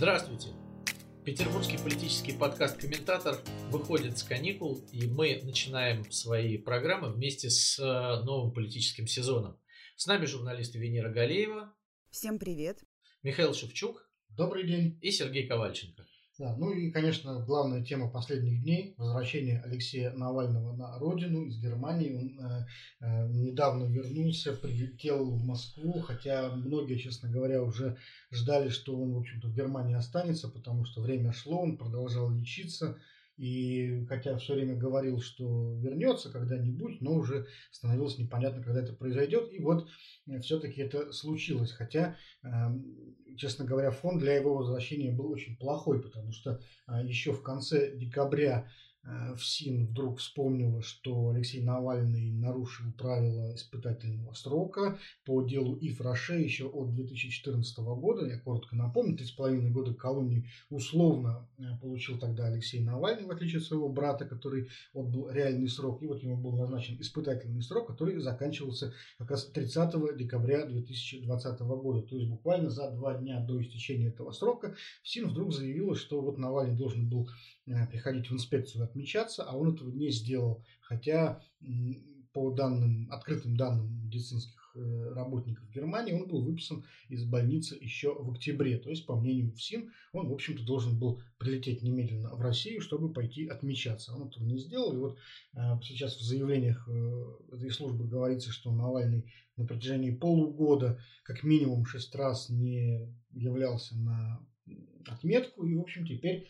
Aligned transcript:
Здравствуйте! 0.00 0.48
Петербургский 1.26 1.76
политический 1.76 2.32
подкаст 2.32 2.80
«Комментатор» 2.80 3.38
выходит 3.68 4.16
с 4.16 4.22
каникул, 4.22 4.82
и 4.92 5.06
мы 5.06 5.42
начинаем 5.44 6.10
свои 6.10 6.56
программы 6.56 7.12
вместе 7.12 7.50
с 7.50 7.78
э, 7.78 8.24
новым 8.24 8.54
политическим 8.54 9.06
сезоном. 9.06 9.60
С 9.96 10.06
нами 10.06 10.24
журналисты 10.24 10.78
Венера 10.78 11.10
Галеева. 11.10 11.74
Всем 12.08 12.38
привет. 12.38 12.78
Михаил 13.22 13.52
Шевчук. 13.52 14.10
Добрый 14.30 14.66
день. 14.66 14.98
И 15.02 15.10
Сергей 15.10 15.46
Ковальченко. 15.46 16.06
Да, 16.40 16.56
ну 16.56 16.72
и, 16.72 16.90
конечно, 16.90 17.44
главная 17.44 17.84
тема 17.84 18.08
последних 18.08 18.62
дней– 18.62 18.94
возвращение 18.96 19.60
Алексея 19.60 20.10
Навального 20.12 20.74
на 20.74 20.98
родину 20.98 21.44
из 21.44 21.60
Германии. 21.60 22.14
Он 22.14 22.40
э, 22.40 22.66
э, 23.00 23.28
недавно 23.28 23.84
вернулся, 23.84 24.54
прилетел 24.54 25.32
в 25.32 25.44
Москву, 25.44 26.00
хотя 26.00 26.48
многие, 26.48 26.96
честно 26.96 27.28
говоря, 27.28 27.62
уже 27.62 27.98
ждали, 28.30 28.70
что 28.70 28.98
он, 28.98 29.12
в 29.12 29.18
общем-то, 29.18 29.48
в 29.48 29.54
Германии 29.54 29.94
останется, 29.94 30.48
потому 30.48 30.86
что 30.86 31.02
время 31.02 31.30
шло, 31.34 31.60
он 31.60 31.76
продолжал 31.76 32.30
лечиться. 32.30 32.96
И 33.36 34.06
хотя 34.06 34.38
все 34.38 34.54
время 34.54 34.76
говорил, 34.76 35.20
что 35.20 35.74
вернется 35.78 36.30
когда-нибудь, 36.30 37.02
но 37.02 37.16
уже 37.16 37.48
становилось 37.70 38.16
непонятно, 38.16 38.62
когда 38.62 38.80
это 38.80 38.94
произойдет. 38.94 39.52
И 39.52 39.60
вот 39.60 39.88
э, 40.26 40.40
все-таки 40.40 40.80
это 40.80 41.12
случилось. 41.12 41.72
Хотя 41.72 42.16
эм, 42.42 43.14
честно 43.40 43.64
говоря, 43.64 43.90
фон 43.90 44.18
для 44.18 44.34
его 44.34 44.54
возвращения 44.54 45.10
был 45.10 45.30
очень 45.30 45.56
плохой, 45.56 45.98
потому 45.98 46.30
что 46.30 46.60
а, 46.86 47.02
еще 47.02 47.32
в 47.32 47.40
конце 47.40 47.90
декабря 47.90 48.66
Э, 49.02 49.34
ФСИН 49.34 49.86
вдруг 49.86 50.18
вспомнила, 50.18 50.82
что 50.82 51.30
Алексей 51.30 51.62
Навальный 51.62 52.30
нарушил 52.32 52.92
правила 52.92 53.54
испытательного 53.54 54.34
срока 54.34 54.98
по 55.24 55.42
делу 55.42 55.74
Ив 55.76 56.00
Роше 56.02 56.40
еще 56.40 56.66
от 56.66 56.94
2014 56.94 57.78
года. 57.78 58.26
Я 58.26 58.38
коротко 58.38 58.76
напомню, 58.76 59.16
3,5 59.16 59.70
года 59.70 59.94
колонии 59.94 60.46
условно 60.68 61.48
э, 61.56 61.62
получил 61.80 62.18
тогда 62.18 62.46
Алексей 62.46 62.80
Навальный, 62.80 63.24
в 63.24 63.30
отличие 63.30 63.60
от 63.60 63.64
своего 63.64 63.88
брата, 63.88 64.26
который 64.26 64.68
отбыл 64.92 65.30
реальный 65.30 65.68
срок. 65.68 66.02
И 66.02 66.06
вот 66.06 66.22
ему 66.22 66.36
был 66.36 66.52
назначен 66.52 67.00
испытательный 67.00 67.62
срок, 67.62 67.86
который 67.86 68.20
заканчивался 68.20 68.92
как 69.16 69.30
раз 69.30 69.46
30 69.46 70.16
декабря 70.18 70.66
2020 70.66 71.60
года. 71.60 72.02
То 72.02 72.16
есть 72.16 72.28
буквально 72.28 72.68
за 72.68 72.90
два 72.90 73.14
дня 73.14 73.40
до 73.40 73.62
истечения 73.62 74.08
этого 74.08 74.32
срока 74.32 74.74
ФСИН 75.04 75.30
вдруг 75.30 75.54
заявила, 75.54 75.96
что 75.96 76.20
вот 76.20 76.36
Навальный 76.36 76.76
должен 76.76 77.08
был 77.08 77.30
Э, 77.70 77.86
приходить 77.86 78.28
в 78.28 78.34
инспекцию 78.34 78.82
отмечаться, 78.90 79.44
а 79.44 79.56
он 79.56 79.74
этого 79.74 79.90
не 79.90 80.10
сделал. 80.10 80.64
Хотя 80.80 81.42
по 82.32 82.50
данным, 82.50 83.08
открытым 83.10 83.56
данным 83.56 84.04
медицинских 84.04 84.72
э, 84.76 85.12
работников 85.14 85.68
Германии, 85.70 86.12
он 86.12 86.28
был 86.28 86.44
выписан 86.44 86.84
из 87.08 87.24
больницы 87.24 87.76
еще 87.80 88.14
в 88.14 88.30
октябре. 88.30 88.78
То 88.78 88.90
есть, 88.90 89.04
по 89.04 89.16
мнению 89.16 89.52
ФСИН, 89.52 89.90
он, 90.12 90.28
в 90.28 90.32
общем-то, 90.32 90.64
должен 90.64 90.98
был 90.98 91.20
прилететь 91.38 91.82
немедленно 91.82 92.34
в 92.34 92.40
Россию, 92.40 92.80
чтобы 92.80 93.12
пойти 93.12 93.48
отмечаться. 93.48 94.14
Он 94.14 94.28
этого 94.28 94.44
не 94.44 94.58
сделал. 94.58 94.92
И 94.94 94.98
вот 94.98 95.18
э, 95.54 95.58
сейчас 95.82 96.16
в 96.16 96.22
заявлениях 96.22 96.88
этой 97.52 97.70
службы 97.70 98.06
говорится, 98.06 98.52
что 98.52 98.72
Навальный 98.72 99.32
на 99.56 99.66
протяжении 99.66 100.10
полугода 100.10 101.00
как 101.24 101.42
минимум 101.42 101.84
шесть 101.84 102.14
раз 102.14 102.48
не 102.48 103.12
являлся 103.32 103.96
на 103.96 104.40
отметку. 105.06 105.64
И, 105.64 105.74
в 105.74 105.80
общем, 105.80 106.06
теперь 106.06 106.48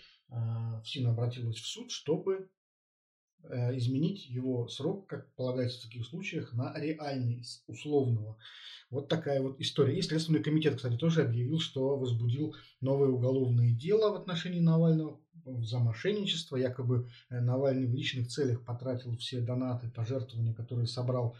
ФСИН 0.82 1.08
обратилась 1.08 1.56
в 1.56 1.66
суд, 1.66 1.90
чтобы 1.90 2.48
э, 3.44 3.76
изменить 3.76 4.26
его 4.26 4.68
срок, 4.68 5.06
как 5.08 5.32
полагается 5.34 5.80
в 5.80 5.84
таких 5.84 6.06
случаях, 6.06 6.52
на 6.52 6.72
реальный, 6.78 7.44
условного. 7.66 8.38
Вот 8.90 9.08
такая 9.08 9.40
вот 9.40 9.60
история. 9.60 9.96
И 9.96 10.02
Следственный 10.02 10.42
комитет, 10.42 10.76
кстати, 10.76 10.96
тоже 10.96 11.22
объявил, 11.22 11.60
что 11.60 11.96
возбудил 11.96 12.56
новое 12.80 13.08
уголовное 13.08 13.72
дело 13.72 14.10
в 14.10 14.16
отношении 14.16 14.60
Навального 14.60 15.20
за 15.44 15.78
мошенничество. 15.78 16.56
Якобы 16.56 17.08
э, 17.28 17.40
Навальный 17.40 17.86
в 17.86 17.94
личных 17.94 18.28
целях 18.28 18.64
потратил 18.64 19.16
все 19.16 19.40
донаты, 19.40 19.90
пожертвования, 19.90 20.54
которые 20.54 20.86
собрал 20.86 21.36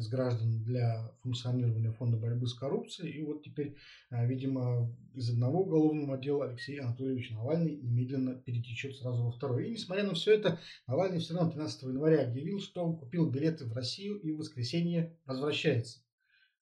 с 0.00 0.08
граждан 0.08 0.62
для 0.62 1.12
функционирования 1.22 1.92
фонда 1.92 2.16
борьбы 2.16 2.46
с 2.46 2.54
коррупцией. 2.54 3.12
И 3.12 3.22
вот 3.22 3.42
теперь, 3.42 3.76
а, 4.10 4.24
видимо, 4.24 4.90
из 5.14 5.30
одного 5.30 5.62
уголовного 5.62 6.14
отдела 6.14 6.46
Алексей 6.46 6.80
Анатольевич 6.80 7.30
Навальный 7.30 7.76
немедленно 7.76 8.34
перетечет 8.34 8.96
сразу 8.96 9.24
во 9.24 9.30
второй. 9.30 9.68
И 9.68 9.70
несмотря 9.72 10.04
на 10.04 10.14
все 10.14 10.34
это, 10.34 10.58
Навальный 10.86 11.18
все 11.18 11.34
равно 11.34 11.50
13 11.50 11.82
января 11.82 12.26
объявил, 12.26 12.60
что 12.60 12.90
купил 12.92 13.30
билеты 13.30 13.66
в 13.66 13.72
Россию 13.72 14.18
и 14.20 14.32
в 14.32 14.38
воскресенье 14.38 15.16
возвращается. 15.26 16.00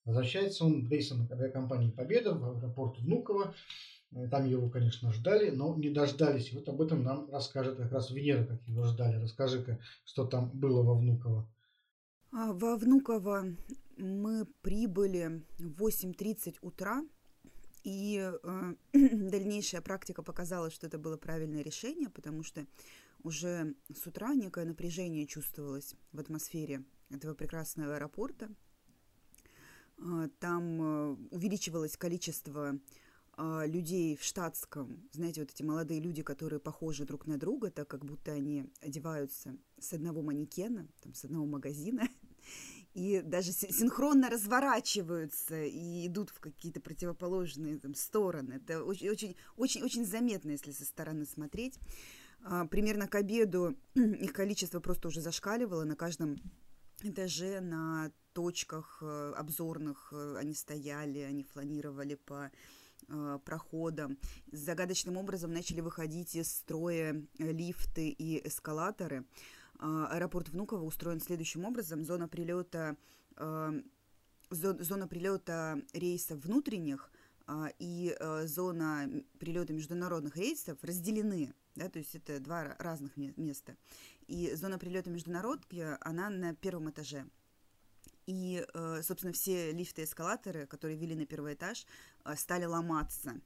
Возвращается 0.04 0.64
он 0.64 0.88
рейсом 0.88 1.28
авиакомпании 1.30 1.90
«Победа» 1.90 2.34
в 2.34 2.58
аэропорт 2.58 2.98
Внуково. 2.98 3.54
Там 4.30 4.44
его, 4.44 4.68
конечно, 4.68 5.12
ждали, 5.12 5.50
но 5.50 5.76
не 5.76 5.90
дождались. 5.90 6.50
И 6.50 6.56
вот 6.56 6.68
об 6.68 6.80
этом 6.82 7.04
нам 7.04 7.30
расскажет 7.30 7.76
как 7.76 7.92
раз 7.92 8.10
Венера, 8.10 8.44
как 8.44 8.60
его 8.66 8.82
ждали. 8.82 9.22
Расскажи-ка, 9.22 9.78
что 10.04 10.26
там 10.26 10.50
было 10.52 10.82
во 10.82 10.94
Внуково. 10.94 11.48
А, 12.32 12.52
во 12.52 12.76
Внуково 12.76 13.56
мы 13.96 14.46
прибыли 14.62 15.44
в 15.58 15.82
8.30 15.82 16.58
утра, 16.62 17.04
и 17.82 18.30
э, 18.42 18.74
дальнейшая 18.92 19.80
практика 19.80 20.22
показала, 20.22 20.70
что 20.70 20.86
это 20.86 20.98
было 20.98 21.16
правильное 21.16 21.62
решение, 21.62 22.08
потому 22.08 22.42
что 22.42 22.66
уже 23.22 23.74
с 23.92 24.06
утра 24.06 24.34
некое 24.34 24.64
напряжение 24.64 25.26
чувствовалось 25.26 25.94
в 26.12 26.20
атмосфере 26.20 26.84
этого 27.10 27.34
прекрасного 27.34 27.96
аэропорта. 27.96 28.48
Э, 29.98 30.28
там 30.38 30.82
э, 30.82 31.16
увеличивалось 31.30 31.96
количество 31.96 32.78
э, 33.36 33.62
людей 33.66 34.16
в 34.16 34.22
штатском, 34.22 35.08
знаете, 35.12 35.40
вот 35.40 35.50
эти 35.50 35.62
молодые 35.62 36.00
люди, 36.00 36.22
которые 36.22 36.60
похожи 36.60 37.04
друг 37.04 37.26
на 37.26 37.38
друга, 37.38 37.70
так 37.70 37.88
как 37.88 38.04
будто 38.04 38.32
они 38.32 38.66
одеваются 38.80 39.56
с 39.78 39.92
одного 39.92 40.22
манекена, 40.22 40.86
там, 41.00 41.14
с 41.14 41.24
одного 41.24 41.46
магазина, 41.46 42.08
и 42.94 43.20
даже 43.20 43.52
синхронно 43.52 44.28
разворачиваются 44.30 45.62
и 45.62 46.06
идут 46.06 46.30
в 46.30 46.40
какие-то 46.40 46.80
противоположные 46.80 47.78
там, 47.78 47.94
стороны. 47.94 48.54
Это 48.54 48.82
очень, 48.84 49.36
очень, 49.56 49.82
очень, 49.82 50.04
заметно, 50.04 50.50
если 50.50 50.72
со 50.72 50.84
стороны 50.84 51.24
смотреть. 51.24 51.78
А, 52.42 52.66
примерно 52.66 53.06
к 53.06 53.14
обеду 53.14 53.76
их 53.94 54.32
количество 54.32 54.80
просто 54.80 55.08
уже 55.08 55.20
зашкаливало 55.20 55.84
на 55.84 55.94
каждом 55.94 56.36
этаже, 57.02 57.60
на 57.60 58.10
точках 58.32 58.98
э, 59.02 59.32
обзорных 59.36 60.12
э, 60.12 60.36
они 60.38 60.54
стояли, 60.54 61.20
они 61.20 61.44
фланировали 61.44 62.14
по 62.14 62.50
э, 63.08 63.38
проходам. 63.44 64.18
Загадочным 64.52 65.16
образом 65.16 65.52
начали 65.52 65.80
выходить 65.80 66.34
из 66.34 66.50
строя 66.52 67.22
лифты 67.38 68.08
и 68.08 68.46
эскалаторы. 68.46 69.24
А, 69.82 70.08
аэропорт 70.08 70.50
Внуково 70.50 70.84
устроен 70.84 71.20
следующим 71.20 71.64
образом. 71.64 72.04
Зона 72.04 72.28
прилета, 72.28 72.96
а, 73.36 73.72
зона 74.50 75.08
прилета 75.08 75.80
рейсов 75.94 76.44
внутренних 76.44 77.10
а, 77.46 77.70
и 77.78 78.14
зона 78.44 79.08
прилета 79.38 79.72
международных 79.72 80.36
рейсов 80.36 80.78
разделены. 80.82 81.54
Да, 81.76 81.88
то 81.88 81.98
есть 81.98 82.14
это 82.14 82.40
два 82.40 82.76
разных 82.78 83.16
места. 83.16 83.74
И 84.26 84.54
зона 84.54 84.78
прилета 84.78 85.08
международки, 85.08 85.96
она 86.00 86.28
на 86.28 86.54
первом 86.54 86.90
этаже. 86.90 87.24
И, 88.26 88.64
собственно, 89.02 89.32
все 89.32 89.72
лифты 89.72 90.02
и 90.02 90.04
эскалаторы, 90.04 90.66
которые 90.66 90.96
вели 90.98 91.14
на 91.14 91.26
первый 91.26 91.54
этаж, 91.54 91.86
стали 92.36 92.64
ломаться. 92.64 93.40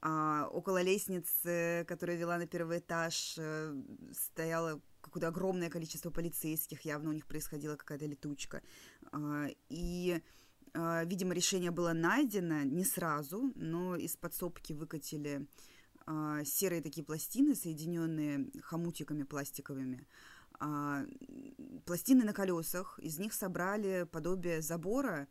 Около 0.00 0.82
лестницы, 0.82 1.84
которая 1.88 2.16
вела 2.16 2.36
на 2.36 2.46
первый 2.46 2.78
этаж, 2.78 3.36
э, 3.38 3.74
стояло 4.12 4.80
какое-то 5.02 5.28
огромное 5.28 5.68
количество 5.68 6.10
полицейских, 6.10 6.82
явно 6.82 7.10
у 7.10 7.12
них 7.12 7.26
происходила 7.26 7.76
какая-то 7.76 8.06
летучка. 8.06 8.62
А, 9.10 9.48
и, 9.68 10.22
а, 10.72 11.04
видимо, 11.04 11.34
решение 11.34 11.70
было 11.70 11.92
найдено 11.92 12.62
не 12.62 12.84
сразу, 12.84 13.52
но 13.54 13.96
из 13.96 14.16
подсобки 14.16 14.72
выкатили 14.72 15.46
а, 16.06 16.44
серые 16.44 16.80
такие 16.80 17.04
пластины, 17.04 17.54
соединенные 17.54 18.50
хомутиками 18.62 19.24
пластиковыми. 19.24 20.06
Пластины 21.86 22.24
на 22.24 22.32
колесах, 22.32 23.00
из 23.00 23.18
них 23.18 23.32
собрали 23.32 24.06
подобие 24.12 24.62
забора, 24.62 25.26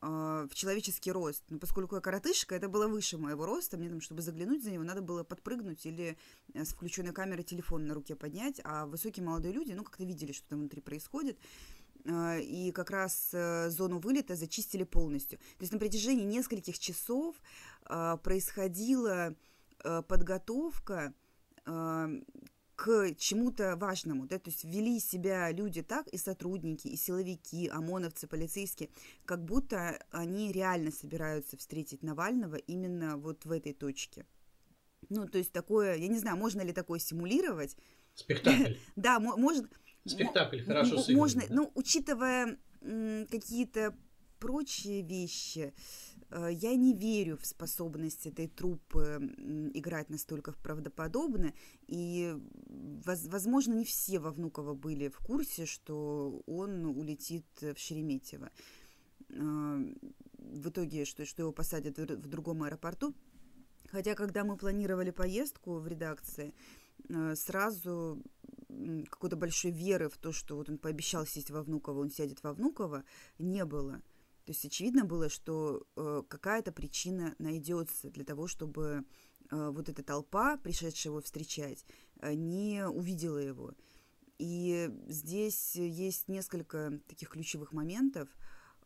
в 0.00 0.54
человеческий 0.54 1.12
рост. 1.12 1.44
Но 1.50 1.58
поскольку 1.58 1.94
я 1.94 2.00
коротышка, 2.00 2.54
это 2.54 2.68
было 2.68 2.88
выше 2.88 3.18
моего 3.18 3.44
роста. 3.44 3.76
Мне 3.76 3.90
там, 3.90 4.00
чтобы 4.00 4.22
заглянуть 4.22 4.64
за 4.64 4.70
него, 4.70 4.82
надо 4.82 5.02
было 5.02 5.24
подпрыгнуть 5.24 5.84
или 5.84 6.16
э, 6.54 6.64
с 6.64 6.68
включенной 6.70 7.12
камерой 7.12 7.44
телефон 7.44 7.86
на 7.86 7.94
руке 7.94 8.16
поднять. 8.16 8.60
А 8.64 8.86
высокие 8.86 9.24
молодые 9.24 9.52
люди, 9.52 9.72
ну, 9.72 9.84
как-то 9.84 10.04
видели, 10.04 10.32
что 10.32 10.48
там 10.48 10.60
внутри 10.60 10.80
происходит. 10.80 11.38
Э, 12.06 12.40
и 12.40 12.72
как 12.72 12.90
раз 12.90 13.30
э, 13.32 13.68
зону 13.68 13.98
вылета 13.98 14.36
зачистили 14.36 14.84
полностью. 14.84 15.38
То 15.38 15.62
есть 15.62 15.72
на 15.72 15.78
протяжении 15.78 16.24
нескольких 16.24 16.78
часов 16.78 17.36
происходила 18.22 19.34
подготовка 19.82 21.14
к 22.80 23.14
чему-то 23.18 23.76
важному, 23.76 24.26
да, 24.26 24.38
то 24.38 24.48
есть 24.48 24.64
вели 24.64 25.00
себя 25.00 25.52
люди 25.52 25.82
так, 25.82 26.08
и 26.08 26.16
сотрудники, 26.16 26.88
и 26.88 26.96
силовики, 26.96 27.68
ОМОНовцы, 27.68 28.26
полицейские, 28.26 28.88
как 29.26 29.44
будто 29.44 30.02
они 30.10 30.50
реально 30.50 30.90
собираются 30.90 31.58
встретить 31.58 32.02
Навального 32.02 32.54
именно 32.54 33.18
вот 33.18 33.44
в 33.44 33.52
этой 33.52 33.74
точке. 33.74 34.24
Ну, 35.10 35.28
то 35.28 35.36
есть 35.36 35.52
такое, 35.52 35.96
я 35.96 36.08
не 36.08 36.18
знаю, 36.18 36.38
можно 36.38 36.62
ли 36.62 36.72
такое 36.72 37.00
симулировать. 37.00 37.76
Спектакль. 38.14 38.72
Да, 38.96 39.20
может. 39.20 39.66
Спектакль 40.06 40.62
хорошо. 40.62 41.04
Можно, 41.10 41.42
ну, 41.50 41.70
учитывая 41.74 42.56
какие-то 42.80 43.94
прочие 44.38 45.02
вещи, 45.02 45.74
я 46.32 46.74
не 46.76 46.94
верю 46.94 47.36
в 47.36 47.46
способность 47.46 48.26
этой 48.26 48.48
труппы 48.48 49.18
играть 49.74 50.10
настолько 50.10 50.52
правдоподобно, 50.52 51.52
и, 51.86 52.36
возможно, 53.04 53.74
не 53.74 53.84
все 53.84 54.18
во 54.18 54.30
Внуково 54.30 54.74
были 54.74 55.08
в 55.08 55.18
курсе, 55.18 55.66
что 55.66 56.42
он 56.46 56.84
улетит 56.84 57.46
в 57.60 57.76
Шереметьево. 57.76 58.50
Э, 59.30 59.94
в 60.38 60.68
итоге, 60.68 61.04
что, 61.04 61.24
что 61.24 61.42
его 61.42 61.52
посадят 61.52 61.98
в 61.98 62.28
другом 62.28 62.62
аэропорту. 62.62 63.14
Хотя, 63.90 64.14
когда 64.14 64.44
мы 64.44 64.56
планировали 64.56 65.10
поездку 65.10 65.78
в 65.78 65.86
редакции, 65.86 66.54
э, 67.08 67.34
сразу 67.34 68.22
какой-то 69.10 69.36
большой 69.36 69.70
веры 69.70 70.08
в 70.08 70.16
то, 70.16 70.32
что 70.32 70.56
вот 70.56 70.68
он 70.70 70.78
пообещал 70.78 71.26
сесть 71.26 71.50
во 71.50 71.62
Внуково, 71.62 72.00
он 72.00 72.10
сядет 72.10 72.42
во 72.42 72.52
Внуково, 72.52 73.04
не 73.38 73.64
было. 73.64 74.00
То 74.50 74.52
есть 74.52 74.64
очевидно 74.64 75.04
было, 75.04 75.28
что 75.28 75.86
э, 75.94 76.24
какая-то 76.26 76.72
причина 76.72 77.36
найдется 77.38 78.10
для 78.10 78.24
того, 78.24 78.48
чтобы 78.48 79.04
э, 79.48 79.70
вот 79.70 79.88
эта 79.88 80.02
толпа, 80.02 80.56
пришедшая 80.56 81.12
его 81.12 81.20
встречать, 81.20 81.84
э, 82.18 82.34
не 82.34 82.84
увидела 82.84 83.38
его. 83.38 83.74
И 84.38 84.90
здесь 85.06 85.76
есть 85.76 86.26
несколько 86.26 87.00
таких 87.06 87.28
ключевых 87.28 87.72
моментов. 87.72 88.28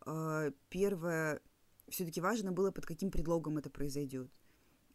Э, 0.04 0.52
первое, 0.68 1.40
все-таки 1.88 2.20
важно 2.20 2.52
было, 2.52 2.70
под 2.70 2.84
каким 2.84 3.10
предлогом 3.10 3.56
это 3.56 3.70
произойдет 3.70 4.30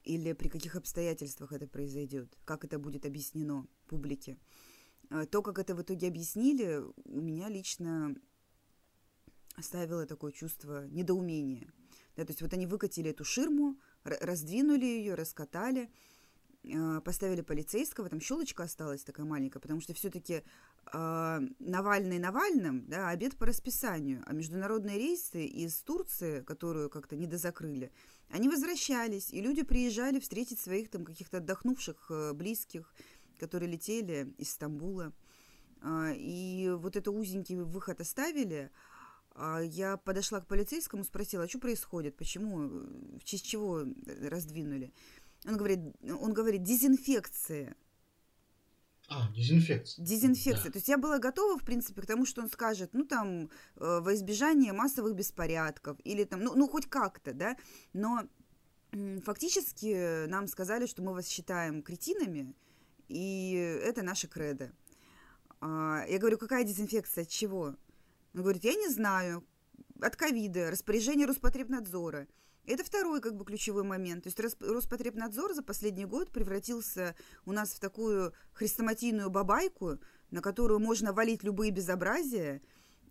или 0.03 0.33
при 0.33 0.49
каких 0.49 0.75
обстоятельствах 0.75 1.51
это 1.51 1.65
произойдет, 1.65 2.37
как 2.45 2.63
это 2.63 2.77
будет 2.77 3.07
объяснено 3.07 3.65
публике. 3.87 4.37
Э, 5.09 5.25
то, 5.25 5.41
как 5.41 5.57
это 5.57 5.73
в 5.73 5.81
итоге 5.81 6.09
объяснили, 6.09 6.83
у 7.05 7.21
меня 7.21 7.49
лично 7.49 8.15
оставило 9.59 10.05
такое 10.05 10.31
чувство 10.31 10.87
недоумения. 10.87 11.71
Да, 12.15 12.25
то 12.25 12.31
есть 12.31 12.41
вот 12.41 12.53
они 12.53 12.65
выкатили 12.65 13.11
эту 13.11 13.23
ширму, 13.23 13.77
раздвинули 14.03 14.85
ее, 14.85 15.13
раскатали, 15.15 15.89
э, 16.63 17.01
поставили 17.01 17.41
полицейского, 17.41 18.09
там 18.09 18.19
щелочка 18.19 18.63
осталась 18.63 19.03
такая 19.03 19.25
маленькая, 19.25 19.59
потому 19.59 19.79
что 19.79 19.93
все-таки 19.93 20.33
э, 20.33 20.41
а, 20.91 21.39
Навальный 21.59 22.19
Навальным, 22.19 22.85
да, 22.87 23.09
обед 23.09 23.37
по 23.37 23.45
расписанию, 23.45 24.23
а 24.25 24.33
международные 24.33 24.97
рейсы 24.97 25.45
из 25.45 25.81
Турции, 25.81 26.41
которую 26.41 26.89
как-то 26.89 27.15
недозакрыли, 27.15 27.91
они 28.29 28.49
возвращались, 28.49 29.31
и 29.31 29.41
люди 29.41 29.63
приезжали 29.63 30.19
встретить 30.19 30.59
своих 30.59 30.89
там 30.89 31.05
каких-то 31.05 31.37
отдохнувших 31.37 32.07
э, 32.09 32.33
близких, 32.33 32.93
которые 33.39 33.71
летели 33.71 34.33
из 34.37 34.51
Стамбула. 34.51 35.13
Э, 35.81 36.13
и 36.15 36.69
вот 36.77 36.95
это 36.95 37.11
узенький 37.11 37.55
выход 37.55 38.01
оставили. 38.01 38.71
А 39.41 39.61
я 39.61 39.95
подошла 39.95 40.41
к 40.41 40.47
полицейскому, 40.47 41.05
спросила, 41.05 41.45
а 41.45 41.47
что 41.47 41.59
происходит, 41.59 42.17
почему, 42.17 42.67
в 43.17 43.23
честь 43.23 43.45
чего 43.45 43.85
раздвинули. 44.05 44.91
Он 45.45 45.55
говорит, 45.55 45.79
он 46.03 46.33
говорит, 46.33 46.63
дезинфекция. 46.63 47.77
А, 49.07 49.31
дезинфекция. 49.31 50.03
Дезинфекция. 50.03 50.65
Да. 50.65 50.71
То 50.71 50.77
есть 50.79 50.89
я 50.89 50.97
была 50.97 51.19
готова, 51.19 51.57
в 51.57 51.63
принципе, 51.63 52.01
к 52.01 52.05
тому, 52.05 52.25
что 52.25 52.41
он 52.41 52.49
скажет, 52.49 52.89
ну, 52.91 53.05
там, 53.05 53.49
э, 53.77 53.99
во 54.01 54.13
избежание 54.13 54.73
массовых 54.73 55.15
беспорядков, 55.15 55.97
или 56.03 56.25
там, 56.25 56.43
ну, 56.43 56.53
ну 56.55 56.67
хоть 56.67 56.87
как-то, 56.87 57.33
да, 57.33 57.55
но 57.93 58.27
э, 58.91 59.21
фактически 59.21 60.25
нам 60.25 60.47
сказали, 60.47 60.85
что 60.85 61.01
мы 61.01 61.13
вас 61.13 61.29
считаем 61.29 61.81
кретинами, 61.81 62.53
и 63.07 63.53
это 63.85 64.03
наша 64.03 64.27
кредо. 64.27 64.73
А, 65.61 66.03
я 66.09 66.19
говорю, 66.19 66.37
какая 66.37 66.65
дезинфекция, 66.65 67.21
от 67.21 67.29
чего? 67.29 67.77
Он 68.39 68.43
говорит, 68.43 68.63
я 68.63 68.73
не 68.73 68.87
знаю, 68.87 69.43
от 69.99 70.15
ковида, 70.15 70.71
распоряжение 70.71 71.27
Роспотребнадзора. 71.27 72.25
Это 72.65 72.85
второй 72.85 73.19
как 73.19 73.35
бы 73.35 73.43
ключевой 73.43 73.83
момент. 73.83 74.23
То 74.23 74.27
есть 74.29 74.61
Роспотребнадзор 74.61 75.53
за 75.53 75.61
последний 75.61 76.05
год 76.05 76.31
превратился 76.31 77.17
у 77.45 77.51
нас 77.51 77.71
в 77.71 77.81
такую 77.81 78.31
хрестоматийную 78.53 79.29
бабайку, 79.29 79.97
на 80.31 80.41
которую 80.41 80.79
можно 80.79 81.11
валить 81.11 81.43
любые 81.43 81.71
безобразия, 81.71 82.61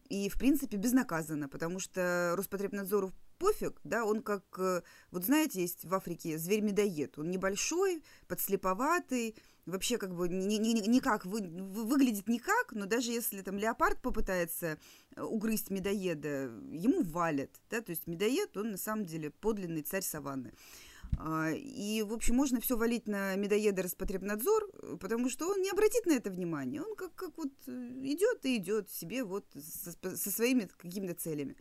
и, 0.08 0.30
в 0.30 0.38
принципе, 0.38 0.78
безнаказанно, 0.78 1.50
потому 1.50 1.78
что 1.78 2.32
Роспотребнадзору 2.34 3.12
пофиг, 3.38 3.78
да, 3.84 4.06
он 4.06 4.22
как, 4.22 4.44
э, 4.58 4.80
вот 5.10 5.24
знаете, 5.24 5.60
есть 5.60 5.84
в 5.84 5.94
Африке 5.94 6.38
зверь-медоед, 6.38 7.18
он 7.18 7.30
небольшой, 7.30 8.02
подслеповатый, 8.28 9.36
вообще 9.68 9.98
как 9.98 10.14
бы 10.14 10.28
ни, 10.28 10.56
ни, 10.56 10.88
никак, 10.88 11.26
вы, 11.26 11.40
выглядит 11.40 12.28
никак, 12.28 12.72
но 12.72 12.86
даже 12.86 13.12
если 13.12 13.42
там 13.42 13.58
леопард 13.58 14.00
попытается 14.00 14.78
э, 15.14 15.22
угрызть 15.22 15.70
медоеда, 15.70 16.50
ему 16.72 17.02
валят, 17.02 17.50
да, 17.70 17.80
то 17.80 17.90
есть 17.90 18.06
медоед, 18.06 18.56
он 18.56 18.72
на 18.72 18.78
самом 18.78 19.04
деле 19.04 19.30
подлинный 19.30 19.82
царь 19.82 20.02
саванны. 20.02 20.52
А, 21.16 21.50
и, 21.50 22.02
в 22.02 22.12
общем, 22.12 22.36
можно 22.36 22.60
все 22.60 22.76
валить 22.76 23.06
на 23.06 23.34
медоеда 23.36 23.82
Роспотребнадзор, 23.82 24.98
потому 25.00 25.30
что 25.30 25.48
он 25.48 25.62
не 25.62 25.70
обратит 25.70 26.06
на 26.06 26.12
это 26.12 26.30
внимания. 26.30 26.82
Он 26.82 26.94
как, 26.94 27.14
как 27.14 27.36
вот 27.36 27.52
э, 27.66 27.70
идет 28.02 28.44
и 28.44 28.56
идет 28.56 28.90
себе 28.90 29.24
вот 29.24 29.44
со, 29.54 30.16
со 30.16 30.30
своими 30.30 30.68
какими-то 30.76 31.14
целями. 31.14 31.56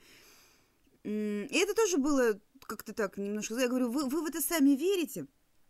И 1.04 1.58
это 1.58 1.74
тоже 1.74 1.98
было 1.98 2.40
как-то 2.66 2.94
так 2.94 3.18
немножко... 3.18 3.56
Я 3.56 3.70
говорю, 3.70 3.90
вы, 3.90 4.10
вы 4.10 4.22
в 4.22 4.26
это 4.26 4.42
сами 4.42 4.72
верите? 4.72 5.28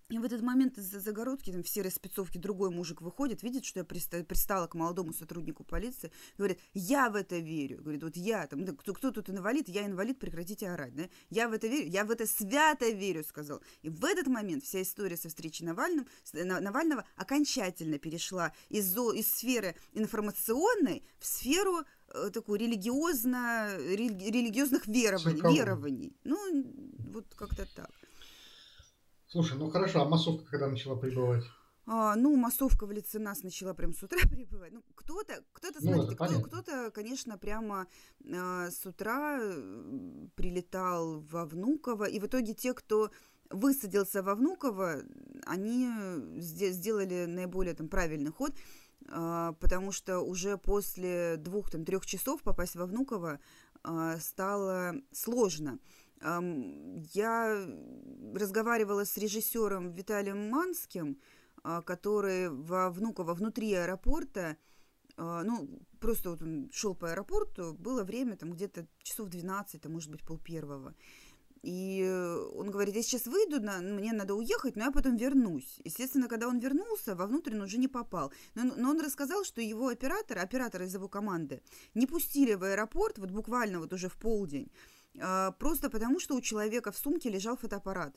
И 0.09 0.17
в 0.19 0.23
этот 0.23 0.41
момент 0.41 0.77
из-за 0.77 1.01
загородки, 1.01 1.51
там, 1.51 1.63
в 1.63 1.67
серой 1.67 1.91
спецовке 1.91 2.39
другой 2.39 2.69
мужик 2.69 3.01
выходит, 3.01 3.43
видит, 3.43 3.65
что 3.65 3.79
я 3.79 3.85
пристала 3.85 4.67
к 4.67 4.73
молодому 4.73 5.11
сотруднику 5.11 5.65
полиции, 5.65 6.11
говорит, 6.37 6.59
я 6.73 7.09
в 7.09 7.15
это 7.15 7.37
верю. 7.39 7.81
Говорит, 7.81 8.03
вот 8.03 8.15
я, 8.15 8.47
там, 8.47 8.65
кто, 8.77 8.93
кто 8.93 9.11
тут 9.11 9.29
инвалид, 9.29 9.67
я 9.67 9.85
инвалид, 9.85 10.17
прекратите 10.17 10.69
орать. 10.69 10.95
Да? 10.95 11.09
Я 11.29 11.49
в 11.49 11.51
это 11.51 11.67
верю, 11.67 11.89
я 11.89 12.05
в 12.05 12.11
это 12.11 12.25
свято 12.25 12.89
верю, 12.89 13.21
сказал. 13.25 13.61
И 13.81 13.89
в 13.89 14.05
этот 14.05 14.27
момент 14.27 14.63
вся 14.63 14.81
история 14.81 15.17
со 15.17 15.27
встречей 15.27 15.65
Навальным, 15.65 16.07
Навального 16.31 17.03
окончательно 17.17 17.99
перешла 17.99 18.53
из, 18.69 18.95
из 18.95 19.27
сферы 19.27 19.75
информационной 19.91 21.03
в 21.19 21.25
сферу 21.25 21.83
э, 22.13 22.29
такую 22.33 22.59
религиозно, 22.59 23.75
религиозных 23.77 24.87
верований, 24.87 25.41
верований. 25.53 26.15
Ну, 26.23 26.63
вот 27.11 27.25
как-то 27.35 27.67
так. 27.75 27.91
Слушай, 29.27 29.57
ну 29.57 29.69
хорошо, 29.69 30.01
а 30.01 30.09
массовка 30.09 30.45
когда 30.49 30.67
начала 30.67 30.95
прибывать? 30.95 31.43
А, 31.89 32.15
ну, 32.15 32.35
массовка 32.35 32.85
в 32.85 32.91
лице 32.91 33.17
нас 33.17 33.43
начала 33.43 33.73
прям 33.73 33.93
с 33.93 34.03
утра 34.03 34.19
прибывать. 34.29 34.73
Ну, 34.73 34.83
кто-то, 34.95 35.41
кто-то, 35.53 35.79
ну, 35.81 35.93
смотрите, 35.93 36.15
кто, 36.15 36.41
кто-то, 36.41 36.91
конечно, 36.91 37.37
прямо 37.37 37.87
э, 38.23 38.69
с 38.69 38.85
утра 38.85 39.39
прилетал 40.35 41.21
во 41.21 41.45
Внуково, 41.45 42.03
и 42.03 42.19
в 42.19 42.25
итоге 42.25 42.53
те, 42.53 42.73
кто 42.73 43.09
высадился 43.49 44.21
во 44.21 44.35
Внуково, 44.35 45.03
они 45.45 45.89
сделали 46.39 47.25
наиболее 47.25 47.73
там 47.73 47.87
правильный 47.87 48.31
ход, 48.31 48.53
э, 49.07 49.53
потому 49.59 49.93
что 49.93 50.19
уже 50.19 50.57
после 50.57 51.37
двух, 51.37 51.71
там, 51.71 51.85
трех 51.85 52.05
часов 52.05 52.43
попасть 52.43 52.75
во 52.75 52.85
Внуково 52.85 53.39
э, 53.85 54.17
стало 54.19 54.95
сложно. 55.13 55.79
Я 56.19 57.67
разговаривала 58.33 59.05
с 59.05 59.17
режиссером 59.17 59.91
Виталием 59.91 60.49
Манским, 60.49 61.19
а, 61.63 61.81
который 61.81 62.49
во 62.49 62.89
Внуково, 62.89 63.33
внутри 63.33 63.73
аэропорта, 63.73 64.57
а, 65.17 65.43
ну, 65.43 65.67
просто 65.99 66.29
вот 66.29 66.41
он 66.41 66.69
шел 66.71 66.95
по 66.95 67.11
аэропорту, 67.11 67.73
было 67.73 68.03
время 68.03 68.37
там 68.37 68.53
где-то 68.53 68.87
часов 69.03 69.29
12, 69.29 69.85
а 69.85 69.89
может 69.89 70.11
быть 70.11 70.25
пол 70.25 70.37
первого. 70.37 70.95
И 71.63 72.01
он 72.55 72.69
говорит, 72.69 72.95
я 72.95 73.03
сейчас 73.03 73.25
выйду, 73.25 73.59
на, 73.59 73.79
мне 73.79 74.13
надо 74.13 74.35
уехать, 74.35 74.75
но 74.75 74.85
я 74.85 74.91
потом 74.91 75.17
вернусь. 75.17 75.81
Естественно, 75.83 76.27
когда 76.27 76.47
он 76.47 76.59
вернулся, 76.59 77.15
вовнутрь 77.15 77.55
он 77.55 77.63
уже 77.63 77.77
не 77.77 77.87
попал. 77.87 78.31
Но, 78.55 78.63
но 78.63 78.91
он 78.91 79.01
рассказал, 79.01 79.43
что 79.43 79.59
его 79.59 79.89
оператор, 79.89 80.37
оператор 80.37 80.83
из 80.83 80.93
его 80.93 81.09
команды, 81.09 81.61
не 81.95 82.05
пустили 82.05 82.53
в 82.53 82.63
аэропорт, 82.63 83.17
вот 83.17 83.31
буквально 83.31 83.79
вот 83.79 83.91
уже 83.91 84.07
в 84.07 84.15
полдень. 84.15 84.71
А, 85.19 85.51
просто 85.51 85.89
потому, 85.89 86.19
что 86.19 86.35
у 86.35 86.41
человека 86.41 86.91
в 86.91 86.97
сумке 86.97 87.29
лежал 87.29 87.57
фотоаппарат. 87.57 88.15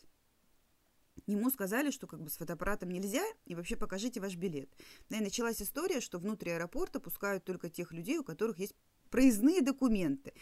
Ему 1.27 1.51
сказали, 1.51 1.91
что 1.91 2.07
как 2.07 2.23
бы 2.23 2.31
с 2.31 2.37
фотоаппаратом 2.37 2.91
нельзя, 2.91 3.25
и 3.45 3.55
вообще 3.55 3.77
покажите 3.77 4.21
ваш 4.21 4.37
билет. 4.37 4.71
Да, 5.09 5.19
и 5.19 5.23
началась 5.23 5.61
история, 5.63 6.01
что 6.01 6.19
внутри 6.19 6.53
аэропорта 6.53 6.99
пускают 6.99 7.45
только 7.45 7.69
тех 7.69 7.93
людей, 7.93 8.19
у 8.19 8.25
которых 8.25 8.59
есть 8.59 8.75
проездные 9.11 9.61
документы. 9.61 10.33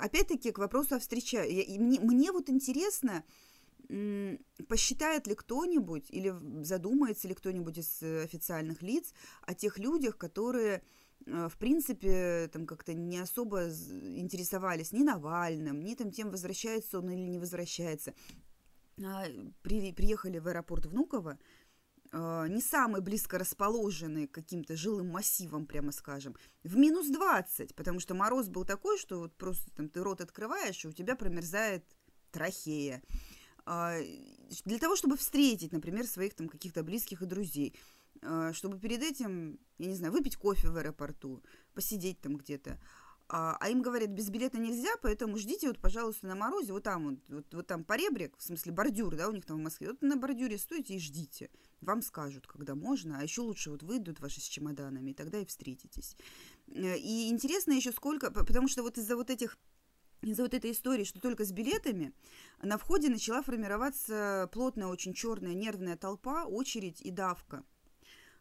Опять-таки, 0.00 0.50
к 0.52 0.58
вопросу 0.58 0.96
о 0.96 0.98
встрече. 0.98 1.42
Мне, 1.78 2.00
мне 2.00 2.32
вот 2.32 2.50
интересно, 2.50 3.24
посчитает 4.68 5.26
ли 5.26 5.34
кто-нибудь 5.34 6.10
или 6.10 6.34
задумается 6.62 7.28
ли 7.28 7.34
кто-нибудь 7.34 7.78
из 7.78 8.02
официальных 8.02 8.82
лиц 8.82 9.14
о 9.42 9.54
тех 9.54 9.78
людях, 9.78 10.18
которые 10.18 10.78
Э, 10.78 10.80
в 11.26 11.56
принципе, 11.58 12.48
там 12.52 12.66
как-то 12.66 12.94
не 12.94 13.18
особо 13.18 13.68
интересовались 13.68 14.92
ни 14.92 15.02
Навальным, 15.02 15.82
ни 15.82 15.94
там 15.94 16.10
тем, 16.10 16.30
возвращается 16.30 16.98
он 16.98 17.10
или 17.10 17.28
не 17.28 17.38
возвращается. 17.38 18.14
а, 19.02 19.24
при, 19.62 19.92
приехали 19.92 20.38
в 20.38 20.48
аэропорт 20.48 20.86
Внуково, 20.86 21.38
а, 22.12 22.46
не 22.46 22.60
самый 22.60 23.00
близко 23.00 23.38
расположенный 23.38 24.28
к 24.28 24.34
каким-то 24.34 24.76
жилым 24.76 25.08
массивам, 25.08 25.66
прямо 25.66 25.92
скажем, 25.92 26.36
в 26.62 26.76
минус 26.76 27.08
20, 27.08 27.74
потому 27.74 28.00
что 28.00 28.14
мороз 28.14 28.48
был 28.48 28.64
такой, 28.64 28.98
что 28.98 29.18
вот 29.18 29.34
просто 29.36 29.70
там 29.72 29.88
ты 29.88 30.02
рот 30.02 30.20
открываешь, 30.20 30.84
и 30.84 30.88
у 30.88 30.92
тебя 30.92 31.16
промерзает 31.16 31.84
трахея. 32.30 33.02
А, 33.66 33.96
для 34.64 34.78
того, 34.78 34.94
чтобы 34.94 35.16
встретить, 35.16 35.72
например, 35.72 36.06
своих 36.06 36.34
там 36.34 36.48
каких-то 36.48 36.82
близких 36.82 37.22
и 37.22 37.26
друзей, 37.26 37.74
чтобы 38.52 38.78
перед 38.78 39.02
этим, 39.02 39.58
я 39.78 39.86
не 39.86 39.94
знаю, 39.94 40.12
выпить 40.12 40.36
кофе 40.36 40.68
в 40.68 40.76
аэропорту, 40.76 41.42
посидеть 41.74 42.20
там 42.20 42.36
где-то. 42.36 42.78
А, 43.26 43.56
а 43.58 43.70
им 43.70 43.80
говорят, 43.80 44.10
без 44.10 44.28
билета 44.28 44.58
нельзя, 44.58 44.90
поэтому 45.00 45.38
ждите 45.38 45.68
вот, 45.68 45.78
пожалуйста, 45.78 46.26
на 46.26 46.34
морозе, 46.34 46.72
вот 46.72 46.82
там 46.82 47.04
вот, 47.04 47.18
вот, 47.28 47.54
вот 47.54 47.66
там 47.66 47.82
поребрик, 47.82 48.36
в 48.36 48.42
смысле 48.42 48.72
бордюр, 48.72 49.16
да, 49.16 49.28
у 49.28 49.32
них 49.32 49.46
там 49.46 49.56
в 49.56 49.62
Москве, 49.62 49.88
вот 49.88 50.02
на 50.02 50.16
бордюре 50.16 50.58
стойте 50.58 50.94
и 50.94 50.98
ждите. 50.98 51.48
Вам 51.80 52.02
скажут, 52.02 52.46
когда 52.46 52.74
можно, 52.74 53.18
а 53.18 53.22
еще 53.22 53.40
лучше 53.40 53.70
вот 53.70 53.82
выйдут 53.82 54.20
ваши 54.20 54.40
с 54.40 54.44
чемоданами, 54.44 55.12
и 55.12 55.14
тогда 55.14 55.38
и 55.38 55.46
встретитесь. 55.46 56.16
Э, 56.68 56.98
и 56.98 57.30
интересно 57.30 57.72
еще 57.72 57.92
сколько, 57.92 58.30
потому 58.30 58.68
что 58.68 58.82
вот 58.82 58.98
из-за 58.98 59.16
вот 59.16 59.30
этих 59.30 59.56
из-за 60.20 60.42
вот 60.42 60.54
этой 60.54 60.72
истории, 60.72 61.04
что 61.04 61.20
только 61.20 61.44
с 61.44 61.52
билетами, 61.52 62.14
на 62.62 62.78
входе 62.78 63.10
начала 63.10 63.42
формироваться 63.42 64.48
плотная, 64.52 64.86
очень 64.86 65.12
черная 65.12 65.52
нервная 65.52 65.96
толпа, 65.96 66.44
очередь 66.44 67.02
и 67.02 67.10
давка. 67.10 67.62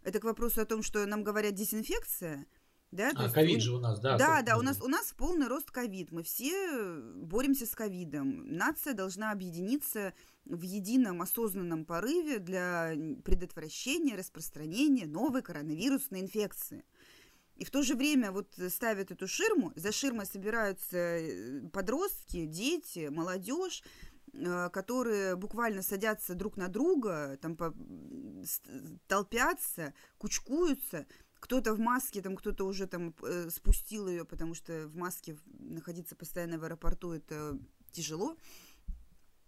Это 0.03 0.19
к 0.19 0.23
вопросу 0.23 0.61
о 0.61 0.65
том, 0.65 0.83
что 0.83 1.05
нам 1.05 1.23
говорят 1.23 1.53
дезинфекция– 1.53 2.45
да, 2.93 3.11
а, 3.15 3.27
ковид 3.27 3.59
же 3.59 3.73
у 3.73 3.79
нас, 3.79 3.99
да. 3.99 4.19
Да, 4.19 4.43
да, 4.43 4.55
у 4.55 4.61
нас, 4.61 4.79
у 4.79 4.87
нас 4.87 5.15
полный 5.17 5.47
рост 5.47 5.71
ковид. 5.71 6.11
Мы 6.11 6.21
все 6.21 7.01
боремся 7.15 7.65
с 7.65 7.71
ковидом. 7.71 8.45
Нация 8.55 8.93
должна 8.93 9.31
объединиться 9.31 10.13
в 10.45 10.61
едином 10.61 11.23
осознанном 11.23 11.85
порыве 11.85 12.37
для 12.37 12.93
предотвращения 13.25 14.15
распространения 14.15 15.07
новой 15.07 15.41
коронавирусной 15.41 16.21
инфекции. 16.21 16.85
И 17.55 17.65
в 17.65 17.71
то 17.71 17.81
же 17.81 17.95
время 17.95 18.31
вот 18.31 18.53
ставят 18.69 19.09
эту 19.09 19.27
ширму, 19.27 19.73
за 19.75 19.91
ширмой 19.91 20.27
собираются 20.27 20.97
э, 20.97 21.61
подростки, 21.69 22.45
дети, 22.45 23.07
молодежь, 23.09 23.81
э, 23.81 24.12
которые 24.71 25.35
буквально 25.35 25.81
садятся 25.81 26.35
друг 26.35 26.57
на 26.57 26.67
друга, 26.67 27.37
там 27.41 27.57
толпятся, 29.07 29.93
кучкуются– 30.17 31.05
кто-то 31.43 31.73
в 31.73 31.79
маске, 31.79 32.21
там 32.21 32.37
кто-то 32.37 32.65
уже 32.65 32.87
там 32.87 33.13
э, 33.21 33.49
спустил 33.49 34.07
ее, 34.07 34.23
потому 34.23 34.53
что 34.53 34.87
в 34.87 34.95
маске 34.95 35.37
находиться 35.59 36.15
постоянно 36.15 36.57
в 36.57 36.63
аэропорту 36.63 37.11
это 37.11 37.59
тяжело. 37.91 38.31
Э, 38.31 38.35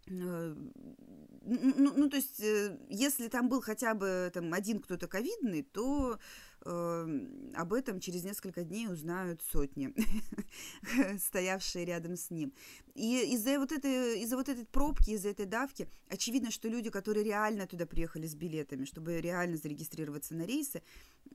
ну, 0.07 1.93
ну, 1.95 2.09
то 2.09 2.17
есть, 2.17 2.39
э, 2.39 2.77
если 2.89 3.27
там 3.27 3.49
был 3.49 3.61
хотя 3.61 3.93
бы 3.93 4.31
там 4.33 4.53
один 4.53 4.79
кто-то 4.79 5.07
ковидный, 5.07 5.63
то 5.63 6.19
э, 6.65 7.07
об 7.55 7.73
этом 7.73 7.99
через 7.99 8.23
несколько 8.23 8.63
дней 8.63 8.87
узнают 8.87 9.41
сотни, 9.51 9.93
стоявшие 11.19 11.85
рядом 11.85 12.17
с 12.17 12.31
ним. 12.31 12.53
И 12.95 13.33
из-за 13.33 13.59
вот 13.59 13.71
этой, 13.71 14.21
из-за 14.21 14.37
вот 14.37 14.49
этой 14.49 14.65
пробки, 14.65 15.11
из-за 15.11 15.29
этой 15.29 15.45
давки, 15.45 15.87
очевидно, 16.09 16.51
что 16.51 16.67
люди, 16.67 16.89
которые 16.89 17.23
реально 17.23 17.67
туда 17.67 17.85
приехали 17.85 18.27
с 18.27 18.35
билетами, 18.35 18.85
чтобы 18.85 19.21
реально 19.21 19.57
зарегистрироваться 19.57 20.35
на 20.35 20.45
рейсы, 20.45 20.81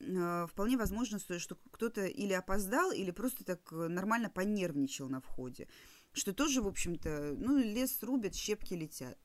э, 0.01 0.47
вполне 0.49 0.77
возможно, 0.77 1.19
что 1.19 1.57
кто-то 1.71 2.07
или 2.07 2.33
опоздал, 2.33 2.93
или 2.93 3.11
просто 3.11 3.45
так 3.45 3.73
нормально 3.73 4.31
понервничал 4.31 5.09
на 5.09 5.21
входе 5.21 5.69
что 6.13 6.33
тоже, 6.33 6.63
в 6.63 6.69
общем-то, 6.69 7.35
ну, 7.39 7.59
лес 7.59 8.03
рубят, 8.03 8.35
щепки 8.35 8.75
летят. 8.75 9.17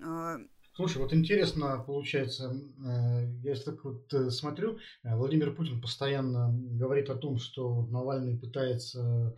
А, 0.00 0.38
Слушай, 0.76 0.98
вот 0.98 1.14
интересно 1.14 1.84
получается, 1.86 2.52
э, 2.84 3.28
я 3.44 3.54
так 3.54 3.84
вот 3.84 4.12
э, 4.12 4.30
смотрю, 4.30 4.78
э, 5.04 5.14
Владимир 5.14 5.54
Путин 5.54 5.80
постоянно 5.80 6.52
говорит 6.52 7.10
о 7.10 7.14
том, 7.14 7.38
что 7.38 7.86
Навальный 7.86 8.36
пытается 8.36 9.36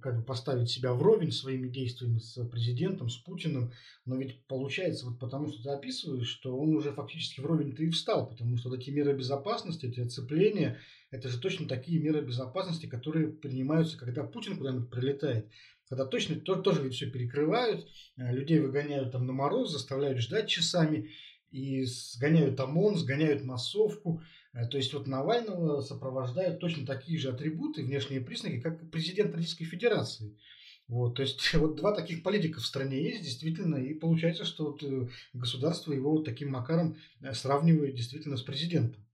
как 0.00 0.16
бы 0.16 0.22
поставить 0.22 0.70
себя 0.70 0.94
вровень 0.94 1.32
своими 1.32 1.68
действиями 1.68 2.18
с 2.18 2.42
президентом, 2.46 3.10
с 3.10 3.18
Путиным, 3.18 3.72
но 4.06 4.16
ведь 4.16 4.42
получается, 4.46 5.04
вот 5.04 5.18
потому 5.18 5.48
что 5.48 5.62
ты 5.62 5.68
описываешь, 5.68 6.28
что 6.28 6.58
он 6.58 6.74
уже 6.74 6.92
фактически 6.92 7.42
вровень-то 7.42 7.82
и 7.82 7.90
встал, 7.90 8.26
потому 8.26 8.56
что 8.56 8.70
вот 8.70 8.78
эти 8.78 8.88
меры 8.88 9.12
безопасности, 9.12 9.84
эти 9.84 10.00
оцепления, 10.00 10.78
это 11.10 11.28
же 11.28 11.38
точно 11.38 11.68
такие 11.68 12.00
меры 12.00 12.22
безопасности, 12.22 12.86
которые 12.86 13.28
принимаются, 13.28 13.98
когда 13.98 14.24
Путин 14.24 14.56
куда-нибудь 14.56 14.88
прилетает 14.88 15.50
когда 15.90 16.06
точно 16.06 16.36
то, 16.36 16.54
тоже 16.54 16.82
ведь 16.84 16.94
все 16.94 17.10
перекрывают, 17.10 17.86
э, 18.16 18.32
людей 18.32 18.60
выгоняют 18.60 19.10
там 19.10 19.26
на 19.26 19.32
мороз, 19.32 19.72
заставляют 19.72 20.20
ждать 20.20 20.48
часами, 20.48 21.10
и 21.50 21.84
сгоняют 21.84 22.60
ОМОН, 22.60 22.96
сгоняют 22.96 23.42
массовку. 23.42 24.22
Э, 24.52 24.68
то 24.68 24.76
есть 24.76 24.94
вот 24.94 25.08
Навального 25.08 25.80
сопровождают 25.80 26.60
точно 26.60 26.86
такие 26.86 27.18
же 27.18 27.30
атрибуты, 27.30 27.82
внешние 27.82 28.20
признаки, 28.20 28.60
как 28.60 28.88
президент 28.92 29.34
Российской 29.34 29.64
Федерации. 29.64 30.38
Вот, 30.86 31.16
то 31.16 31.22
есть 31.22 31.52
вот 31.54 31.74
два 31.74 31.92
таких 31.92 32.22
политика 32.22 32.60
в 32.60 32.66
стране 32.66 33.02
есть, 33.02 33.24
действительно, 33.24 33.74
и 33.74 33.92
получается, 33.92 34.44
что 34.44 34.66
вот 34.70 34.84
э, 34.84 35.08
государство 35.32 35.92
его 35.92 36.12
вот 36.12 36.24
таким 36.24 36.52
макаром 36.52 36.98
сравнивает 37.32 37.96
действительно 37.96 38.36
с 38.36 38.42
президентом. 38.42 39.04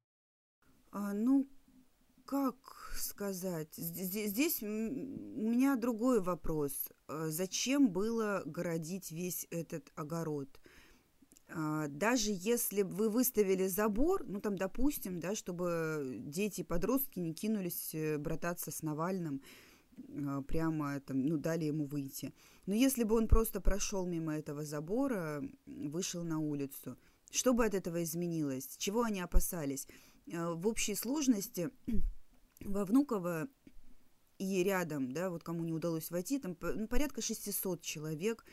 А, 0.92 1.14
ну, 1.14 1.48
как 2.26 2.85
сказать? 3.16 3.74
Здесь, 3.76 4.28
здесь 4.28 4.62
у 4.62 4.66
меня 4.66 5.76
другой 5.76 6.20
вопрос. 6.20 6.72
Э, 7.08 7.28
зачем 7.30 7.88
было 7.88 8.42
городить 8.44 9.10
весь 9.10 9.46
этот 9.50 9.90
огород? 9.94 10.48
А, 11.48 11.88
даже 11.88 12.30
если 12.30 12.82
вы 12.82 13.08
выставили 13.08 13.68
забор, 13.68 14.24
ну 14.26 14.38
там, 14.40 14.56
допустим, 14.56 15.18
да, 15.18 15.34
чтобы 15.34 16.18
дети 16.26 16.60
и 16.60 16.64
подростки 16.64 17.18
не 17.18 17.32
кинулись 17.32 17.94
э, 17.94 18.18
брататься 18.18 18.70
с 18.70 18.82
Навальным, 18.82 19.40
прямо 20.46 21.00
там, 21.00 21.22
ну, 21.22 21.38
дали 21.38 21.64
ему 21.64 21.86
выйти. 21.86 22.34
Но 22.66 22.74
если 22.74 23.02
бы 23.02 23.16
он 23.16 23.28
просто 23.28 23.62
прошел 23.62 24.04
мимо 24.04 24.36
этого 24.36 24.62
забора, 24.62 25.42
вышел 25.64 26.22
на 26.22 26.38
улицу, 26.38 26.98
что 27.30 27.54
бы 27.54 27.64
от 27.64 27.72
этого 27.72 28.02
изменилось? 28.02 28.76
Чего 28.76 29.04
они 29.04 29.22
опасались? 29.22 29.88
Э, 30.26 30.52
в 30.52 30.66
общей 30.66 30.94
сложности 30.94 31.70
во 32.66 32.84
Внуково 32.84 33.48
и 34.38 34.62
рядом, 34.62 35.12
да, 35.12 35.30
вот 35.30 35.42
кому 35.42 35.64
не 35.64 35.72
удалось 35.72 36.10
войти, 36.10 36.38
там 36.38 36.56
ну, 36.60 36.86
порядка 36.88 37.22
600 37.22 37.80
человек 37.80 38.44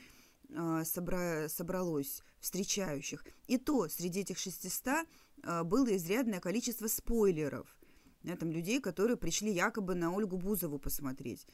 а, 0.56 0.86
собра, 0.86 1.50
собралось 1.50 2.24
встречающих. 2.40 3.26
И 3.48 3.58
то 3.58 3.88
среди 3.90 4.22
этих 4.22 4.38
600 4.38 5.06
а, 5.44 5.64
было 5.64 5.96
изрядное 5.96 6.40
количество 6.40 6.88
спойлеров, 6.88 7.76
да, 8.24 8.36
там 8.38 8.52
людей, 8.52 8.80
которые 8.80 9.18
пришли 9.18 9.52
якобы 9.52 9.96
на 9.96 10.14
Ольгу 10.14 10.38
Бузову 10.38 10.80
посмотреть. 10.80 11.46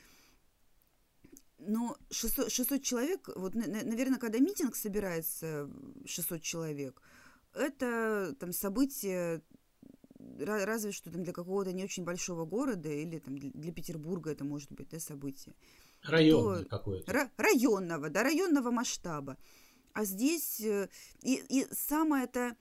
Но 1.57 1.97
600, 2.11 2.51
600 2.51 2.83
человек, 2.83 3.29
вот, 3.35 3.53
наверное, 3.55 4.19
когда 4.19 4.39
митинг 4.39 4.75
собирается 4.75 5.69
600 6.05 6.41
человек, 6.41 7.01
это 7.53 8.35
там 8.39 8.53
событие 8.53 9.41
разве 10.39 10.91
что 10.91 11.11
там 11.11 11.23
для 11.23 11.33
какого-то 11.33 11.71
не 11.71 11.83
очень 11.83 12.03
большого 12.03 12.45
города 12.45 12.89
или 12.89 13.19
там 13.19 13.37
для 13.37 13.71
Петербурга 13.71 14.31
это 14.31 14.43
может 14.43 14.71
быть 14.71 14.89
да, 14.89 14.99
событие. 14.99 15.55
Районное 16.03 16.65
какое-то. 16.65 17.11
Ра- 17.11 17.31
районного, 17.37 18.09
да, 18.09 18.23
районного 18.23 18.71
масштаба. 18.71 19.37
А 19.93 20.05
здесь 20.05 20.61
э, 20.61 20.89
и, 21.21 21.43
и 21.49 21.67
самое 21.73 22.25
это 22.25 22.55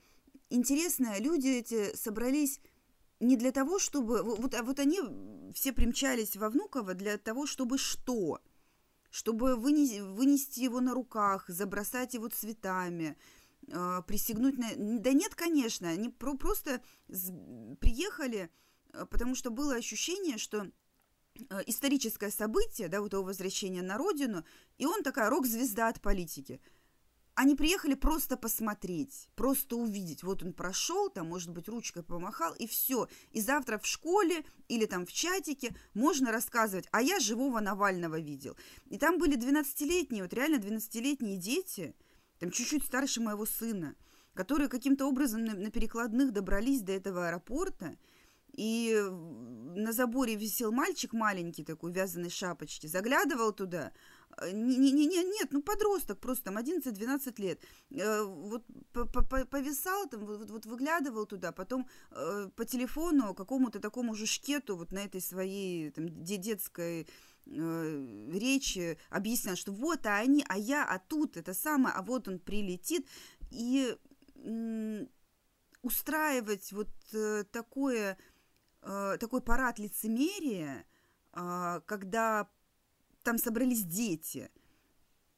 интересное, 0.49 1.19
люди 1.19 1.47
эти 1.47 1.95
собрались 1.95 2.59
не 3.19 3.37
для 3.37 3.51
того, 3.51 3.79
чтобы... 3.79 4.23
Вот, 4.23 4.53
а 4.53 4.63
вот 4.63 4.79
они 4.79 4.99
все 5.53 5.73
примчались 5.73 6.35
во 6.35 6.49
Внуково 6.49 6.93
для 6.93 7.17
того, 7.17 7.45
чтобы 7.45 7.77
что? 7.77 8.41
Чтобы 9.09 9.55
вынести, 9.55 9.99
вынести 9.99 10.61
его 10.61 10.79
на 10.79 10.93
руках, 10.93 11.45
забросать 11.47 12.13
его 12.13 12.27
цветами, 12.29 13.17
присягнуть 13.67 14.57
на... 14.57 14.99
Да 14.99 15.11
нет, 15.13 15.35
конечно, 15.35 15.89
они 15.89 16.09
про 16.09 16.35
просто 16.35 16.81
приехали, 17.79 18.49
э, 18.93 19.05
потому 19.09 19.35
что 19.35 19.51
было 19.51 19.75
ощущение, 19.75 20.37
что 20.37 20.71
э, 21.49 21.61
историческое 21.67 22.31
событие, 22.31 22.87
да, 22.87 23.01
вот 23.01 23.13
его 23.13 23.23
возвращение 23.23 23.83
на 23.83 23.97
родину, 23.97 24.43
и 24.77 24.85
он 24.85 25.03
такая 25.03 25.29
рок-звезда 25.29 25.89
от 25.89 26.01
политики. 26.01 26.59
Они 27.35 27.55
приехали 27.55 27.93
просто 27.93 28.35
посмотреть, 28.35 29.29
просто 29.35 29.77
увидеть. 29.77 30.23
Вот 30.23 30.43
он 30.43 30.51
прошел, 30.51 31.09
там, 31.09 31.29
может 31.29 31.51
быть, 31.51 31.69
ручкой 31.69 32.03
помахал, 32.03 32.53
и 32.55 32.67
все. 32.67 33.07
И 33.31 33.39
завтра 33.39 33.77
в 33.77 33.85
школе 33.85 34.43
или 34.67 34.85
там 34.85 35.05
в 35.05 35.13
чатике 35.13 35.73
можно 35.93 36.33
рассказывать, 36.33 36.87
а 36.91 37.01
я 37.01 37.19
живого 37.19 37.61
Навального 37.61 38.19
видел. 38.19 38.57
И 38.87 38.97
там 38.97 39.19
были 39.19 39.37
12-летние, 39.37 40.23
вот 40.23 40.33
реально 40.33 40.57
12-летние 40.57 41.37
дети– 41.37 41.95
там 42.39 42.51
чуть-чуть 42.51 42.85
старше 42.85 43.21
моего 43.21 43.45
сына, 43.45 43.95
которые 44.33 44.69
каким-то 44.69 45.05
образом 45.05 45.43
на, 45.43 45.53
на 45.53 45.69
перекладных 45.69 46.31
добрались 46.31 46.81
до 46.81 46.93
этого 46.93 47.27
аэропорта, 47.27 47.97
и 48.53 48.99
на 49.75 49.91
заборе 49.93 50.35
висел 50.35 50.71
мальчик 50.71 51.13
маленький 51.13 51.63
такой, 51.63 51.91
в 51.91 51.95
вязаной 51.95 52.29
шапочке, 52.29 52.87
заглядывал 52.87 53.53
туда, 53.53 53.91
не, 54.51 54.91
не, 54.91 55.05
не, 55.05 55.23
нет, 55.23 55.49
ну 55.51 55.61
подросток, 55.61 56.19
просто 56.19 56.45
там 56.45 56.57
11-12 56.57 57.41
лет, 57.41 57.61
э, 57.91 58.23
вот 58.23 58.63
повисал 59.49 60.07
там, 60.07 60.25
вот, 60.25 60.49
вот 60.49 60.65
выглядывал 60.65 61.25
туда, 61.25 61.51
потом 61.51 61.87
э, 62.11 62.49
по 62.55 62.65
телефону 62.65 63.33
какому-то 63.33 63.79
такому 63.79 64.15
же 64.15 64.25
шкету 64.25 64.77
вот 64.77 64.91
на 64.91 64.99
этой 64.99 65.21
своей 65.21 65.91
там, 65.91 66.07
детской 66.23 67.07
э, 67.45 68.29
речи 68.31 68.97
объяснял, 69.09 69.55
что 69.55 69.71
вот 69.71 70.05
а 70.05 70.17
они, 70.17 70.45
а 70.47 70.57
я, 70.57 70.85
а 70.85 70.99
тут 70.99 71.37
это 71.37 71.53
самое, 71.53 71.95
а 71.95 72.01
вот 72.01 72.27
он 72.27 72.39
прилетит, 72.39 73.07
и 73.51 73.97
устраивать 75.81 76.71
вот 76.71 76.89
такое, 77.51 78.17
такой 78.81 79.41
парад 79.41 79.79
лицемерия, 79.79 80.85
а, 81.33 81.81
когда 81.81 82.49
там 83.23 83.37
собрались 83.37 83.83
дети. 83.83 84.49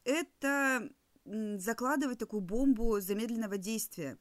Это 0.04 0.90
закладывать 1.26 2.20
такую 2.20 2.42
бомбу 2.42 3.00
замедленного 3.00 3.58
действия. 3.58 4.18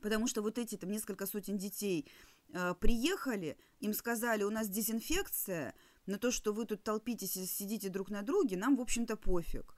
Потому 0.00 0.26
что 0.26 0.42
вот 0.42 0.58
эти 0.58 0.76
там 0.76 0.90
несколько 0.90 1.26
сотен 1.26 1.58
детей 1.58 2.10
э, 2.48 2.74
приехали, 2.80 3.56
им 3.80 3.92
сказали, 3.92 4.42
у 4.42 4.50
нас 4.50 4.68
дезинфекция, 4.68 5.74
но 6.06 6.18
то, 6.18 6.30
что 6.30 6.52
вы 6.52 6.66
тут 6.66 6.82
толпитесь 6.82 7.36
и 7.36 7.46
сидите 7.46 7.88
друг 7.88 8.10
на 8.10 8.22
друге, 8.22 8.56
нам, 8.56 8.76
в 8.76 8.80
общем-то, 8.80 9.16
пофиг. 9.16 9.74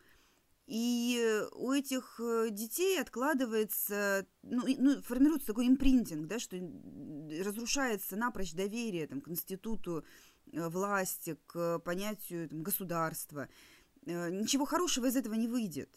И 0.66 1.43
у 1.52 1.73
этих 1.73 2.19
э, 2.21 2.49
детей 2.50 2.99
откладывается, 2.99 4.26
ну, 4.43 4.64
ну, 4.78 5.02
формируется 5.02 5.49
такой 5.49 5.69
импринтинг, 5.69 6.26
да, 6.26 6.38
что 6.38 6.57
разрушается 7.45 8.16
напрочь 8.16 8.54
доверие 8.54 9.07
там, 9.07 9.21
к 9.21 9.28
институту 9.28 10.04
Э, 10.52 10.69
власти, 10.69 11.37
к 11.47 11.78
понятию 11.81 12.49
там, 12.49 12.62
государства. 12.62 13.49
Э, 14.07 14.31
ничего 14.31 14.64
хорошего 14.66 15.07
из 15.07 15.16
этого 15.16 15.35
не 15.35 15.49
выйдет. 15.49 15.90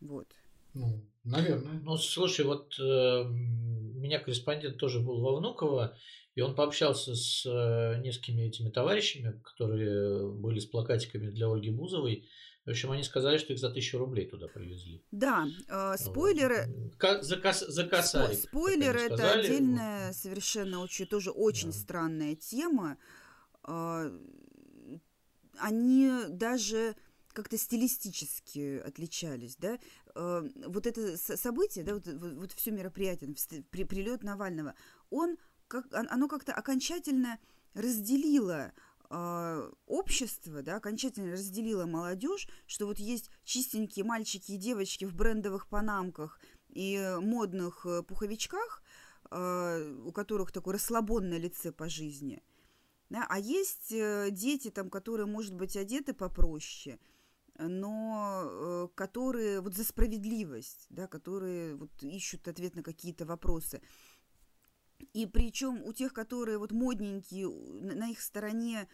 Вот. 0.00 0.28
Ну, 0.74 1.00
наверное. 1.22 1.80
Ну, 1.80 1.96
слушай, 1.96 2.44
вот 2.44 2.78
э, 2.78 2.82
у 2.82 4.00
меня 4.00 4.18
корреспондент 4.18 4.76
тоже 4.78 5.00
был 5.00 5.20
во 5.20 5.36
Внуково, 5.36 5.96
и 6.34 6.40
он 6.40 6.54
пообщался 6.54 7.14
с 7.14 7.46
э, 7.46 8.00
несколькими 8.02 8.42
этими 8.42 8.70
товарищами, 8.70 9.40
которые 9.44 10.30
были 10.32 10.58
с 10.58 10.66
плакатиками 10.66 11.30
для 11.30 11.48
Ольги 11.48 11.70
Бузовой. 11.70 12.28
В 12.66 12.70
общем, 12.70 12.90
они 12.92 13.02
сказали, 13.02 13.36
что 13.36 13.52
их 13.52 13.58
за 13.58 13.70
тысячу 13.70 13.98
рублей 13.98 14.26
туда 14.26 14.48
привезли. 14.48 15.02
Да, 15.10 15.46
э, 15.68 15.96
спойлеры... 15.98 16.66
Вот. 17.00 17.24
За, 17.24 17.36
кос, 17.36 17.60
за 17.60 17.84
косарик. 17.84 18.38
Спойлеры– 18.38 19.00
это 19.10 19.32
отдельная, 19.32 20.12
совершенно 20.12 20.80
очень, 20.80 21.06
тоже 21.06 21.30
очень 21.30 21.72
да. 21.72 21.78
странная 21.78 22.34
тема. 22.34 22.96
Э, 23.68 24.10
они 25.58 26.10
даже 26.30 26.96
как-то 27.34 27.58
стилистически 27.58 28.78
отличались, 28.78 29.56
да, 29.56 29.78
э, 30.14 30.48
вот 30.66 30.86
это 30.86 31.16
событие, 31.16 31.84
да, 31.84 31.94
вот, 31.94 32.06
вот, 32.06 32.32
вот 32.34 32.52
все 32.52 32.70
мероприятие, 32.70 33.34
при, 33.70 33.84
прилет 33.84 34.22
Навального, 34.22 34.74
он, 35.10 35.36
как, 35.82 35.92
оно 36.10 36.28
как-то 36.28 36.52
окончательно 36.52 37.38
разделило 37.74 38.72
э, 39.10 39.70
общество, 39.86 40.62
да, 40.62 40.76
окончательно 40.76 41.32
разделило 41.32 41.86
молодежь, 41.86 42.48
что 42.66 42.86
вот 42.86 42.98
есть 42.98 43.30
чистенькие 43.44 44.04
мальчики 44.04 44.52
и 44.52 44.56
девочки 44.56 45.04
в 45.04 45.14
брендовых 45.14 45.68
панамках 45.68 46.38
и 46.68 47.16
модных 47.20 47.86
э, 47.86 48.02
пуховичках, 48.02 48.82
э, 49.30 49.96
у 50.04 50.12
которых 50.12 50.52
такое 50.52 50.74
расслабонное 50.74 51.38
лице 51.38 51.72
по 51.72 51.88
жизни, 51.88 52.42
да, 53.10 53.26
а 53.28 53.38
есть 53.38 53.92
э, 53.92 54.28
дети, 54.30 54.70
там, 54.70 54.90
которые, 54.90 55.26
может 55.26 55.54
быть, 55.54 55.76
одеты 55.76 56.14
попроще, 56.14 56.98
но 57.58 58.42
э, 58.44 58.88
которые 58.94 59.60
вот 59.60 59.74
за 59.74 59.84
справедливость, 59.84 60.86
да, 60.90 61.06
которые 61.06 61.76
вот 61.76 61.90
ищут 62.02 62.48
ответ 62.48 62.74
на 62.74 62.82
какие-то 62.82 63.24
вопросы. 63.26 63.80
И 65.12 65.26
причем 65.26 65.82
у 65.84 65.92
тех, 65.92 66.12
которые 66.12 66.58
вот 66.58 66.72
модненькие, 66.72 67.48
на 67.48 68.10
их 68.10 68.20
стороне 68.20 68.88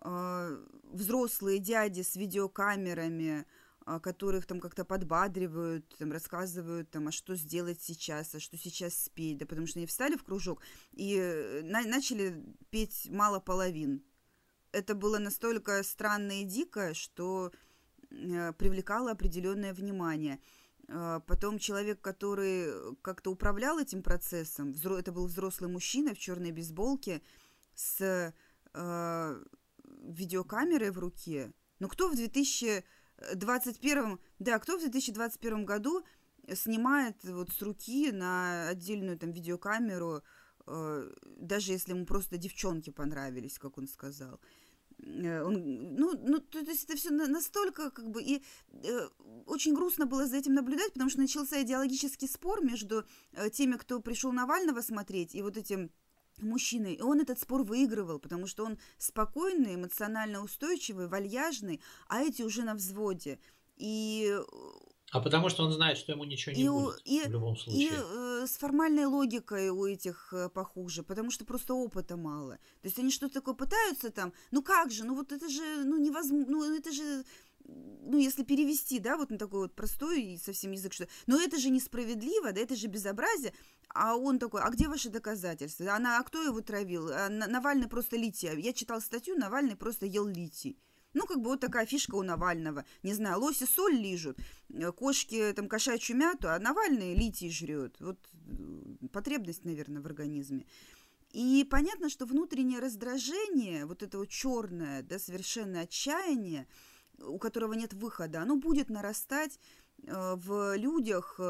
э, 0.00 0.64
взрослые 0.84 1.58
дяди 1.58 2.02
с 2.02 2.16
видеокамерами, 2.16 3.44
э, 3.86 4.00
которых 4.00 4.46
там 4.46 4.60
как-то 4.60 4.84
подбадривают, 4.84 5.86
там, 5.98 6.12
рассказывают, 6.12 6.90
там, 6.90 7.08
а 7.08 7.12
что 7.12 7.34
сделать 7.34 7.82
сейчас, 7.82 8.34
а 8.34 8.40
что 8.40 8.56
сейчас 8.56 8.94
спеть, 8.94 9.38
да, 9.38 9.46
потому 9.46 9.66
что 9.66 9.78
они 9.78 9.86
встали 9.86 10.16
в 10.16 10.24
кружок 10.24 10.62
и 10.92 11.16
э, 11.16 11.62
на 11.62 11.82
начали 11.82 12.42
петь 12.70 13.08
«Мало 13.10 13.40
половин». 13.40 14.02
Это 14.72 14.94
было 14.94 15.18
настолько 15.18 15.82
странно 15.82 16.42
и 16.42 16.44
дико, 16.44 16.94
что 16.94 17.52
э, 18.10 18.52
привлекало 18.52 19.10
определенное 19.10 19.74
внимание– 19.74 20.40
потом 20.88 21.58
человек, 21.58 22.00
который 22.00 22.94
как-то 23.02 23.30
управлял 23.30 23.78
этим 23.78 24.02
процессом, 24.02 24.72
это 24.72 25.12
был 25.12 25.26
взрослый 25.26 25.70
мужчина 25.70 26.14
в 26.14 26.18
черной 26.18 26.50
бейсболке 26.50 27.20
с 27.74 28.32
э, 28.74 29.44
видеокамерой 30.02 30.90
в 30.90 30.98
руке. 30.98 31.52
Но 31.78 31.88
кто 31.88 32.08
в 32.08 32.16
2021, 32.16 34.18
да, 34.38 34.58
кто 34.58 34.76
в 34.76 34.80
2021 34.80 35.64
году 35.64 36.04
снимает 36.54 37.16
вот 37.24 37.50
с 37.50 37.62
руки 37.62 38.10
на 38.10 38.68
отдельную 38.68 39.18
там 39.18 39.30
видеокамеру, 39.30 40.22
э, 40.66 41.12
даже 41.24 41.72
если 41.72 41.92
ему 41.92 42.06
просто 42.06 42.36
девчонки 42.36 42.90
понравились, 42.90 43.58
как 43.58 43.78
он 43.78 43.88
сказал. 43.88 44.40
Э, 45.02 45.42
он, 45.42 45.94
ну, 45.94 46.14
ну, 46.18 46.38
то, 46.40 46.58
есть 46.58 46.84
это 46.84 46.96
все 46.96 47.10
настолько, 47.10 47.90
как 47.90 48.10
бы, 48.10 48.22
и 48.22 48.42
э, 48.82 49.08
очень 49.46 49.74
грустно 49.74 50.06
было 50.06 50.26
за 50.26 50.36
этим 50.36 50.54
наблюдать, 50.54 50.92
потому 50.92 51.10
что 51.10 51.20
начался 51.20 51.62
идеологический 51.62 52.28
спор 52.28 52.64
между 52.64 53.04
э, 53.32 53.50
теми, 53.50 53.76
кто 53.76 54.00
пришел 54.00 54.32
Навального 54.32 54.80
смотреть, 54.80 55.34
и 55.34 55.42
вот 55.42 55.56
этим 55.56 55.90
мужчиной. 56.38 56.94
И 56.94 57.02
он 57.02 57.20
этот 57.20 57.40
спор 57.40 57.62
выигрывал, 57.62 58.18
потому 58.18 58.46
что 58.46 58.64
он 58.64 58.78
спокойный, 58.98 59.74
эмоционально 59.74 60.42
устойчивый, 60.42 61.08
вальяжный, 61.08 61.80
а 62.08 62.22
эти 62.22 62.42
уже 62.42 62.62
на 62.62 62.74
взводе. 62.74 63.38
И 63.76 64.28
э, 64.30 64.44
а 65.10 65.20
потому 65.20 65.48
что 65.48 65.64
он 65.64 65.72
знает, 65.72 65.96
что 65.96 66.12
ему 66.12 66.24
ничего 66.24 66.54
не 66.54 66.64
и, 66.64 66.68
будет 66.68 67.00
и, 67.04 67.22
в 67.26 67.30
любом 67.30 67.56
случае. 67.56 67.82
И 67.82 67.90
э, 67.90 68.46
с 68.46 68.58
формальной 68.58 69.06
логикой 69.06 69.70
у 69.70 69.86
этих 69.86 70.32
э, 70.32 70.50
похуже, 70.50 71.02
потому 71.02 71.30
что 71.30 71.46
просто 71.46 71.72
опыта 71.72 72.16
мало. 72.16 72.56
То 72.82 72.88
есть 72.88 72.98
они 72.98 73.10
что-то 73.10 73.34
такое 73.34 73.54
пытаются 73.54 74.10
там, 74.10 74.34
ну 74.50 74.62
как 74.62 74.90
же, 74.90 75.04
ну 75.04 75.14
вот 75.14 75.32
это 75.32 75.48
же, 75.48 75.62
ну 75.84 75.98
невозможно, 75.98 76.52
ну 76.52 76.76
это 76.76 76.92
же, 76.92 77.24
ну 77.64 78.18
если 78.18 78.44
перевести, 78.44 78.98
да, 78.98 79.16
вот 79.16 79.30
на 79.30 79.38
такой 79.38 79.60
вот 79.60 79.74
простой 79.74 80.22
и 80.22 80.38
совсем 80.38 80.72
язык, 80.72 80.92
что, 80.92 81.08
но 81.26 81.40
это 81.40 81.58
же 81.58 81.70
несправедливо, 81.70 82.52
да, 82.52 82.60
это 82.60 82.76
же 82.76 82.86
безобразие. 82.86 83.54
А 83.94 84.14
он 84.14 84.38
такой, 84.38 84.60
а 84.60 84.68
где 84.68 84.88
ваши 84.88 85.08
доказательства? 85.08 85.94
Она, 85.94 86.18
а 86.18 86.22
кто 86.22 86.42
его 86.42 86.60
травил? 86.60 87.08
А 87.10 87.30
Навальный 87.30 87.88
просто 87.88 88.16
литий. 88.16 88.60
Я 88.60 88.74
читал 88.74 89.00
статью, 89.00 89.36
Навальный 89.36 89.76
просто 89.76 90.04
ел 90.04 90.26
литий. 90.26 90.78
Ну, 91.18 91.26
как 91.26 91.40
бы 91.40 91.50
вот 91.50 91.60
такая 91.60 91.84
фишка 91.84 92.14
у 92.14 92.22
Навального. 92.22 92.84
Не 93.02 93.12
знаю, 93.12 93.40
лоси 93.40 93.66
соль 93.66 93.96
лижут, 93.96 94.38
э, 94.72 94.92
кошки 94.92 95.52
там 95.52 95.68
кошачью 95.68 96.16
мяту, 96.16 96.48
а 96.48 96.60
Навальный 96.60 97.12
литий 97.14 97.50
жрет. 97.50 97.96
Вот 97.98 98.20
э, 98.46 99.06
потребность, 99.10 99.64
наверное, 99.64 100.00
в 100.00 100.06
организме. 100.06 100.64
И 101.32 101.66
понятно, 101.68 102.08
что 102.08 102.24
внутреннее 102.24 102.78
раздражение, 102.78 103.84
вот 103.84 104.04
это 104.04 104.18
вот 104.18 104.28
черное, 104.28 105.02
да, 105.02 105.18
совершенное 105.18 105.82
отчаяние, 105.82 106.68
у 107.18 107.38
которого 107.38 107.72
нет 107.72 107.94
выхода, 107.94 108.40
оно 108.40 108.54
будет 108.54 108.88
нарастать 108.88 109.58
э, 110.04 110.36
в 110.36 110.76
людях, 110.76 111.40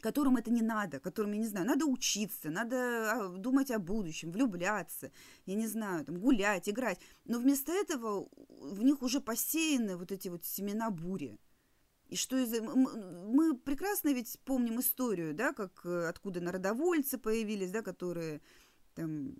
которым 0.00 0.36
это 0.36 0.50
не 0.50 0.62
надо, 0.62 1.00
которым, 1.00 1.32
я 1.32 1.38
не 1.38 1.46
знаю, 1.46 1.66
надо 1.66 1.86
учиться, 1.86 2.50
надо 2.50 2.76
а, 3.12 3.28
думать 3.28 3.70
о 3.70 3.78
будущем, 3.78 4.30
влюбляться, 4.30 5.10
я 5.46 5.54
не 5.54 5.66
знаю, 5.66 6.04
там, 6.04 6.18
гулять, 6.18 6.68
играть. 6.68 6.98
Но 7.24 7.38
вместо 7.38 7.72
этого 7.72 8.28
в 8.60 8.82
них 8.82 9.02
уже 9.02 9.20
посеяны 9.20 9.96
вот 9.96 10.12
эти 10.12 10.28
вот 10.28 10.44
семена 10.44 10.90
бури. 10.90 11.38
И 12.08 12.16
что 12.16 12.36
из... 12.36 12.60
Мы 12.60 13.56
прекрасно 13.56 14.12
ведь 14.12 14.38
помним 14.44 14.80
историю, 14.80 15.34
да, 15.34 15.52
как 15.52 15.84
э, 15.84 16.08
откуда 16.08 16.40
народовольцы 16.40 17.18
появились, 17.18 17.72
да, 17.72 17.82
которые 17.82 18.40
там 18.94 19.34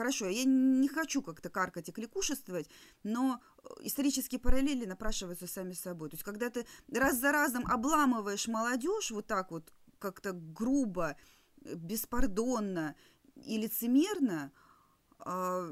хорошо, 0.00 0.28
я 0.28 0.44
не 0.44 0.88
хочу 0.88 1.22
как-то 1.22 1.50
каркать 1.50 1.88
и 1.88 1.92
кликушествовать, 1.92 2.70
но 3.02 3.38
э, 3.38 3.68
исторические 3.82 4.40
параллели 4.40 4.86
напрашиваются 4.86 5.46
сами 5.46 5.74
собой. 5.74 6.08
То 6.08 6.14
есть, 6.14 6.24
когда 6.24 6.48
ты 6.48 6.66
раз 6.92 7.18
за 7.18 7.32
разом 7.32 7.66
обламываешь 7.66 8.48
молодежь 8.48 9.10
вот 9.10 9.26
так 9.26 9.50
вот 9.50 9.72
как-то 9.98 10.32
грубо, 10.32 11.16
э, 11.64 11.74
беспардонно 11.74 12.94
и 13.36 13.58
лицемерно, 13.58 14.52
а, 15.18 15.68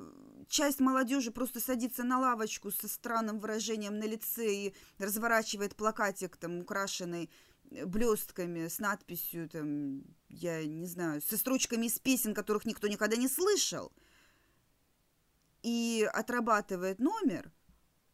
часть 0.48 0.80
молодежи 0.80 1.30
просто 1.30 1.60
садится 1.60 2.04
на 2.04 2.18
лавочку 2.18 2.70
со 2.70 2.86
странным 2.86 3.38
выражением 3.38 3.98
на 3.98 4.04
лице 4.04 4.54
и 4.54 4.74
разворачивает 4.98 5.74
плакатик, 5.74 6.36
там, 6.36 6.60
украшенный 6.60 7.30
э, 7.70 7.86
блестками 7.86 8.68
с 8.68 8.78
надписью 8.78 9.48
там 9.48 10.02
я 10.28 10.64
не 10.64 10.86
знаю, 10.86 11.20
со 11.22 11.36
строчками 11.36 11.86
из 11.86 11.98
песен, 11.98 12.34
которых 12.34 12.66
никто 12.66 12.88
никогда 12.88 13.16
не 13.16 13.28
слышал, 13.28 13.92
и 15.62 16.08
отрабатывает 16.12 16.98
номер, 16.98 17.52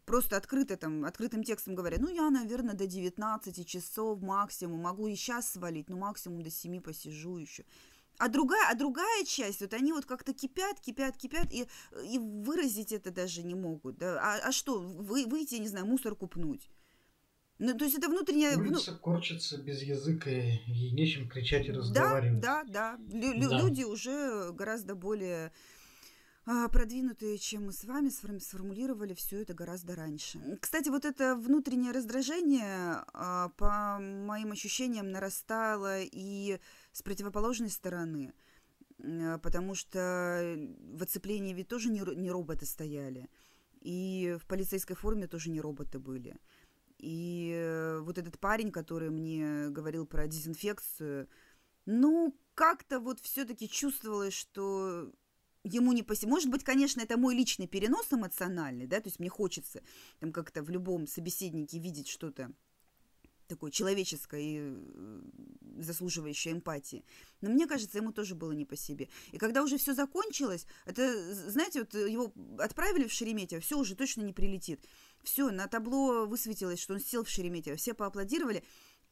просто 0.04 0.36
открыто 0.36 0.76
там, 0.76 1.04
открытым 1.04 1.42
текстом 1.42 1.74
говоря, 1.74 1.98
ну, 1.98 2.08
я, 2.08 2.30
наверное, 2.30 2.74
до 2.74 2.86
19 2.86 3.66
часов 3.66 4.20
максимум, 4.20 4.80
могу 4.80 5.06
и 5.08 5.16
сейчас 5.16 5.52
свалить, 5.52 5.88
но 5.88 5.96
максимум 5.96 6.42
до 6.42 6.50
7 6.50 6.80
посижу 6.80 7.36
еще. 7.36 7.64
А 8.18 8.28
другая, 8.28 8.70
а 8.70 8.74
другая 8.74 9.24
часть, 9.24 9.60
вот 9.60 9.74
они 9.74 9.92
вот 9.92 10.06
как-то 10.06 10.32
кипят, 10.32 10.80
кипят, 10.80 11.16
кипят, 11.16 11.52
и, 11.52 11.66
и 12.04 12.18
выразить 12.18 12.92
это 12.92 13.10
даже 13.10 13.42
не 13.42 13.54
могут. 13.54 13.98
Да? 13.98 14.20
А, 14.20 14.48
а 14.48 14.52
что, 14.52 14.78
вы, 14.78 15.26
выйти, 15.26 15.56
не 15.56 15.68
знаю, 15.68 15.86
мусор 15.86 16.14
купнуть? 16.14 16.70
Ну, 17.58 17.76
то 17.76 17.84
есть 17.84 17.96
это 17.96 18.08
внутренняя... 18.08 18.56
Улица 18.56 18.92
ну... 18.92 18.98
корчится 18.98 19.58
без 19.58 19.82
языка, 19.82 20.30
и 20.30 20.90
нечем 20.92 21.28
кричать 21.28 21.66
и 21.66 21.72
разговаривать. 21.72 22.40
Да, 22.40 22.64
да, 22.64 22.96
да. 22.96 23.18
Лю- 23.18 23.48
да. 23.48 23.60
Люди 23.60 23.82
уже 23.84 24.52
гораздо 24.52 24.94
более 24.94 25.52
продвинутые, 26.44 27.38
чем 27.38 27.66
мы 27.66 27.72
с 27.72 27.84
вами 27.84 28.08
сформулировали 28.08 29.14
все 29.14 29.40
это 29.40 29.54
гораздо 29.54 29.94
раньше. 29.94 30.58
Кстати, 30.60 30.88
вот 30.90 31.04
это 31.04 31.36
внутреннее 31.36 31.92
раздражение, 31.92 33.04
а, 33.12 33.48
по 33.56 33.98
моим 33.98 34.52
ощущениям, 34.52 35.10
нарастало 35.10 36.00
и 36.00 36.58
с 36.92 37.02
противоположной 37.02 37.70
стороны, 37.70 38.34
а, 39.02 39.38
потому 39.38 39.74
что 39.74 40.58
в 40.92 41.02
оцеплении 41.02 41.54
ведь 41.54 41.68
тоже 41.68 41.88
не 41.90 42.30
роботы 42.30 42.66
стояли, 42.66 43.30
и 43.80 44.36
в 44.40 44.46
полицейской 44.46 44.96
форме 44.96 45.26
тоже 45.26 45.50
не 45.50 45.60
роботы 45.60 45.98
были. 45.98 46.36
И 46.98 47.52
э, 47.54 48.00
вот 48.00 48.18
этот 48.18 48.38
парень, 48.38 48.70
который 48.70 49.10
мне 49.10 49.68
говорил 49.68 50.06
про 50.06 50.26
дезинфекцию, 50.26 51.28
ну, 51.86 52.34
как-то 52.54 52.98
вот 52.98 53.20
все-таки 53.20 53.68
чувствовалось, 53.68 54.32
что 54.32 55.12
ему 55.64 55.92
не 55.92 56.02
по 56.02 56.14
себе. 56.14 56.28
Может 56.30 56.50
быть, 56.50 56.62
конечно, 56.62 57.00
это 57.00 57.16
мой 57.16 57.34
личный 57.34 57.66
перенос 57.66 58.12
эмоциональный, 58.12 58.86
да, 58.86 59.00
то 59.00 59.08
есть 59.08 59.18
мне 59.18 59.28
хочется 59.28 59.82
там 60.20 60.32
как-то 60.32 60.62
в 60.62 60.70
любом 60.70 61.06
собеседнике 61.06 61.78
видеть 61.78 62.08
что-то 62.08 62.52
такое 63.46 63.70
человеческое 63.70 64.40
и 64.40 64.58
э, 64.60 65.20
заслуживающее 65.78 66.54
эмпатии. 66.54 67.04
Но 67.40 67.50
мне 67.50 67.66
кажется, 67.66 67.98
ему 67.98 68.12
тоже 68.12 68.34
было 68.34 68.52
не 68.52 68.64
по 68.64 68.76
себе. 68.76 69.08
И 69.32 69.38
когда 69.38 69.62
уже 69.62 69.76
все 69.76 69.94
закончилось, 69.94 70.66
это, 70.86 71.34
знаете, 71.50 71.80
вот 71.80 71.94
его 71.94 72.32
отправили 72.58 73.06
в 73.06 73.12
Шереметьево, 73.12 73.60
все 73.60 73.78
уже 73.78 73.96
точно 73.96 74.22
не 74.22 74.32
прилетит. 74.32 74.86
Все, 75.22 75.50
на 75.50 75.66
табло 75.66 76.26
высветилось, 76.26 76.80
что 76.80 76.94
он 76.94 77.00
сел 77.00 77.24
в 77.24 77.28
Шереметьево, 77.28 77.76
все 77.76 77.94
поаплодировали, 77.94 78.64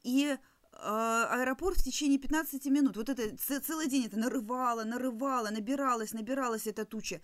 и 0.02 0.36
аэропорт 0.72 1.78
в 1.78 1.84
течение 1.84 2.18
15 2.18 2.64
минут. 2.66 2.96
Вот 2.96 3.08
это 3.08 3.36
целый 3.60 3.88
день 3.88 4.06
это 4.06 4.18
нарывало, 4.18 4.84
нарывало, 4.84 5.50
набиралось, 5.50 6.12
набиралась 6.12 6.66
эта 6.66 6.84
туча. 6.84 7.20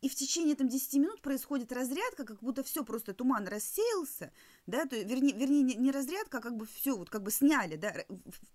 И 0.00 0.08
в 0.08 0.14
течение 0.14 0.56
там 0.56 0.68
10 0.68 0.94
минут 0.94 1.20
происходит 1.20 1.72
разрядка, 1.72 2.24
как 2.24 2.40
будто 2.40 2.62
все 2.62 2.84
просто 2.84 3.12
туман 3.12 3.46
рассеялся, 3.46 4.32
да, 4.66 4.86
то, 4.86 4.96
вернее, 4.96 5.34
вернее 5.34 5.62
не, 5.62 5.74
не 5.74 5.90
разрядка, 5.90 6.38
а 6.38 6.40
как 6.40 6.56
бы 6.56 6.66
все 6.66 6.96
вот 6.96 7.10
как 7.10 7.22
бы 7.22 7.30
сняли, 7.30 7.76
да. 7.76 7.94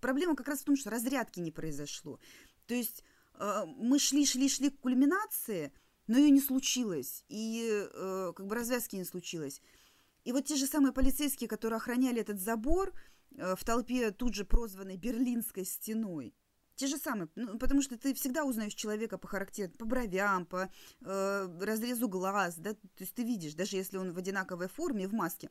Проблема 0.00 0.34
как 0.34 0.48
раз 0.48 0.60
в 0.60 0.64
том, 0.64 0.76
что 0.76 0.90
разрядки 0.90 1.38
не 1.38 1.52
произошло. 1.52 2.18
То 2.66 2.74
есть 2.74 3.04
э, 3.34 3.62
мы 3.76 4.00
шли, 4.00 4.26
шли, 4.26 4.48
шли 4.48 4.70
к 4.70 4.80
кульминации, 4.80 5.72
но 6.08 6.18
ее 6.18 6.30
не 6.30 6.40
случилось, 6.40 7.24
и 7.28 7.88
э, 7.92 8.32
как 8.34 8.46
бы 8.46 8.56
развязки 8.56 8.96
не 8.96 9.04
случилось. 9.04 9.62
И 10.24 10.32
вот 10.32 10.46
те 10.46 10.56
же 10.56 10.66
самые 10.66 10.92
полицейские, 10.92 11.48
которые 11.48 11.76
охраняли 11.76 12.20
этот 12.20 12.40
забор, 12.40 12.92
в 13.36 13.64
толпе 13.64 14.10
тут 14.10 14.34
же 14.34 14.44
прозванной 14.44 14.96
Берлинской 14.96 15.64
стеной. 15.64 16.34
Те 16.76 16.86
же 16.88 16.98
самые, 16.98 17.28
ну, 17.36 17.58
потому 17.58 17.80
что 17.80 17.96
ты 17.96 18.12
всегда 18.12 18.44
узнаешь 18.44 18.74
человека 18.74 19.16
по 19.16 19.26
характеру, 19.26 19.72
по 19.78 19.86
бровям, 19.86 20.44
по 20.44 20.70
э, 21.00 21.58
разрезу 21.62 22.06
глаз, 22.06 22.56
да, 22.58 22.74
то 22.74 22.80
есть 22.98 23.14
ты 23.14 23.24
видишь, 23.24 23.54
даже 23.54 23.76
если 23.76 23.96
он 23.96 24.12
в 24.12 24.18
одинаковой 24.18 24.68
форме, 24.68 25.08
в 25.08 25.14
маске. 25.14 25.48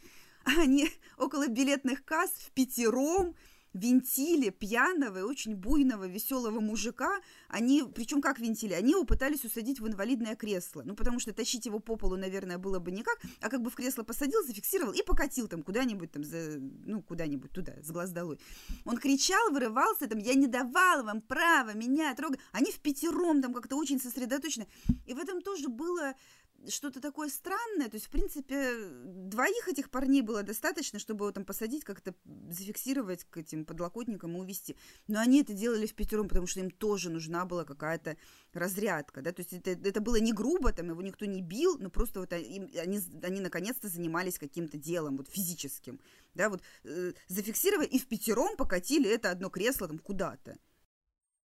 Они 0.44 0.90
около 1.18 1.48
билетных 1.48 2.02
касс 2.02 2.30
в 2.30 2.50
пятером 2.52 3.36
винтили 3.72 4.50
пьяного 4.50 5.18
и 5.18 5.22
очень 5.22 5.54
буйного, 5.54 6.06
веселого 6.06 6.60
мужика. 6.60 7.20
Они, 7.48 7.84
причем 7.94 8.20
как 8.20 8.38
винтили? 8.38 8.72
Они 8.72 8.92
его 8.92 9.04
пытались 9.04 9.44
усадить 9.44 9.80
в 9.80 9.86
инвалидное 9.86 10.36
кресло. 10.36 10.82
Ну, 10.84 10.94
потому 10.94 11.20
что 11.20 11.32
тащить 11.32 11.66
его 11.66 11.78
по 11.78 11.96
полу, 11.96 12.16
наверное, 12.16 12.58
было 12.58 12.78
бы 12.78 12.90
никак. 12.90 13.18
А 13.40 13.48
как 13.48 13.62
бы 13.62 13.70
в 13.70 13.74
кресло 13.74 14.02
посадил, 14.02 14.42
зафиксировал 14.44 14.92
и 14.92 15.02
покатил 15.02 15.48
там 15.48 15.62
куда-нибудь 15.62 16.10
там, 16.12 16.24
за, 16.24 16.58
ну, 16.58 17.02
куда-нибудь 17.02 17.50
туда, 17.52 17.74
с 17.82 17.90
глаз 17.90 18.10
долой. 18.10 18.38
Он 18.84 18.96
кричал, 18.96 19.50
вырывался 19.50 20.08
там, 20.08 20.18
я 20.18 20.34
не 20.34 20.46
давала 20.46 21.02
вам 21.02 21.20
права 21.20 21.74
меня 21.74 22.14
трогать. 22.14 22.40
Они 22.52 22.72
в 22.72 22.80
пятером 22.80 23.42
там 23.42 23.52
как-то 23.52 23.76
очень 23.76 24.00
сосредоточены. 24.00 24.66
И 25.06 25.14
в 25.14 25.18
этом 25.18 25.42
тоже 25.42 25.68
было 25.68 26.14
что-то 26.66 27.00
такое 27.00 27.28
странное. 27.28 27.88
То 27.88 27.94
есть, 27.94 28.06
в 28.06 28.10
принципе, 28.10 28.74
двоих 29.04 29.68
этих 29.68 29.90
парней 29.90 30.22
было 30.22 30.42
достаточно, 30.42 30.98
чтобы 30.98 31.24
его 31.24 31.32
там 31.32 31.44
посадить, 31.44 31.84
как-то 31.84 32.14
зафиксировать 32.50 33.24
к 33.24 33.36
этим 33.38 33.64
подлокотникам 33.64 34.36
и 34.36 34.40
увести. 34.40 34.76
Но 35.06 35.20
они 35.20 35.42
это 35.42 35.52
делали 35.52 35.86
в 35.86 35.94
пятером, 35.94 36.28
потому 36.28 36.46
что 36.46 36.60
им 36.60 36.70
тоже 36.70 37.10
нужна 37.10 37.44
была 37.44 37.64
какая-то 37.64 38.16
разрядка. 38.52 39.22
Да? 39.22 39.32
То 39.32 39.40
есть 39.40 39.52
это, 39.52 39.70
это 39.70 40.00
было 40.00 40.16
не 40.16 40.32
грубо, 40.32 40.72
там 40.72 40.90
его 40.90 41.02
никто 41.02 41.24
не 41.24 41.42
бил, 41.42 41.78
но 41.78 41.90
просто 41.90 42.20
вот 42.20 42.32
они, 42.32 42.76
они, 42.76 43.00
они 43.22 43.40
наконец-то 43.40 43.88
занимались 43.88 44.38
каким-то 44.38 44.76
делом 44.76 45.16
вот 45.16 45.28
физическим. 45.28 46.00
Да? 46.34 46.50
Вот, 46.50 46.62
э, 46.84 47.12
зафиксировали 47.28 47.86
и 47.86 47.98
в 47.98 48.06
пятером 48.06 48.56
покатили 48.56 49.08
это 49.08 49.30
одно 49.30 49.50
кресло 49.50 49.86
там 49.88 49.98
куда-то. 49.98 50.58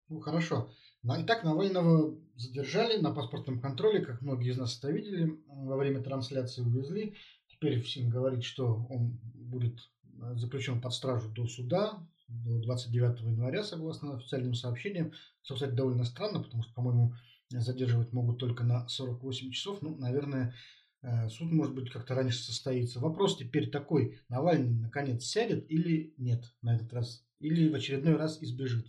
Ну, 0.09 0.20
хорошо. 0.20 0.70
Итак, 1.06 1.44
Навального 1.44 2.16
задержали 2.34 2.98
на 2.98 3.10
паспортном 3.10 3.60
контроле, 3.60 4.00
как 4.00 4.22
многие 4.22 4.52
из 4.52 4.56
нас 4.56 4.78
это 4.78 4.90
видели, 4.90 5.38
во 5.46 5.76
время 5.76 6.02
трансляции 6.02 6.62
увезли. 6.62 7.14
Теперь 7.46 7.82
всем 7.82 8.08
говорит, 8.08 8.42
что 8.42 8.86
он 8.88 9.20
будет 9.34 9.80
э, 10.22 10.34
заключен 10.36 10.80
под 10.80 10.94
стражу 10.94 11.30
до 11.30 11.46
суда, 11.46 12.02
до 12.26 12.58
29 12.58 13.20
января, 13.20 13.64
согласно 13.64 14.16
официальным 14.16 14.54
сообщениям. 14.54 15.12
Что, 15.42 15.54
кстати, 15.56 15.72
довольно 15.72 16.04
странно, 16.04 16.42
потому 16.42 16.62
что, 16.62 16.72
по-моему, 16.72 17.12
задерживать 17.50 18.14
могут 18.14 18.38
только 18.38 18.64
на 18.64 18.88
48 18.88 19.50
часов. 19.50 19.82
Ну, 19.82 19.94
наверное, 19.98 20.54
э, 21.02 21.28
суд, 21.28 21.52
может 21.52 21.74
быть, 21.74 21.90
как-то 21.90 22.14
раньше 22.14 22.38
состоится. 22.38 22.98
Вопрос 22.98 23.36
теперь 23.36 23.70
такой, 23.70 24.20
Навальный 24.30 24.80
наконец 24.80 25.24
сядет 25.24 25.70
или 25.70 26.14
нет 26.16 26.44
на 26.62 26.76
этот 26.76 26.90
раз? 26.94 27.26
Или 27.40 27.68
в 27.68 27.74
очередной 27.74 28.16
раз 28.16 28.42
избежит? 28.42 28.86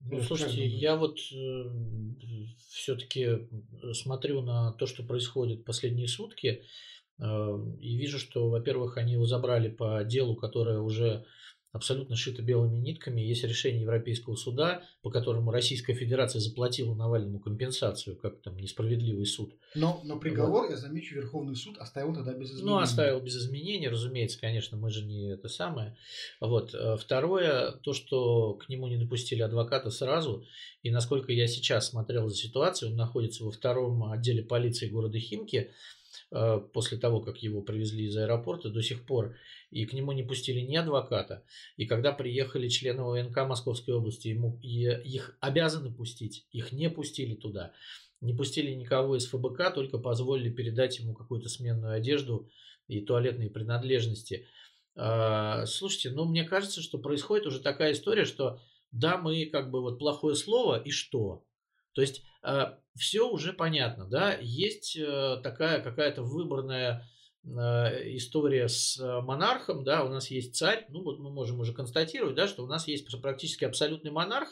Ну, 0.00 0.22
слушайте, 0.22 0.66
я 0.66 0.96
вот 0.96 1.18
э, 1.32 1.64
все-таки 2.70 3.48
смотрю 3.92 4.40
на 4.40 4.72
то, 4.72 4.86
что 4.86 5.02
происходит 5.02 5.64
последние 5.64 6.08
сутки, 6.08 6.62
э, 7.18 7.66
и 7.80 7.96
вижу, 7.96 8.18
что, 8.18 8.48
во-первых, 8.48 8.96
они 8.96 9.12
его 9.12 9.26
забрали 9.26 9.68
по 9.68 10.02
делу, 10.04 10.36
которое 10.36 10.80
уже 10.80 11.26
абсолютно 11.72 12.16
шито 12.16 12.42
белыми 12.42 12.78
нитками. 12.78 13.20
Есть 13.20 13.44
решение 13.44 13.82
Европейского 13.82 14.34
суда, 14.34 14.82
по 15.02 15.10
которому 15.10 15.50
Российская 15.50 15.94
Федерация 15.94 16.40
заплатила 16.40 16.94
Навальному 16.94 17.38
компенсацию, 17.38 18.16
как 18.16 18.40
там 18.42 18.56
несправедливый 18.56 19.26
суд. 19.26 19.54
Но, 19.74 20.00
но 20.04 20.18
приговор, 20.18 20.62
вот. 20.62 20.70
я 20.70 20.76
замечу, 20.76 21.14
Верховный 21.14 21.54
суд 21.54 21.78
оставил 21.78 22.14
тогда 22.14 22.32
без 22.32 22.48
изменений. 22.48 22.70
Ну, 22.70 22.78
оставил 22.78 23.20
без 23.20 23.36
изменений, 23.36 23.88
разумеется, 23.88 24.40
конечно, 24.40 24.76
мы 24.76 24.90
же 24.90 25.04
не 25.04 25.30
это 25.30 25.48
самое. 25.48 25.96
Вот. 26.40 26.74
Э, 26.74 26.96
второе, 26.96 27.72
то, 27.82 27.92
что 27.92 28.54
к 28.54 28.68
нему 28.68 28.88
не 28.88 28.96
допустили 28.96 29.42
адвоката 29.42 29.90
сразу, 29.90 30.44
и 30.82 30.90
насколько 30.90 31.32
я 31.32 31.46
сейчас 31.46 31.88
смотрел 31.88 32.28
за 32.28 32.36
ситуацию, 32.36 32.90
он 32.90 32.96
находится 32.96 33.44
во 33.44 33.50
втором 33.50 34.04
отделе 34.10 34.42
полиции 34.42 34.88
города 34.88 35.18
Химки, 35.18 35.70
после 36.30 36.98
того, 36.98 37.20
как 37.20 37.42
его 37.42 37.60
привезли 37.60 38.04
из 38.04 38.16
аэропорта, 38.16 38.70
до 38.70 38.82
сих 38.82 39.04
пор, 39.04 39.36
и 39.70 39.84
к 39.84 39.92
нему 39.92 40.12
не 40.12 40.22
пустили 40.22 40.60
ни 40.60 40.76
адвоката. 40.76 41.44
И 41.76 41.86
когда 41.86 42.12
приехали 42.12 42.68
члены 42.68 43.00
ОНК 43.00 43.36
Московской 43.48 43.94
области, 43.94 44.28
ему, 44.28 44.58
и 44.62 44.84
их 44.84 45.36
обязаны 45.40 45.92
пустить, 45.92 46.46
их 46.52 46.72
не 46.72 46.88
пустили 46.88 47.34
туда. 47.34 47.72
Не 48.20 48.34
пустили 48.34 48.72
никого 48.72 49.16
из 49.16 49.26
ФБК, 49.26 49.74
только 49.74 49.98
позволили 49.98 50.50
передать 50.50 50.98
ему 50.98 51.14
какую-то 51.14 51.48
сменную 51.48 51.94
одежду 51.94 52.48
и 52.86 53.00
туалетные 53.00 53.50
принадлежности. 53.50 54.46
А, 54.94 55.64
слушайте, 55.66 56.10
ну 56.10 56.26
мне 56.26 56.44
кажется, 56.44 56.82
что 56.82 56.98
происходит 56.98 57.46
уже 57.46 57.60
такая 57.60 57.92
история, 57.92 58.24
что 58.24 58.60
да, 58.92 59.16
мы 59.16 59.46
как 59.46 59.70
бы 59.70 59.80
вот 59.80 59.98
плохое 59.98 60.34
слово 60.34 60.80
и 60.80 60.90
что? 60.90 61.44
То 61.92 62.02
есть 62.02 62.22
э, 62.42 62.74
все 62.96 63.28
уже 63.28 63.52
понятно, 63.52 64.06
да, 64.06 64.36
есть 64.40 64.96
э, 64.96 65.40
такая 65.42 65.80
какая-то 65.80 66.22
выборная 66.22 67.08
э, 67.44 67.48
история 68.16 68.68
с 68.68 68.98
монархом, 69.22 69.84
да, 69.84 70.04
у 70.04 70.08
нас 70.08 70.30
есть 70.30 70.54
царь, 70.54 70.86
ну 70.88 71.02
вот 71.02 71.18
мы 71.18 71.30
можем 71.30 71.60
уже 71.60 71.72
констатировать, 71.72 72.36
да, 72.36 72.46
что 72.46 72.64
у 72.64 72.66
нас 72.66 72.86
есть 72.86 73.06
практически 73.20 73.64
абсолютный 73.64 74.10
монарх, 74.10 74.48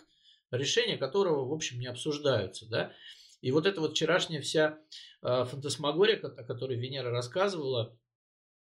решения 0.51 0.97
которого, 0.97 1.49
в 1.49 1.53
общем, 1.53 1.79
не 1.79 1.87
обсуждаются, 1.87 2.67
да, 2.69 2.93
и 3.41 3.53
вот 3.53 3.67
эта 3.67 3.81
вот 3.81 3.93
вчерашняя 3.93 4.41
вся 4.41 4.79
фантасмагория, 5.21 6.17
о 6.17 6.45
которой 6.45 6.77
Венера 6.77 7.11
рассказывала, 7.11 7.97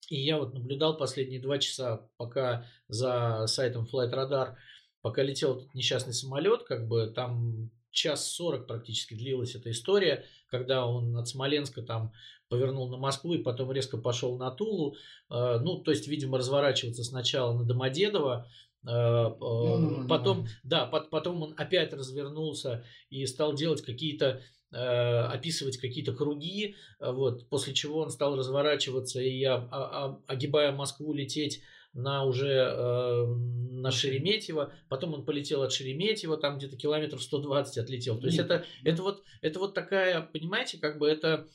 и 0.10 0.20
я 0.22 0.38
вот 0.38 0.54
наблюдал 0.54 0.98
последние 0.98 1.42
два 1.42 1.58
часа, 1.58 2.10
пока 2.18 2.68
за 2.88 3.48
сайтом 3.48 3.88
Flight 3.92 4.12
Radar 4.12 4.56
пока 5.02 5.22
летел 5.22 5.58
этот 5.58 5.74
несчастный 5.76 6.14
самолет, 6.14 6.64
как 6.64 6.88
бы 6.88 7.08
там 7.08 7.70
час 7.96 8.32
сорок 8.32 8.68
практически 8.68 9.16
длилась 9.16 9.56
эта 9.56 9.72
история, 9.72 10.26
когда 10.48 10.86
он 10.86 11.18
от 11.18 11.28
Смоленска 11.28 11.82
там 11.82 12.14
повернул 12.50 12.88
на 12.90 12.98
Москву 12.98 13.34
и 13.34 13.42
потом 13.42 13.72
резко 13.72 13.98
пошел 13.98 14.38
на 14.38 14.52
Тулу. 14.52 14.96
Э, 15.32 15.58
ну, 15.60 15.80
то 15.80 15.90
есть, 15.90 16.08
видимо, 16.08 16.38
разворачиваться 16.38 17.04
сначала 17.04 17.58
на 17.58 17.64
Домодедово, 17.64 18.48
э, 18.86 18.88
ну, 18.88 20.08
потом, 20.08 20.48
да, 20.64 20.86
потом 20.86 21.42
он 21.42 21.54
опять 21.58 21.94
развернулся 21.94 22.86
и 23.10 23.26
стал 23.26 23.56
делать 23.56 23.82
какие-то 23.82 24.42
описывать 24.72 25.78
какие-то 25.78 26.12
круги, 26.12 26.76
вот, 27.00 27.48
после 27.48 27.74
чего 27.74 28.00
он 28.00 28.10
стал 28.10 28.36
разворачиваться 28.36 29.22
и, 29.22 29.42
огибая 29.46 30.74
Москву, 30.74 31.14
лететь 31.14 31.62
на 31.96 32.26
уже 32.26 32.50
э, 32.50 33.26
на 33.26 33.90
Шереметьево, 33.90 34.74
потом 34.90 35.14
он 35.14 35.26
полетел 35.26 35.64
от 35.64 35.72
Шереметьево, 35.72 36.38
там 36.38 36.58
где-то 36.58 36.76
километров 36.76 37.24
120 37.24 37.78
отлетел. 37.78 38.20
То 38.20 38.28
есть 38.28 38.38
это, 38.38 38.66
это, 38.84 39.02
вот, 39.02 39.24
это 39.42 39.60
вот 39.60 39.74
такая, 39.74 40.22
понимаете, 40.22 40.78
как 40.78 41.00
бы 41.00 41.08
это 41.08 41.48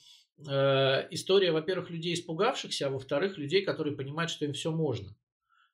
э, 0.48 1.06
история, 1.10 1.52
во-первых, 1.52 1.90
людей 1.90 2.14
испугавшихся, 2.14 2.86
а 2.86 2.90
во-вторых, 2.90 3.36
людей, 3.36 3.62
которые 3.62 3.94
понимают, 3.94 4.30
что 4.30 4.46
им 4.46 4.54
все 4.54 4.72
можно. 4.72 5.14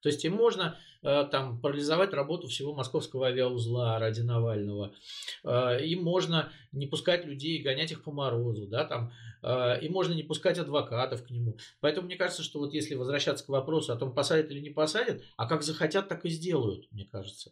То 0.07 0.11
есть 0.11 0.25
им 0.25 0.35
можно 0.35 0.79
э, 1.03 1.27
там 1.33 1.61
парализовать 1.61 2.15
работу 2.15 2.47
всего 2.47 2.73
московского 2.73 3.27
авиаузла 3.27 3.99
ради 3.99 4.21
Навального. 4.21 4.95
Э, 5.43 5.85
им 5.85 6.05
можно 6.05 6.53
не 6.71 6.87
пускать 6.87 7.25
людей, 7.25 7.61
гонять 7.61 7.91
их 7.91 8.05
по 8.05 8.13
морозу, 8.13 8.69
да, 8.69 8.85
там, 8.85 9.13
э, 9.43 9.81
им 9.81 9.93
можно 9.93 10.13
не 10.13 10.23
пускать 10.23 10.59
адвокатов 10.59 11.25
к 11.25 11.31
нему. 11.31 11.59
Поэтому 11.81 12.07
мне 12.07 12.15
кажется, 12.15 12.45
что 12.45 12.61
вот 12.61 12.73
если 12.73 12.95
возвращаться 12.95 13.45
к 13.45 13.49
вопросу 13.49 13.93
о 13.93 13.97
том, 13.97 14.15
посадят 14.15 14.49
или 14.53 14.61
не 14.61 14.71
посадят, 14.71 15.25
а 15.37 15.49
как 15.49 15.65
захотят, 15.65 16.07
так 16.07 16.25
и 16.25 16.29
сделают, 16.29 16.87
мне 16.93 17.05
кажется. 17.05 17.51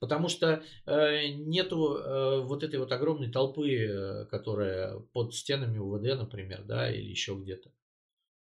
Потому 0.00 0.28
что 0.28 0.64
нету 0.84 2.00
вот 2.42 2.64
этой 2.64 2.80
вот 2.80 2.90
огромной 2.90 3.30
толпы, 3.30 4.26
которая 4.28 4.98
под 5.12 5.32
стенами 5.36 5.78
УВД, 5.78 6.18
например, 6.18 6.64
да, 6.64 6.90
или 6.90 7.08
еще 7.08 7.36
где-то. 7.36 7.70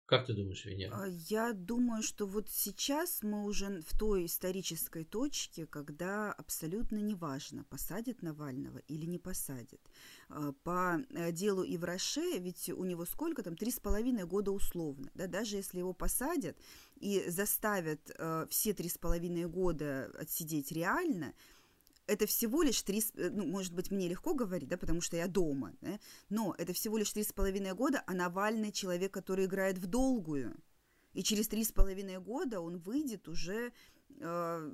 Как 0.07 0.25
ты 0.25 0.33
думаешь, 0.33 0.63
Венера? 0.63 1.05
Я 1.27 1.51
думаю, 1.51 2.01
что 2.01 2.25
вот 2.25 2.47
сейчас 2.49 3.23
мы 3.23 3.43
уже 3.43 3.81
в 3.81 3.99
той 3.99 4.25
исторической 4.25 5.03
точке, 5.03 5.65
когда 5.65 6.31
абсолютно 6.31 6.95
неважно, 6.95 7.65
посадят 7.65 8.21
Навального 8.21 8.77
или 8.87 9.05
не 9.05 9.19
посадят. 9.19 9.81
А, 10.29 10.53
по 10.63 11.01
э, 11.09 11.33
делу 11.33 11.65
Ивраше, 11.67 12.39
ведь 12.39 12.69
у 12.69 12.85
него 12.85 13.03
сколько 13.03 13.43
там, 13.43 13.57
три 13.57 13.69
с 13.69 13.81
половиной 13.81 14.25
года 14.25 14.51
условно. 14.51 15.11
Да? 15.13 15.27
Даже 15.27 15.57
если 15.57 15.79
его 15.79 15.91
посадят 15.91 16.55
и 17.01 17.25
заставят 17.27 17.99
э, 18.17 18.47
все 18.49 18.73
три 18.73 18.87
с 18.87 18.97
половиной 18.97 19.47
года 19.47 20.09
отсидеть 20.17 20.71
реально– 20.71 21.33
это 22.07 22.25
всего 22.25 22.63
лишь 22.63 22.81
три, 22.81 23.03
э, 23.15 23.29
ну, 23.29 23.45
может 23.45 23.73
быть, 23.73 23.91
мне 23.91 24.07
легко 24.07 24.33
говорить, 24.33 24.69
да, 24.69 24.77
потому 24.77 25.01
что 25.01 25.17
я 25.17 25.27
дома, 25.27 25.73
да, 25.81 25.99
но 26.29 26.55
это 26.57 26.73
всего 26.73 26.97
лишь 26.97 27.11
три 27.11 27.23
с 27.23 27.33
половиной 27.33 27.73
года, 27.73 28.03
а 28.07 28.13
Навальный 28.13 28.71
человек, 28.71 29.13
который 29.13 29.45
играет 29.45 29.77
в 29.77 29.85
долгую. 29.85 30.55
И 31.13 31.23
через 31.23 31.47
три 31.47 31.63
с 31.63 31.71
половиной 31.71 32.19
года 32.19 32.61
он 32.61 32.77
выйдет 32.77 33.27
уже 33.27 33.71
э, 34.19 34.71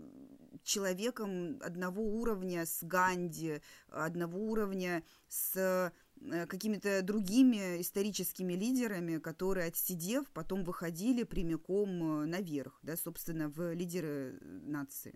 человеком 0.63 1.59
одного 1.61 2.03
уровня 2.03 2.65
с 2.65 2.83
Ганди, 2.83 3.61
одного 3.87 4.39
уровня 4.39 5.03
с 5.27 5.55
э, 5.55 6.45
какими-то 6.47 7.01
другими 7.01 7.81
историческими 7.81 8.53
лидерами, 8.53 9.19
которые, 9.19 9.67
отсидев, 9.67 10.29
потом 10.31 10.63
выходили 10.63 11.23
прямиком 11.23 12.23
э, 12.23 12.25
наверх, 12.25 12.79
да, 12.83 12.97
собственно, 12.97 13.49
в 13.49 13.73
лидеры 13.73 14.39
нации. 14.41 15.15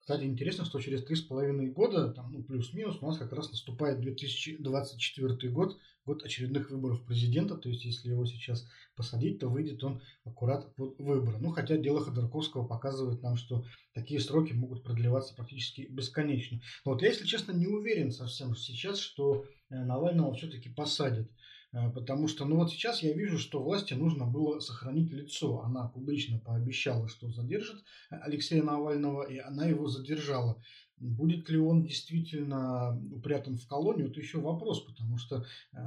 Кстати, 0.00 0.24
интересно, 0.24 0.64
что 0.64 0.80
через 0.80 1.04
три 1.04 1.14
с 1.14 1.20
половиной 1.20 1.68
года, 1.68 2.10
там, 2.12 2.32
ну, 2.32 2.42
плюс-минус, 2.42 2.98
у 3.00 3.06
нас 3.06 3.18
как 3.18 3.32
раз 3.32 3.50
наступает 3.50 4.00
2024 4.00 5.52
год, 5.52 5.78
год 6.04 6.24
очередных 6.24 6.70
выборов 6.70 7.04
президента, 7.04 7.56
то 7.56 7.68
есть 7.68 7.84
если 7.84 8.08
его 8.10 8.24
сейчас 8.24 8.66
посадить, 8.96 9.38
то 9.38 9.48
выйдет 9.48 9.84
он 9.84 10.02
аккурат 10.24 10.74
под 10.74 10.98
выборы. 10.98 11.38
Ну, 11.38 11.50
хотя 11.50 11.76
дело 11.76 12.00
Ходорковского 12.00 12.66
показывает 12.66 13.22
нам, 13.22 13.36
что 13.36 13.64
такие 13.92 14.20
сроки 14.20 14.52
могут 14.52 14.82
продлеваться 14.82 15.34
практически 15.34 15.82
бесконечно. 15.82 16.60
Но 16.84 16.92
вот 16.92 17.02
я, 17.02 17.08
если 17.08 17.26
честно, 17.26 17.52
не 17.52 17.66
уверен 17.66 18.10
совсем 18.10 18.56
сейчас, 18.56 18.98
что 18.98 19.44
э, 19.68 19.84
Навального 19.84 20.34
все-таки 20.34 20.70
посадят. 20.70 21.30
Э, 21.72 21.90
потому 21.90 22.28
что, 22.28 22.44
ну 22.44 22.56
вот 22.56 22.70
сейчас 22.70 23.02
я 23.02 23.12
вижу, 23.12 23.38
что 23.38 23.62
власти 23.62 23.94
нужно 23.94 24.26
было 24.26 24.60
сохранить 24.60 25.12
лицо. 25.12 25.62
Она 25.62 25.88
публично 25.88 26.38
пообещала, 26.38 27.08
что 27.08 27.30
задержит 27.30 27.82
Алексея 28.10 28.62
Навального, 28.62 29.22
и 29.22 29.38
она 29.38 29.66
его 29.66 29.88
задержала. 29.88 30.62
Будет 30.96 31.48
ли 31.48 31.56
он 31.56 31.82
действительно 31.82 33.00
упрятан 33.10 33.56
в 33.56 33.66
колонию, 33.66 34.10
это 34.10 34.20
еще 34.20 34.38
вопрос, 34.38 34.80
потому 34.80 35.16
что 35.16 35.46
э, 35.72 35.78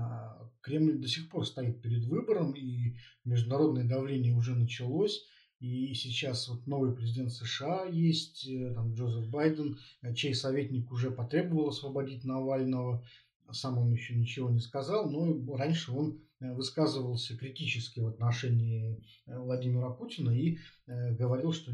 Кремль 0.61 0.97
до 0.97 1.07
сих 1.07 1.29
пор 1.29 1.45
стоит 1.45 1.81
перед 1.81 2.05
выбором, 2.05 2.53
и 2.53 2.95
международное 3.23 3.83
давление 3.83 4.33
уже 4.33 4.55
началось. 4.55 5.23
И 5.59 5.93
сейчас 5.93 6.49
вот 6.49 6.67
новый 6.67 6.93
президент 6.93 7.31
США 7.31 7.85
есть, 7.85 8.47
э, 8.47 8.73
там 8.73 8.95
Джозеф 8.95 9.29
Байден, 9.29 9.77
чей 10.15 10.33
советник 10.33 10.91
уже 10.91 11.11
потребовал 11.11 11.69
освободить 11.69 12.23
Навального 12.23 13.05
сам 13.53 13.77
он 13.77 13.91
еще 13.91 14.15
ничего 14.15 14.49
не 14.49 14.59
сказал, 14.59 15.09
но 15.09 15.55
раньше 15.55 15.91
он 15.91 16.21
э, 16.39 16.53
высказывался 16.53 17.37
критически 17.37 17.99
в 17.99 18.07
отношении 18.07 19.03
э, 19.25 19.37
Владимира 19.37 19.89
Путина 19.89 20.31
и 20.31 20.57
э, 20.87 21.13
говорил, 21.13 21.53
что 21.53 21.71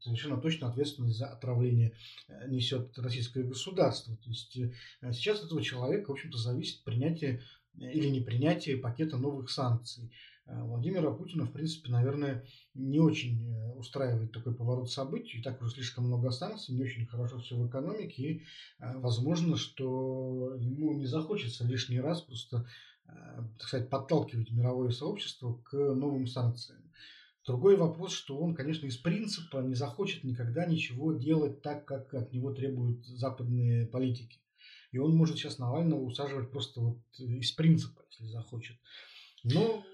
совершенно 0.00 0.40
точно 0.40 0.68
ответственность 0.68 1.18
за 1.18 1.28
отравление 1.28 1.94
несет 2.48 2.98
российское 2.98 3.44
государство. 3.44 4.16
То 4.16 4.30
есть 4.30 4.52
сейчас 5.12 5.40
от 5.40 5.46
этого 5.46 5.62
человека, 5.62 6.08
в 6.08 6.12
общем-то, 6.12 6.38
зависит 6.38 6.82
принятие 6.82 7.40
или 7.74 8.08
непринятие 8.08 8.76
пакета 8.76 9.16
новых 9.16 9.50
санкций. 9.50 10.10
Владимира 10.46 11.12
Путина, 11.12 11.44
в 11.44 11.52
принципе, 11.52 11.90
наверное, 11.90 12.44
не 12.74 12.98
очень 12.98 13.48
э, 13.48 13.72
устраивает 13.74 14.32
такой 14.32 14.54
поворот 14.54 14.90
событий. 14.90 15.38
И 15.38 15.42
так 15.42 15.60
уже 15.62 15.74
слишком 15.74 16.06
много 16.06 16.30
санкций, 16.30 16.74
не 16.74 16.82
очень 16.82 17.06
хорошо 17.06 17.38
все 17.38 17.56
в 17.56 17.68
экономике. 17.68 18.22
И 18.22 18.42
э, 18.80 18.98
возможно, 18.98 19.56
что 19.56 20.56
ему 20.56 20.94
не 20.94 21.06
захочется 21.06 21.64
лишний 21.64 22.00
раз 22.00 22.22
просто, 22.22 22.66
э, 23.06 23.10
так 23.58 23.68
сказать, 23.68 23.88
подталкивать 23.88 24.50
мировое 24.50 24.90
сообщество 24.90 25.54
к 25.64 25.76
новым 25.76 26.26
санкциям. 26.26 26.82
Другой 27.46 27.76
вопрос, 27.76 28.12
что 28.12 28.38
он, 28.38 28.54
конечно, 28.54 28.86
из 28.86 28.96
принципа 28.96 29.58
не 29.58 29.74
захочет 29.74 30.22
никогда 30.24 30.64
ничего 30.64 31.12
делать 31.12 31.60
так, 31.62 31.84
как 31.84 32.14
от 32.14 32.32
него 32.32 32.52
требуют 32.52 33.04
западные 33.06 33.86
политики. 33.86 34.40
И 34.92 34.98
он 34.98 35.16
может 35.16 35.38
сейчас 35.38 35.58
Навального 35.58 36.00
усаживать 36.02 36.50
просто 36.50 36.80
вот 36.80 36.98
из 37.18 37.50
принципа, 37.52 38.02
если 38.10 38.26
захочет. 38.26 38.76
Но 39.42 39.84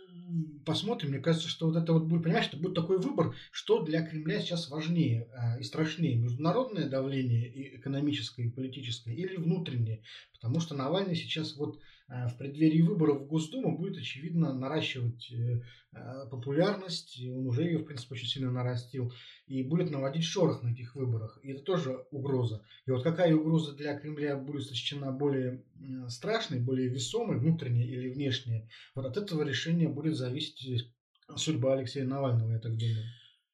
посмотрим. 0.65 1.11
Мне 1.11 1.21
кажется, 1.21 1.49
что 1.49 1.67
вот 1.67 1.77
это 1.77 1.93
вот 1.93 2.05
будет, 2.05 2.23
понимаешь, 2.23 2.49
это 2.49 2.57
будет 2.57 2.75
такой 2.75 2.99
выбор, 2.99 3.35
что 3.51 3.83
для 3.83 4.05
Кремля 4.05 4.41
сейчас 4.41 4.71
важнее 4.71 5.29
э, 5.33 5.61
и 5.61 5.63
страшнее. 5.63 6.17
Международное 6.17 6.89
давление 6.89 7.49
и 7.49 7.77
экономическое, 7.77 8.45
и 8.45 8.51
политическое, 8.51 9.15
или 9.15 9.37
внутреннее. 9.37 10.03
Потому 10.33 10.61
что 10.61 10.75
Навальный 10.75 11.17
сейчас 11.17 11.57
вот 11.57 11.81
в 12.09 12.39
преддверии 12.39 12.81
выборов 12.81 13.21
в 13.21 13.27
Госдуму 13.27 13.77
будет, 13.77 13.99
очевидно, 13.99 14.55
наращивать 14.55 15.31
э, 15.31 15.63
э, 15.93 16.27
популярность, 16.31 17.21
он 17.29 17.47
уже 17.47 17.65
ее, 17.65 17.79
в 17.79 17.85
принципе, 17.85 18.15
очень 18.15 18.29
сильно 18.29 18.51
нарастил, 18.51 19.13
и 19.47 19.63
будет 19.63 19.91
наводить 19.91 20.25
шорох 20.25 20.63
на 20.63 20.73
этих 20.73 20.95
выборах. 20.95 21.39
И 21.43 21.53
это 21.53 21.63
тоже 21.63 22.07
угроза. 22.11 22.65
И 22.87 22.91
вот 22.91 23.03
какая 23.03 23.35
угроза 23.35 23.75
для 23.75 23.99
Кремля 23.99 24.37
будет 24.37 24.67
сочтена 24.67 25.13
более 25.13 25.63
страшной, 26.09 26.61
более 26.61 26.89
весомой, 26.89 27.39
внутренняя 27.39 27.87
или 27.87 28.09
внешняя, 28.09 28.69
вот 28.95 29.05
от 29.05 29.19
этого 29.19 29.43
решения 29.43 29.89
будет 29.89 30.17
зависеть 30.17 30.91
судьба 31.37 31.75
Алексея 31.75 32.05
Навального, 32.05 32.53
я 32.53 32.59
так 32.59 32.77
думаю. 32.77 33.05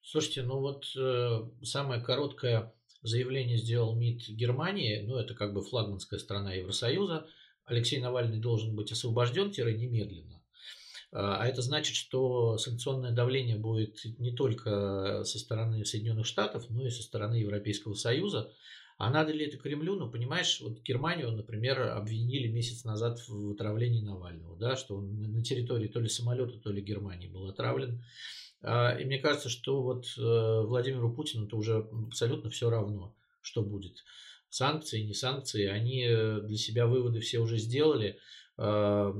Слушайте, 0.01 0.43
ну 0.43 0.59
вот 0.59 0.85
э, 0.95 1.41
самое 1.63 1.99
короткое 1.99 2.73
заявление 3.01 3.57
сделал 3.57 3.95
МИД 3.95 4.29
Германии, 4.29 5.01
ну 5.01 5.17
это 5.17 5.33
как 5.33 5.53
бы 5.53 5.61
флагманская 5.61 6.19
страна 6.19 6.53
Евросоюза, 6.53 7.27
Алексей 7.65 7.99
Навальный 7.99 8.39
должен 8.39 8.75
быть 8.75 8.91
освобожден-немедленно. 8.91 10.41
А, 11.11 11.37
а 11.41 11.47
это 11.47 11.61
значит, 11.61 11.95
что 11.95 12.57
санкционное 12.57 13.11
давление 13.11 13.55
будет 13.55 14.03
не 14.19 14.31
только 14.31 15.23
со 15.23 15.39
стороны 15.39 15.85
Соединенных 15.85 16.25
Штатов, 16.25 16.69
но 16.69 16.85
и 16.85 16.89
со 16.89 17.03
стороны 17.03 17.35
Европейского 17.35 17.93
Союза. 17.93 18.51
А 18.97 19.09
надо 19.09 19.33
ли 19.33 19.45
это 19.45 19.57
Кремлю? 19.57 19.95
Ну, 19.95 20.09
понимаешь, 20.09 20.61
вот 20.61 20.81
Германию, 20.81 21.31
например, 21.31 21.81
обвинили 21.81 22.47
месяц 22.47 22.85
назад 22.85 23.19
в 23.27 23.51
отравлении 23.51 24.01
Навального, 24.01 24.57
да, 24.57 24.77
что 24.77 24.95
он 24.95 25.21
на 25.21 25.43
территории 25.43 25.87
то 25.87 25.99
ли 25.99 26.07
самолета, 26.07 26.57
то 26.59 26.71
ли 26.71 26.81
Германии 26.81 27.27
был 27.27 27.47
отравлен. 27.47 28.03
А, 28.61 28.91
и 28.97 29.05
мне 29.05 29.19
кажется, 29.19 29.49
что 29.49 29.81
вот 29.81 30.05
э, 30.17 30.21
Владимиру 30.21 31.13
Путину 31.13 31.45
это 31.45 31.55
уже 31.55 31.87
абсолютно 32.07 32.49
все 32.49 32.69
равно, 32.69 33.15
что 33.41 33.61
будет 33.61 34.03
санкции, 34.49 35.01
не 35.01 35.13
санкции, 35.13 35.65
они 35.65 36.05
э, 36.07 36.41
для 36.41 36.57
себя 36.57 36.87
выводы 36.87 37.19
все 37.19 37.39
уже 37.39 37.57
сделали. 37.57 38.19
Про 38.57 39.11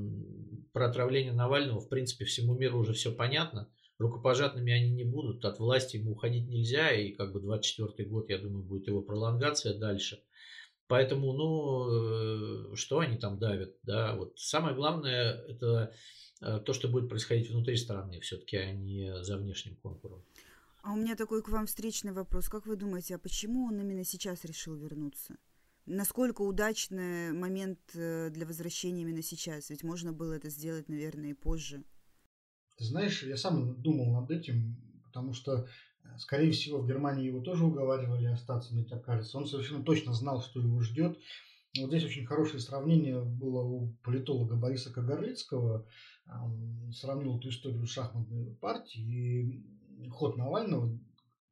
отравление 0.74 1.34
Навального, 1.34 1.82
в 1.82 1.90
принципе, 1.90 2.24
всему 2.24 2.56
миру 2.56 2.80
уже 2.80 2.94
все 2.94 3.12
понятно. 3.12 3.70
рукопожатными 4.00 4.72
они 4.72 4.92
не 4.92 5.04
будут, 5.04 5.44
от 5.44 5.60
власти 5.60 5.98
ему 5.98 6.12
уходить 6.12 6.48
нельзя, 6.48 6.92
и 6.92 7.12
как 7.12 7.34
бы 7.34 7.42
24 7.42 8.08
год, 8.08 8.30
я 8.30 8.38
думаю, 8.38 8.64
будет 8.64 8.88
его 8.88 9.02
пролонгация 9.02 9.78
дальше. 9.78 10.22
Поэтому, 10.88 11.34
ну, 11.34 12.72
э, 12.72 12.76
что 12.76 13.00
они 13.00 13.18
там 13.18 13.40
давят, 13.40 13.76
да, 13.84 14.16
вот 14.16 14.38
самое 14.38 14.76
главное, 14.76 15.44
это 15.48 15.92
э, 16.42 16.60
то, 16.64 16.74
что 16.74 16.88
будет 16.88 17.10
происходить 17.10 17.50
внутри 17.50 17.76
страны, 17.76 18.20
все-таки, 18.20 18.58
а 18.58 18.72
не 18.72 19.24
за 19.24 19.38
внешним 19.38 19.76
контуром. 19.78 20.24
А 20.86 20.94
у 20.94 20.96
меня 20.98 21.16
такой 21.16 21.42
к 21.42 21.50
вам 21.50 21.66
встречный 21.66 22.12
вопрос. 22.12 22.48
Как 22.48 22.68
вы 22.68 22.76
думаете, 22.76 23.16
а 23.16 23.18
почему 23.18 23.66
он 23.66 23.82
именно 23.82 24.04
сейчас 24.04 24.46
решил 24.46 24.76
вернуться? 24.76 25.36
Насколько 25.88 26.44
удачный 26.44 27.34
момент 27.34 27.80
э, 27.96 28.30
для 28.30 28.46
возвращения 28.46 29.02
именно 29.02 29.24
сейчас? 29.24 29.72
Ведь 29.72 29.82
можно 29.82 30.14
было 30.14 30.34
это 30.34 30.50
сделать, 30.50 30.88
наверное, 30.88 31.32
и 31.32 31.34
позже. 31.34 31.84
Ты 32.78 32.84
знаешь, 32.86 33.24
я 33.24 33.36
сам 33.36 33.82
думал 33.82 34.22
над 34.22 34.30
этим, 34.30 34.78
потому 35.06 35.34
что, 35.34 35.68
э, 36.04 36.18
скорее 36.20 36.52
всего, 36.52 36.78
в 36.78 36.88
Германии 36.88 37.26
его 37.26 37.42
тоже 37.42 37.66
уговаривали 37.66 38.28
остаться, 38.28 38.76
мне 38.76 38.84
так 38.84 39.04
кажется. 39.04 39.40
Он 39.40 39.48
совершенно 39.48 39.84
точно 39.84 40.14
знал, 40.14 40.44
что 40.44 40.60
его 40.60 40.82
ждет. 40.82 41.18
Вот 41.80 41.90
здесь 41.90 42.06
очень 42.06 42.28
хорошее 42.28 42.60
сравнение 42.60 43.24
было 43.24 43.64
у 43.64 43.96
политолога 44.04 44.56
Бориса 44.56 44.94
Кагарлицкого. 44.94 45.88
Он 46.28 46.92
сравнил 46.94 47.40
эту 47.40 47.50
историю 47.50 47.88
шахматной 47.88 48.56
партии 48.62 49.66
ход 50.10 50.38
Навального 50.38 50.98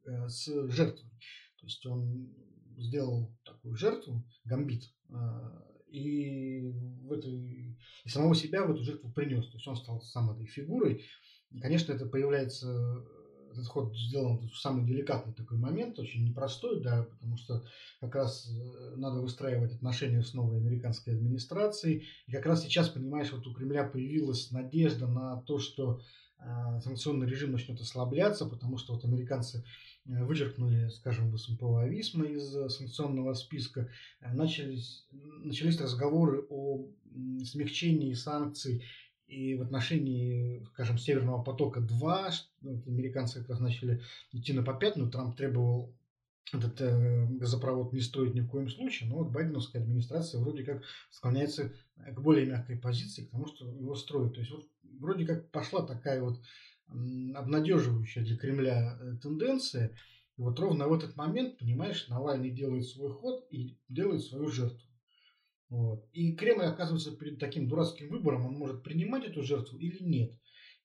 э, 0.06 0.28
с 0.28 0.46
жертвой. 0.70 1.10
То 1.60 1.66
есть 1.66 1.86
он 1.86 2.34
сделал 2.78 3.32
такую 3.46 3.76
жертву, 3.76 4.24
гамбит, 4.46 4.84
э, 5.10 5.14
и, 5.88 6.62
в 7.04 7.12
этой, 7.12 7.78
и 8.04 8.10
самого 8.10 8.36
себя 8.36 8.66
в 8.66 8.72
эту 8.72 8.84
жертву 8.84 9.12
принес. 9.12 9.46
То 9.48 9.58
есть 9.58 9.68
он 9.68 9.76
стал 9.76 10.02
самой 10.02 10.36
этой 10.36 10.48
фигурой. 10.48 11.06
И, 11.52 11.60
конечно, 11.60 11.94
это 11.94 12.08
появляется 12.08 13.06
этот 13.54 13.68
ход 13.68 13.96
сделан 13.96 14.40
в 14.50 14.58
самый 14.58 14.86
деликатный 14.86 15.34
такой 15.34 15.58
момент, 15.58 16.00
очень 16.00 16.28
непростой, 16.28 16.82
да, 16.82 17.04
потому 17.04 17.38
что 17.38 17.64
как 18.00 18.16
раз 18.16 18.50
э, 18.50 18.96
надо 18.96 19.22
выстраивать 19.22 19.74
отношения 19.74 20.24
с 20.24 20.34
новой 20.34 20.58
американской 20.58 21.14
администрацией. 21.14 22.08
И 22.28 22.32
как 22.32 22.46
раз 22.46 22.64
сейчас, 22.64 22.90
понимаешь, 22.90 23.32
вот 23.32 23.46
у 23.48 23.54
Кремля 23.54 23.84
появилась 23.84 24.52
надежда 24.52 25.08
на 25.08 25.42
то, 25.44 25.60
что 25.60 26.02
санкционный 26.84 27.28
режим 27.28 27.52
начнет 27.52 27.80
ослабляться, 27.80 28.46
потому 28.46 28.78
что 28.78 28.94
вот 28.94 29.06
американцы 29.06 29.64
Э, 30.06 30.24
вычеркнули, 30.26 30.90
скажем, 30.90 31.38
СМПО 31.38 31.86
из 31.86 32.56
э, 32.56 32.70
санкционного 32.70 33.34
списка, 33.34 33.90
э, 34.20 34.34
начались, 34.34 35.08
начались 35.12 35.80
разговоры 35.80 36.46
о 36.50 36.86
смягчении 37.46 38.14
санкций 38.14 38.84
и 39.28 39.56
в 39.56 39.62
отношении, 39.62 40.66
скажем, 40.74 40.98
Северного 40.98 41.42
потока-2, 41.42 42.32
ну, 42.62 42.84
американцы 42.86 43.40
как 43.40 43.50
раз 43.50 43.60
начали 43.62 44.02
идти 44.34 44.52
на 44.52 44.64
попятную, 44.64 45.10
Трамп 45.10 45.38
требовал 45.38 45.96
этот 46.52 46.80
э, 46.82 47.26
газопровод 47.28 47.94
не 47.94 48.02
строить 48.02 48.36
ни 48.36 48.42
в 48.42 48.48
коем 48.48 48.70
случае, 48.70 49.10
но 49.10 49.18
вот 49.18 49.32
байденовская 49.32 49.82
администрация 49.82 50.42
вроде 50.42 50.64
как 50.64 50.84
склоняется 51.10 51.74
к 51.96 52.20
более 52.20 52.46
мягкой 52.46 52.78
позиции, 52.78 53.26
к 53.26 53.32
тому, 53.32 53.48
что 53.48 53.66
его 53.66 53.96
строят. 53.96 54.34
То 54.34 54.40
есть 54.42 54.52
вот 54.52 54.68
вроде 55.00 55.26
как 55.26 55.50
пошла 55.52 55.86
такая 55.86 56.22
вот 56.22 56.40
обнадеживающая 56.88 58.24
для 58.24 58.38
Кремля 58.38 58.98
э, 59.00 59.16
тенденция. 59.22 59.96
И 60.38 60.42
вот 60.42 60.60
ровно 60.60 60.88
в 60.88 60.94
этот 60.94 61.16
момент, 61.16 61.58
понимаешь, 61.58 62.08
Навальный 62.08 62.52
делает 62.52 62.86
свой 62.88 63.12
ход 63.12 63.48
и 63.52 63.78
делает 63.88 64.24
свою 64.24 64.50
жертву. 64.50 64.88
Вот. 65.70 66.08
И 66.14 66.34
Кремль 66.34 66.66
оказывается 66.66 67.16
перед 67.16 67.40
таким 67.40 67.68
дурацким 67.68 68.10
выбором, 68.10 68.46
он 68.46 68.54
может 68.54 68.84
принимать 68.84 69.26
эту 69.26 69.42
жертву 69.44 69.78
или 69.78 70.04
нет. 70.04 70.32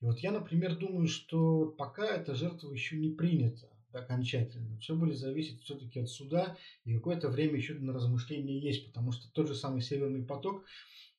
И 0.01 0.05
вот 0.05 0.19
я, 0.21 0.31
например, 0.31 0.77
думаю, 0.77 1.09
что 1.09 1.67
пока 1.67 2.07
эта 2.07 2.35
жертва 2.35 2.73
еще 2.73 2.97
не 2.97 3.11
принята 3.11 3.69
окончательно. 3.93 4.79
Все 4.79 4.95
будет 4.95 5.17
зависеть 5.17 5.63
все-таки 5.63 6.01
от 6.01 6.09
суда, 6.09 6.57
и 6.85 6.95
какое-то 6.95 7.29
время 7.29 7.57
еще 7.57 7.75
на 7.75 7.93
размышление 7.93 8.61
есть, 8.61 8.87
потому 8.87 9.13
что 9.13 9.31
тот 9.33 9.49
же 9.49 9.55
самый 9.55 9.81
Северный 9.81 10.25
поток, 10.25 10.65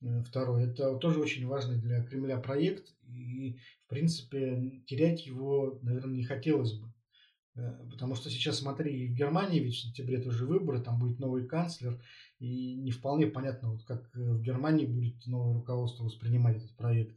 э, 0.02 0.24
второй, 0.24 0.64
это 0.64 0.96
тоже 0.98 1.20
очень 1.20 1.48
важный 1.48 1.78
для 1.78 2.04
Кремля 2.04 2.38
проект, 2.38 2.94
и, 3.08 3.58
в 3.86 3.90
принципе, 3.90 4.82
терять 4.86 5.26
его, 5.26 5.80
наверное, 5.82 6.16
не 6.16 6.24
хотелось 6.24 6.74
бы. 6.74 6.94
Э, 7.56 7.86
потому 7.92 8.16
что 8.16 8.30
сейчас, 8.30 8.60
смотри, 8.60 9.08
в 9.08 9.14
Германии 9.14 9.60
ведь 9.60 9.76
в 9.76 9.82
сентябре 9.82 10.22
тоже 10.22 10.46
выборы, 10.46 10.82
там 10.82 11.00
будет 11.00 11.20
новый 11.20 11.48
канцлер, 11.48 12.02
и 12.40 12.76
не 12.76 12.92
вполне 12.92 13.28
понятно, 13.28 13.72
вот 13.72 13.84
как 13.84 14.10
э, 14.16 14.20
в 14.20 14.42
Германии 14.42 14.86
будет 14.86 15.26
новое 15.26 15.56
руководство 15.56 16.04
воспринимать 16.04 16.58
этот 16.58 16.76
проект. 16.76 17.16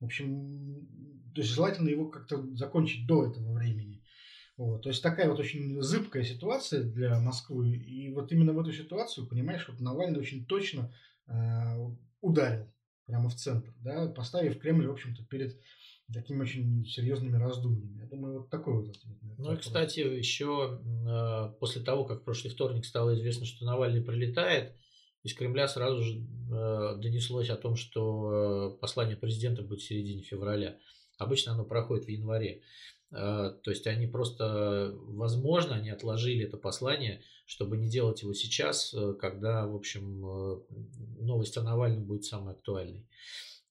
В 0.00 0.04
общем, 0.04 0.86
то 1.34 1.40
есть 1.40 1.52
желательно 1.52 1.88
его 1.88 2.08
как-то 2.08 2.44
закончить 2.56 3.06
до 3.06 3.26
этого 3.26 3.52
времени. 3.52 4.02
Вот, 4.56 4.82
то 4.82 4.88
есть 4.88 5.02
такая 5.02 5.28
вот 5.28 5.40
очень 5.40 5.82
зыбкая 5.82 6.22
ситуация 6.22 6.84
для 6.84 7.18
Москвы. 7.18 7.76
И 7.76 8.12
вот 8.12 8.30
именно 8.30 8.52
в 8.52 8.60
эту 8.60 8.72
ситуацию, 8.72 9.26
понимаешь, 9.26 9.68
вот 9.68 9.80
Навальный 9.80 10.20
очень 10.20 10.46
точно 10.46 10.94
э, 11.26 11.32
ударил 12.20 12.72
прямо 13.06 13.28
в 13.28 13.34
центр, 13.34 13.74
да, 13.80 14.06
поставив 14.06 14.58
Кремль, 14.58 14.86
в 14.86 14.92
общем-то, 14.92 15.24
перед 15.24 15.58
такими 16.12 16.42
очень 16.42 16.84
серьезными 16.84 17.36
раздумьями. 17.36 18.00
Я 18.00 18.06
думаю, 18.06 18.40
вот 18.40 18.50
такой 18.50 18.74
вот 18.74 18.90
ответ. 18.90 19.16
Ну 19.38 19.52
и, 19.52 19.56
кстати, 19.56 20.00
еще 20.00 20.80
э, 20.82 21.54
после 21.58 21.82
того, 21.82 22.04
как 22.04 22.20
в 22.20 22.24
прошлый 22.24 22.52
вторник 22.52 22.84
стало 22.84 23.14
известно, 23.14 23.46
что 23.46 23.64
Навальный 23.64 24.02
прилетает, 24.02 24.74
из 25.22 25.34
Кремля 25.34 25.66
сразу 25.66 26.02
же 26.02 26.18
э, 26.18 26.96
донеслось 26.98 27.48
о 27.48 27.56
том, 27.56 27.76
что 27.76 28.74
э, 28.76 28.80
послание 28.80 29.16
президента 29.16 29.62
будет 29.62 29.80
в 29.80 29.86
середине 29.86 30.22
февраля. 30.22 30.78
Обычно 31.16 31.52
оно 31.52 31.64
проходит 31.64 32.04
в 32.04 32.08
январе. 32.08 32.60
Э, 33.14 33.54
то 33.62 33.70
есть 33.70 33.86
они 33.86 34.06
просто, 34.06 34.92
возможно, 35.06 35.76
они 35.76 35.90
отложили 35.90 36.44
это 36.44 36.56
послание, 36.56 37.22
чтобы 37.46 37.76
не 37.76 37.88
делать 37.88 38.22
его 38.22 38.34
сейчас, 38.34 38.92
э, 38.92 39.14
когда, 39.20 39.66
в 39.66 39.74
общем, 39.76 40.26
э, 40.26 40.60
новость 41.20 41.56
о 41.56 41.62
Навальном 41.62 42.04
будет 42.04 42.24
самой 42.24 42.54
актуальной. 42.54 43.06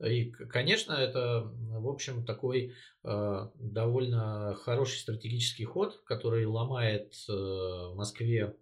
И, 0.03 0.31
конечно, 0.31 0.93
это, 0.93 1.51
в 1.53 1.87
общем, 1.87 2.25
такой 2.25 2.73
э, 3.03 3.47
довольно 3.55 4.55
хороший 4.55 4.97
стратегический 4.97 5.65
ход, 5.65 6.01
который 6.05 6.45
ломает 6.45 7.13
э, 7.29 7.93
Москве 7.95 8.55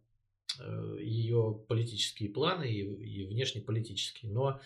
э, 0.59 0.97
ее 0.99 1.63
политические 1.67 2.29
планы 2.29 2.69
и, 2.69 3.25
внешнеполитические. 3.25 4.31
Но 4.31 4.59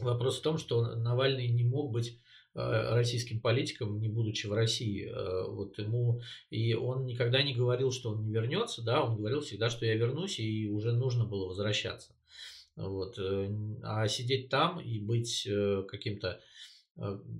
вопрос 0.00 0.38
в 0.38 0.42
том, 0.42 0.58
что 0.58 0.94
Навальный 0.96 1.48
не 1.48 1.64
мог 1.64 1.92
быть 1.92 2.18
российским 2.58 3.40
политиком, 3.40 4.00
не 4.00 4.08
будучи 4.08 4.46
в 4.46 4.52
России. 4.52 5.06
Э, 5.06 5.46
вот 5.48 5.78
ему 5.78 6.20
и 6.50 6.74
он 6.74 7.06
никогда 7.06 7.42
не 7.42 7.54
говорил, 7.54 7.92
что 7.92 8.10
он 8.10 8.22
не 8.24 8.32
вернется, 8.32 8.82
да, 8.82 9.02
он 9.02 9.16
говорил 9.16 9.40
всегда, 9.40 9.70
что 9.70 9.86
я 9.86 9.94
вернусь, 9.94 10.38
и 10.40 10.68
уже 10.68 10.92
нужно 10.92 11.24
было 11.24 11.46
возвращаться. 11.46 12.14
Вот. 12.76 13.18
Э, 13.18 13.48
а 13.82 14.08
сидеть 14.08 14.48
там 14.48 14.80
и 14.80 14.98
быть 14.98 15.48
каким-то 15.88 16.40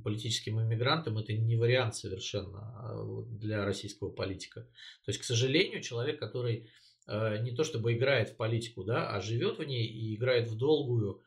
политическим 0.05 0.61
иммигрантом 0.61 1.19
это 1.19 1.33
не 1.33 1.57
вариант 1.57 1.97
совершенно 1.97 2.61
а 2.79 3.25
для 3.29 3.65
российского 3.65 4.09
политика. 4.09 4.61
То 5.05 5.09
есть, 5.09 5.19
к 5.21 5.25
сожалению, 5.25 5.83
человек, 5.83 6.21
который 6.21 6.71
не 7.09 7.51
то 7.57 7.65
чтобы 7.65 7.95
играет 7.95 8.29
в 8.29 8.37
политику, 8.37 8.85
да, 8.85 9.11
а 9.11 9.21
живет 9.21 9.59
в 9.59 9.65
ней 9.65 9.85
и 9.85 10.15
играет 10.15 10.47
в 10.47 10.57
долгую, 10.57 11.23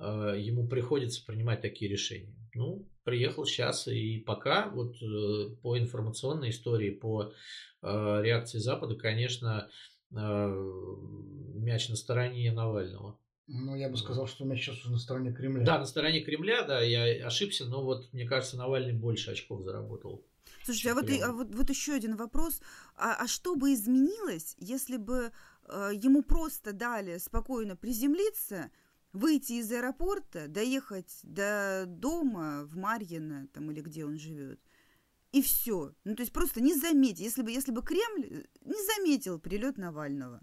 ему 0.00 0.66
приходится 0.66 1.24
принимать 1.24 1.60
такие 1.60 1.88
решения. 1.88 2.34
Ну, 2.54 2.88
приехал 3.06 3.46
сейчас, 3.46 3.88
и 3.88 4.18
пока 4.18 4.68
вот 4.68 4.96
э, 5.00 5.56
по 5.62 5.78
информационной 5.78 6.50
истории, 6.50 6.90
по 6.90 7.32
э, 7.82 8.22
реакции 8.22 8.58
Запада, 8.58 8.96
конечно, 8.96 9.70
э, 10.10 10.16
мяч 10.16 11.88
на 11.88 11.96
стороне 11.96 12.52
Навального. 12.52 13.18
Ну, 13.46 13.76
я 13.76 13.88
бы 13.88 13.96
сказал, 13.96 14.26
что 14.26 14.44
мяч 14.44 14.60
сейчас 14.60 14.80
уже 14.80 14.90
на 14.90 14.98
стороне 14.98 15.32
Кремля. 15.32 15.64
Да, 15.64 15.78
на 15.78 15.86
стороне 15.86 16.20
Кремля, 16.20 16.62
да, 16.62 16.80
я 16.80 17.24
ошибся, 17.24 17.64
но 17.64 17.82
вот, 17.84 18.12
мне 18.12 18.26
кажется, 18.26 18.56
Навальный 18.56 18.92
больше 18.92 19.30
очков 19.30 19.62
заработал. 19.62 20.26
Слушайте, 20.64 20.90
а 20.90 20.94
вот, 20.94 21.08
и, 21.08 21.20
а 21.20 21.32
вот, 21.32 21.54
вот 21.54 21.70
еще 21.70 21.92
один 21.92 22.16
вопрос. 22.16 22.60
А, 22.96 23.14
а 23.20 23.28
что 23.28 23.54
бы 23.54 23.72
изменилось, 23.72 24.56
если 24.58 24.96
бы 24.96 25.30
э, 25.68 25.90
ему 25.94 26.24
просто 26.24 26.72
дали 26.72 27.18
спокойно 27.18 27.76
приземлиться, 27.76 28.72
выйти 29.16 29.54
из 29.54 29.72
аэропорта, 29.72 30.48
доехать 30.48 31.20
до 31.22 31.84
дома 31.86 32.64
в 32.64 32.76
Марьино, 32.76 33.48
там 33.52 33.70
или 33.70 33.80
где 33.80 34.04
он 34.04 34.18
живет, 34.18 34.60
и 35.32 35.42
все. 35.42 35.92
Ну, 36.04 36.14
то 36.14 36.22
есть 36.22 36.32
просто 36.32 36.60
не 36.60 36.74
заметить, 36.74 37.20
если 37.20 37.42
бы, 37.42 37.50
если 37.50 37.72
бы 37.72 37.82
Кремль 37.82 38.46
не 38.64 38.96
заметил 38.96 39.38
прилет 39.38 39.78
Навального. 39.78 40.40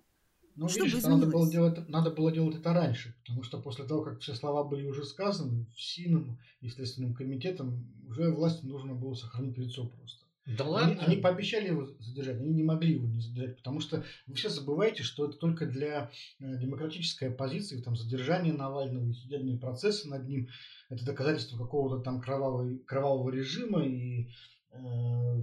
Ну, 0.56 0.70
что 0.70 0.84
видишь, 0.84 1.02
надо 1.04 1.26
было, 1.26 1.50
делать, 1.50 1.90
надо 1.90 2.12
было 2.12 2.32
делать 2.32 2.56
это 2.56 2.74
раньше, 2.74 3.16
потому 3.24 3.42
что 3.44 3.60
после 3.60 3.86
того, 3.86 4.04
как 4.04 4.20
все 4.20 4.36
слова 4.36 4.64
были 4.64 4.86
уже 4.86 5.04
сказаны, 5.04 5.66
в 5.76 5.82
СИНом 5.82 6.40
и 6.62 6.70
Следственным 6.70 7.16
комитетом 7.16 7.92
уже 8.08 8.32
власти 8.32 8.64
нужно 8.66 8.94
было 8.94 9.16
сохранить 9.16 9.58
лицо 9.58 9.88
просто. 9.88 10.23
Да 10.46 10.66
ладно. 10.66 10.92
Они, 10.92 11.00
они 11.00 11.16
пообещали 11.18 11.68
его 11.68 11.88
задержать, 12.00 12.38
они 12.38 12.50
не 12.50 12.64
могли 12.64 12.96
его 12.96 13.08
не 13.08 13.22
задержать, 13.22 13.58
потому 13.58 13.80
что 13.80 14.04
вы 14.28 14.36
все 14.36 14.50
забываете, 14.50 15.02
что 15.02 15.26
это 15.26 15.38
только 15.38 15.66
для 15.66 16.12
э, 16.40 16.58
демократической 16.58 17.30
оппозиции, 17.30 17.82
там 17.82 17.96
задержание 17.96 18.54
Навального 18.54 19.08
и 19.10 19.14
судебные 19.14 19.58
процессы 19.58 20.10
над 20.10 20.28
ним, 20.28 20.50
это 20.90 21.06
доказательство 21.06 21.58
какого-то 21.58 22.04
там 22.04 22.20
кровавого, 22.20 22.78
кровавого 22.86 23.30
режима 23.30 23.86
и 23.86 24.32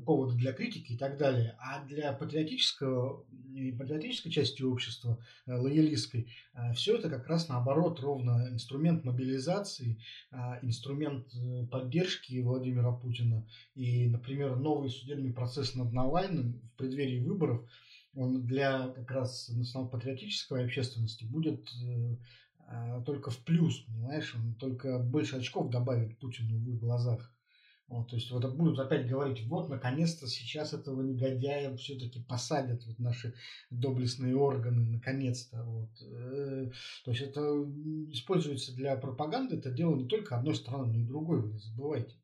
поводы 0.04 0.34
для 0.36 0.52
критики 0.52 0.92
и 0.92 0.96
так 0.96 1.16
далее. 1.16 1.56
А 1.60 1.84
для 1.84 2.12
патриотического, 2.12 3.24
патриотической 3.78 4.32
части 4.32 4.62
общества, 4.62 5.18
э, 5.46 5.54
лоялистской, 5.54 6.28
э, 6.54 6.72
все 6.72 6.96
это 6.96 7.08
как 7.08 7.28
раз 7.28 7.48
наоборот 7.48 8.00
ровно 8.00 8.48
инструмент 8.50 9.04
мобилизации, 9.04 10.00
инструмент 10.62 11.26
поддержки 11.70 12.40
Владимира 12.40 12.92
Путина. 12.92 13.46
И, 13.74 14.08
например, 14.08 14.56
новый 14.56 14.90
судебный 14.90 15.32
процесс 15.32 15.74
над 15.74 15.92
Навальным 15.92 16.60
в 16.72 16.76
преддверии 16.76 17.20
выборов, 17.20 17.62
он 18.14 18.46
для 18.46 18.88
как 18.88 19.10
раз 19.10 19.48
национал-патриотической 19.48 20.64
общественности 20.64 21.24
будет 21.24 21.70
только 23.04 23.30
в 23.30 23.38
плюс, 23.44 23.80
понимаешь, 23.80 24.34
он 24.34 24.54
только 24.54 24.98
больше 24.98 25.36
очков 25.36 25.70
добавит 25.70 26.18
Путину 26.18 26.58
в 26.58 26.68
их 26.68 26.80
глазах. 26.80 27.32
Вот, 27.90 28.08
то 28.08 28.14
есть 28.14 28.30
вот 28.30 28.44
будут 28.54 28.78
опять 28.78 29.08
говорить, 29.08 29.42
вот 29.46 29.68
наконец-то 29.68 30.28
сейчас 30.28 30.72
этого 30.72 31.02
негодяя 31.02 31.76
все-таки 31.76 32.22
посадят 32.22 32.86
вот 32.86 33.00
наши 33.00 33.34
доблестные 33.70 34.36
органы, 34.36 34.88
наконец-то. 34.88 35.64
Вот. 35.64 35.90
Э, 36.00 36.70
то 37.04 37.10
есть 37.10 37.20
это 37.20 37.40
используется 38.12 38.72
для 38.76 38.94
пропаганды, 38.94 39.56
это 39.56 39.72
дело 39.72 39.96
не 39.96 40.06
только 40.06 40.36
одной 40.36 40.54
стороны, 40.54 40.92
но 40.92 41.00
и 41.00 41.04
другой, 41.04 41.40
вы 41.40 41.52
не 41.54 41.58
забывайте. 41.58 42.14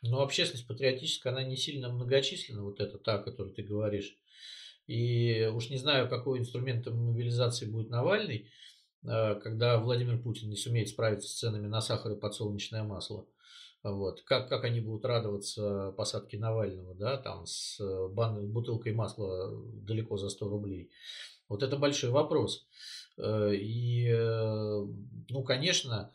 Ну, 0.00 0.18
общественность 0.18 0.66
патриотическая, 0.66 1.34
она 1.34 1.44
не 1.44 1.58
сильно 1.58 1.92
многочисленна, 1.92 2.62
вот 2.62 2.80
это 2.80 2.96
та, 2.96 3.16
о 3.16 3.22
которой 3.22 3.52
ты 3.52 3.62
говоришь. 3.62 4.16
И 4.86 5.46
уж 5.52 5.68
не 5.68 5.76
знаю, 5.76 6.08
какой 6.08 6.38
инструмент 6.38 6.86
мобилизации 6.86 7.66
будет 7.66 7.90
Навальный, 7.90 8.48
э, 9.04 9.34
когда 9.42 9.78
Владимир 9.78 10.22
Путин 10.22 10.48
не 10.48 10.56
сумеет 10.56 10.88
справиться 10.88 11.28
с 11.28 11.34
ценами 11.34 11.66
на 11.66 11.82
сахар 11.82 12.12
и 12.12 12.18
подсолнечное 12.18 12.82
масло. 12.82 13.26
Вот. 13.82 14.22
Как, 14.22 14.48
как 14.48 14.64
они 14.64 14.80
будут 14.80 15.04
радоваться 15.04 15.92
посадке 15.96 16.38
Навального, 16.38 16.94
да, 16.94 17.16
там 17.16 17.46
с 17.46 17.80
э, 17.80 18.08
бан, 18.08 18.46
бутылкой 18.52 18.92
масла 18.92 19.50
далеко 19.84 20.16
за 20.16 20.28
100 20.28 20.48
рублей. 20.48 20.90
Вот 21.48 21.62
это 21.64 21.76
большой 21.76 22.10
вопрос. 22.10 22.64
Э, 23.16 23.52
и, 23.52 24.08
э, 24.08 24.86
ну, 25.28 25.42
конечно, 25.42 26.12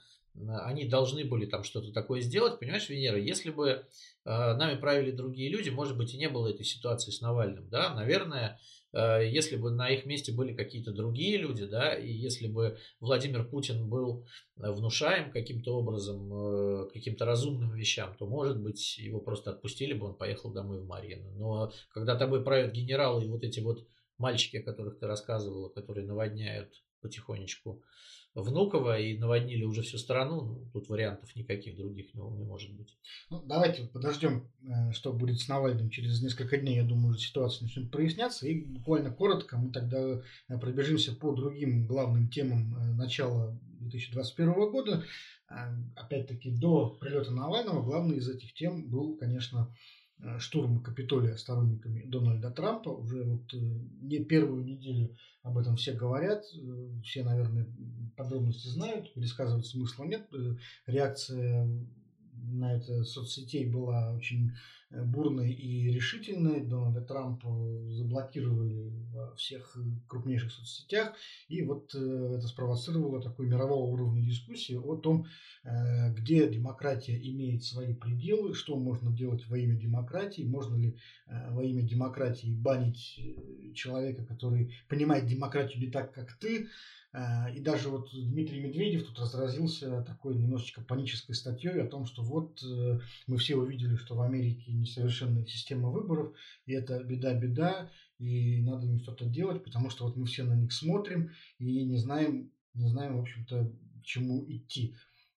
они 0.47 0.85
должны 0.85 1.25
были 1.25 1.45
там 1.45 1.63
что-то 1.63 1.91
такое 1.91 2.21
сделать, 2.21 2.59
понимаешь, 2.59 2.87
Венера, 2.89 3.17
если 3.19 3.49
бы 3.49 3.85
нами 4.23 4.79
правили 4.79 5.09
другие 5.09 5.49
люди, 5.49 5.69
может 5.69 5.97
быть, 5.97 6.13
и 6.13 6.17
не 6.17 6.29
было 6.29 6.47
этой 6.49 6.63
ситуации 6.63 7.09
с 7.09 7.21
Навальным, 7.21 7.67
да, 7.69 7.95
наверное, 7.95 8.59
если 8.93 9.57
бы 9.57 9.71
на 9.71 9.89
их 9.89 10.05
месте 10.05 10.31
были 10.31 10.53
какие-то 10.53 10.91
другие 10.91 11.37
люди, 11.37 11.65
да, 11.65 11.93
и 11.93 12.11
если 12.11 12.47
бы 12.47 12.77
Владимир 12.99 13.47
Путин 13.47 13.89
был 13.89 14.25
э, 14.57 14.71
внушаем 14.71 15.31
каким-то 15.31 15.77
образом, 15.77 16.31
э, 16.33 16.89
каким-то 16.93 17.25
разумным 17.25 17.73
вещам, 17.73 18.15
то, 18.17 18.25
может 18.27 18.59
быть, 18.59 18.97
его 18.97 19.19
просто 19.19 19.51
отпустили 19.51 19.93
бы, 19.93 20.07
он 20.07 20.15
поехал 20.15 20.51
домой 20.51 20.79
в 20.79 20.87
Марьино. 20.87 21.29
Но 21.31 21.71
когда 21.89 22.15
тобой 22.15 22.43
правят 22.43 22.71
генералы 22.71 23.25
и 23.25 23.29
вот 23.29 23.43
эти 23.43 23.59
вот 23.59 23.85
мальчики, 24.17 24.57
о 24.57 24.63
которых 24.63 24.99
ты 24.99 25.07
рассказывала, 25.07 25.69
которые 25.69 26.05
наводняют 26.05 26.73
потихонечку 27.01 27.83
Внуково 28.37 28.99
и 28.99 29.17
наводнили 29.17 29.63
уже 29.63 29.81
всю 29.81 29.97
страну, 29.97 30.41
ну, 30.41 30.69
тут 30.71 30.89
вариантов 30.89 31.35
никаких 31.35 31.75
других 31.75 32.13
не, 32.13 32.21
не 32.21 32.43
может 32.43 32.71
быть. 32.71 32.95
Ну, 33.31 33.41
давайте 33.43 33.87
подождем, 33.87 34.47
э, 34.61 34.91
что 34.91 35.11
будет 35.11 35.39
с 35.39 35.47
Навальным. 35.47 35.89
Через 35.89 36.21
несколько 36.21 36.55
дней, 36.57 36.75
я 36.75 36.83
думаю, 36.83 37.15
ситуация 37.15 37.63
начнет 37.63 37.89
проясняться. 37.89 38.47
И 38.47 38.63
буквально 38.63 39.09
коротко 39.09 39.57
мы 39.57 39.71
тогда 39.71 40.21
э, 40.49 40.59
пробежимся 40.59 41.15
по 41.15 41.33
другим 41.33 41.87
главным 41.87 42.29
темам 42.29 42.75
э, 42.77 42.93
начала 42.93 43.59
2021 43.79 44.53
года. 44.69 45.03
Опять-таки, 45.95 46.51
до 46.51 46.89
прилета 46.89 47.31
Навального 47.31 47.81
главной 47.81 48.17
из 48.17 48.29
этих 48.29 48.53
тем 48.53 48.87
был, 48.87 49.17
конечно, 49.17 49.73
штурм 50.39 50.81
Капитолия 50.81 51.35
сторонниками 51.37 52.03
Дональда 52.05 52.49
Трампа. 52.51 52.89
Уже 52.89 53.23
вот 53.23 53.53
не 53.53 54.23
первую 54.25 54.63
неделю 54.63 55.15
об 55.47 55.57
этом 55.57 55.75
все 55.75 55.93
говорят, 55.93 56.43
э, 56.53 57.01
все, 57.03 57.23
наверное, 57.23 57.67
подробности 58.15 58.67
знают, 58.67 59.13
пересказывать 59.13 59.65
смысла 59.65 60.03
нет. 60.03 60.27
Э, 60.33 60.55
реакция 60.85 61.67
на 62.33 62.75
это 62.75 63.03
соцсетей 63.03 63.65
была 63.69 64.13
очень 64.13 64.49
э, 64.49 64.53
бурной 64.89 65.51
и 65.51 65.91
решительной. 65.91 66.65
Дональда 66.65 67.01
Трампа 67.01 67.49
заблокировали 67.89 68.91
во 69.11 69.35
всех 69.35 69.77
крупнейших 70.07 70.51
соцсетях. 70.51 71.13
И 71.47 71.61
вот 71.63 71.93
это 71.93 72.47
спровоцировало 72.47 73.21
такой 73.21 73.47
мирового 73.47 73.91
уровня 73.91 74.21
дискуссии 74.21 74.75
о 74.75 74.95
том, 74.95 75.25
где 75.63 76.47
демократия 76.49 77.17
имеет 77.17 77.63
свои 77.63 77.93
пределы, 77.93 78.53
что 78.53 78.77
можно 78.77 79.11
делать 79.11 79.47
во 79.47 79.57
имя 79.57 79.75
демократии, 79.75 80.43
можно 80.43 80.75
ли 80.75 80.97
во 81.25 81.63
имя 81.63 81.83
демократии 81.83 82.51
банить 82.51 83.19
человека, 83.75 84.25
который 84.25 84.73
понимает 84.87 85.25
демократию 85.25 85.81
не 85.81 85.91
так, 85.91 86.13
как 86.13 86.33
ты, 86.33 86.57
Э, 86.57 86.96
и 87.13 87.61
даже 87.61 87.89
вот 87.89 88.09
Дмитрий 88.11 88.59
Медведев 88.59 89.07
тут 89.07 89.17
разразился 89.19 90.03
такой 90.03 90.35
немножечко 90.35 90.81
панической 90.81 91.35
статьей 91.35 91.81
о 91.81 91.87
том, 91.87 92.05
что 92.05 92.21
вот 92.21 92.61
э, 92.61 92.99
мы 93.27 93.37
все 93.37 93.55
увидели, 93.55 93.95
что 93.95 94.15
в 94.15 94.21
Америке 94.21 94.73
несовершенная 94.73 95.45
система 95.45 95.89
выборов, 95.89 96.35
и 96.65 96.73
это 96.73 97.01
беда-беда, 97.03 97.89
и 98.19 98.61
надо 98.61 98.87
им 98.87 98.99
что-то 98.99 99.25
делать, 99.25 99.63
потому 99.63 99.89
что 99.89 100.05
вот 100.05 100.17
мы 100.17 100.25
все 100.25 100.43
на 100.43 100.53
них 100.53 100.73
смотрим 100.73 101.31
и 101.59 101.85
не 101.85 101.97
знаем, 101.97 102.51
не 102.73 102.87
знаем, 102.87 103.17
в 103.17 103.21
общем-то, 103.21 103.73
к 104.01 104.03
чему 104.03 104.45
идти. 104.47 104.95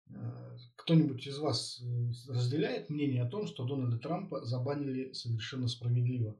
Э, 0.09 0.57
кто-нибудь 0.77 1.27
из 1.27 1.39
вас 1.39 1.83
разделяет 2.29 2.91
мнение 2.91 3.23
о 3.23 3.31
том, 3.31 3.47
что 3.47 3.65
Дональда 3.65 3.99
Трампа 3.99 4.45
забанили 4.45 5.13
совершенно 5.13 5.69
справедливо? 5.69 6.37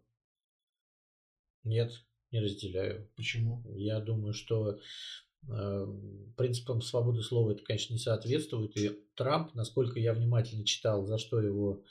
Нет, 1.63 1.93
не 2.31 2.41
разделяю. 2.41 3.09
Почему? 3.17 3.63
Я 3.75 4.01
думаю, 4.01 4.33
что 4.35 4.79
э, 5.49 5.87
принципам 6.37 6.83
свободы 6.83 7.23
слова 7.23 7.53
это, 7.53 7.63
конечно, 7.63 7.93
не 7.93 7.99
соответствует. 7.99 8.77
И 8.77 8.91
Трамп, 9.15 9.55
насколько 9.55 9.99
я 9.99 10.13
внимательно 10.15 10.65
читал, 10.65 11.07
за 11.07 11.19
что 11.19 11.41
его 11.41 11.85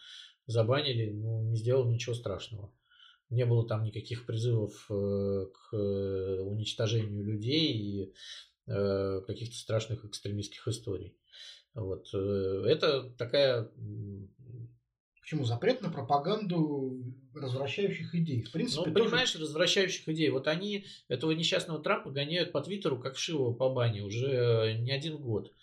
забанили, 0.48 1.12
ну, 1.12 1.44
не 1.44 1.58
сделал 1.58 1.90
ничего 1.90 2.16
страшного. 2.16 2.72
Не 3.30 3.46
было 3.46 3.68
там 3.68 3.84
никаких 3.84 4.26
призывов 4.26 4.88
э, 4.90 5.46
к 5.54 5.76
уничтожению 6.44 7.24
людей 7.24 7.74
и 7.74 8.14
э, 8.66 9.22
каких-то 9.28 9.56
страшных 9.56 10.06
экстремистских 10.06 10.68
историй. 10.68 11.16
Вот. 11.76 12.10
Э, 12.14 12.64
это 12.68 13.12
такая 13.18 13.70
Почему? 15.30 15.46
Запрет 15.46 15.82
на 15.84 15.92
пропаганду 15.92 17.04
развращающих 17.36 18.16
идей. 18.16 18.42
В 18.42 18.52
принципе, 18.52 18.88
ну, 18.88 18.94
тоже... 18.96 19.10
понимаешь, 19.10 19.36
развращающих 19.36 20.10
идей. 20.10 20.32
Вот 20.32 20.48
они 20.48 20.86
этого 21.08 21.34
несчастного 21.34 21.84
Трампа 21.84 22.10
гоняют 22.10 22.52
по 22.52 22.62
Твиттеру, 22.62 22.98
как 22.98 23.16
Шивого 23.16 23.54
по 23.54 23.70
бане, 23.70 24.02
уже 24.02 24.26
э, 24.26 24.74
не 24.80 24.92
один 24.92 25.18
год. 25.18 25.54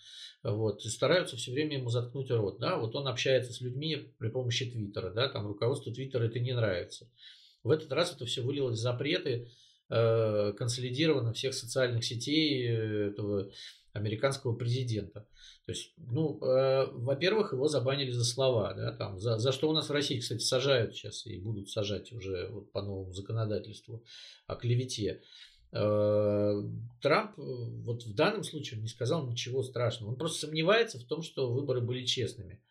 Вот, 0.41 0.85
и 0.85 0.87
стараются 0.87 1.35
все 1.35 1.51
время 1.51 1.79
ему 1.79 1.89
заткнуть 1.89 2.31
рот. 2.31 2.59
Да? 2.59 2.77
Вот 2.77 2.95
он 2.95 3.09
общается 3.09 3.51
с 3.51 3.59
людьми 3.59 4.13
при 4.17 4.29
помощи 4.29 4.71
Твиттера. 4.71 5.09
Да? 5.09 5.27
Там 5.27 5.45
руководству 5.45 5.91
Твиттера 5.91 6.23
это 6.23 6.39
не 6.39 6.53
нравится. 6.53 7.11
В 7.61 7.69
этот 7.69 7.91
раз 7.91 8.15
это 8.15 8.25
все 8.25 8.43
вылилось 8.43 8.79
в 8.79 8.81
запреты 8.81 9.49
э, 9.89 10.53
консолидированно 10.53 11.33
всех 11.33 11.53
социальных 11.53 12.05
сетей 12.05 12.65
э, 12.69 13.09
этого 13.09 13.51
американского 13.97 14.55
президента. 14.55 15.27
То 15.65 15.71
есть, 15.71 15.93
ну, 15.97 16.39
э, 16.41 16.87
во-первых, 16.93 17.53
его 17.53 17.67
забанили 17.67 18.11
за 18.11 18.23
слова, 18.23 18.73
да, 18.73 18.91
там, 18.93 19.19
за, 19.19 19.37
за 19.37 19.51
что 19.51 19.69
у 19.69 19.73
нас 19.73 19.89
в 19.89 19.91
России, 19.91 20.19
кстати, 20.19 20.41
сажают 20.41 20.95
сейчас 20.95 21.25
и 21.25 21.37
будут 21.37 21.69
сажать 21.69 22.11
уже 22.13 22.47
вот 22.49 22.71
по 22.71 22.81
новому 22.81 23.13
законодательству 23.13 24.03
о 24.45 24.55
клевете. 24.55 25.21
Э, 25.73 26.63
Трамп 27.01 27.37
э, 27.37 27.41
вот 27.41 28.03
в 28.03 28.15
данном 28.15 28.43
случае 28.43 28.79
не 28.79 28.87
сказал 28.87 29.27
ничего 29.27 29.63
страшного. 29.63 30.11
Он 30.11 30.17
просто 30.17 30.47
сомневается 30.47 30.99
в 30.99 31.03
том, 31.03 31.21
что 31.21 31.51
выборы 31.51 31.81
были 31.81 32.05
честными. 32.05 32.61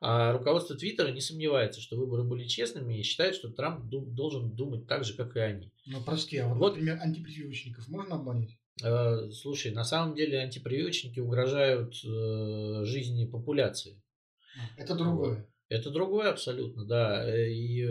А 0.00 0.32
руководство 0.32 0.76
Твиттера 0.76 1.10
не 1.10 1.20
сомневается, 1.20 1.80
что 1.80 1.96
выборы 1.96 2.22
были 2.22 2.46
честными 2.46 2.98
и 2.98 3.02
считает, 3.02 3.34
что 3.34 3.48
Трамп 3.48 3.86
должен 3.88 4.54
думать 4.54 4.86
так 4.86 5.04
же, 5.04 5.14
как 5.14 5.36
и 5.36 5.40
они. 5.40 5.72
Ну, 5.86 6.02
прости, 6.04 6.36
а 6.36 6.48
вот, 6.48 6.58
вот 6.58 6.68
например, 6.72 6.98
антипрививочников 7.00 7.88
можно 7.88 8.16
обмануть? 8.16 8.58
Э, 8.82 9.30
слушай, 9.30 9.72
на 9.72 9.84
самом 9.84 10.14
деле 10.14 10.40
антипрививочники 10.40 11.20
угрожают 11.20 11.94
э, 12.04 12.84
жизни 12.84 13.26
популяции. 13.26 14.02
Это 14.76 14.94
другое. 14.94 15.48
Это 15.68 15.90
другое 15.90 16.30
абсолютно, 16.30 16.84
да. 16.84 17.28
Э, 17.28 17.50
и 17.50 17.84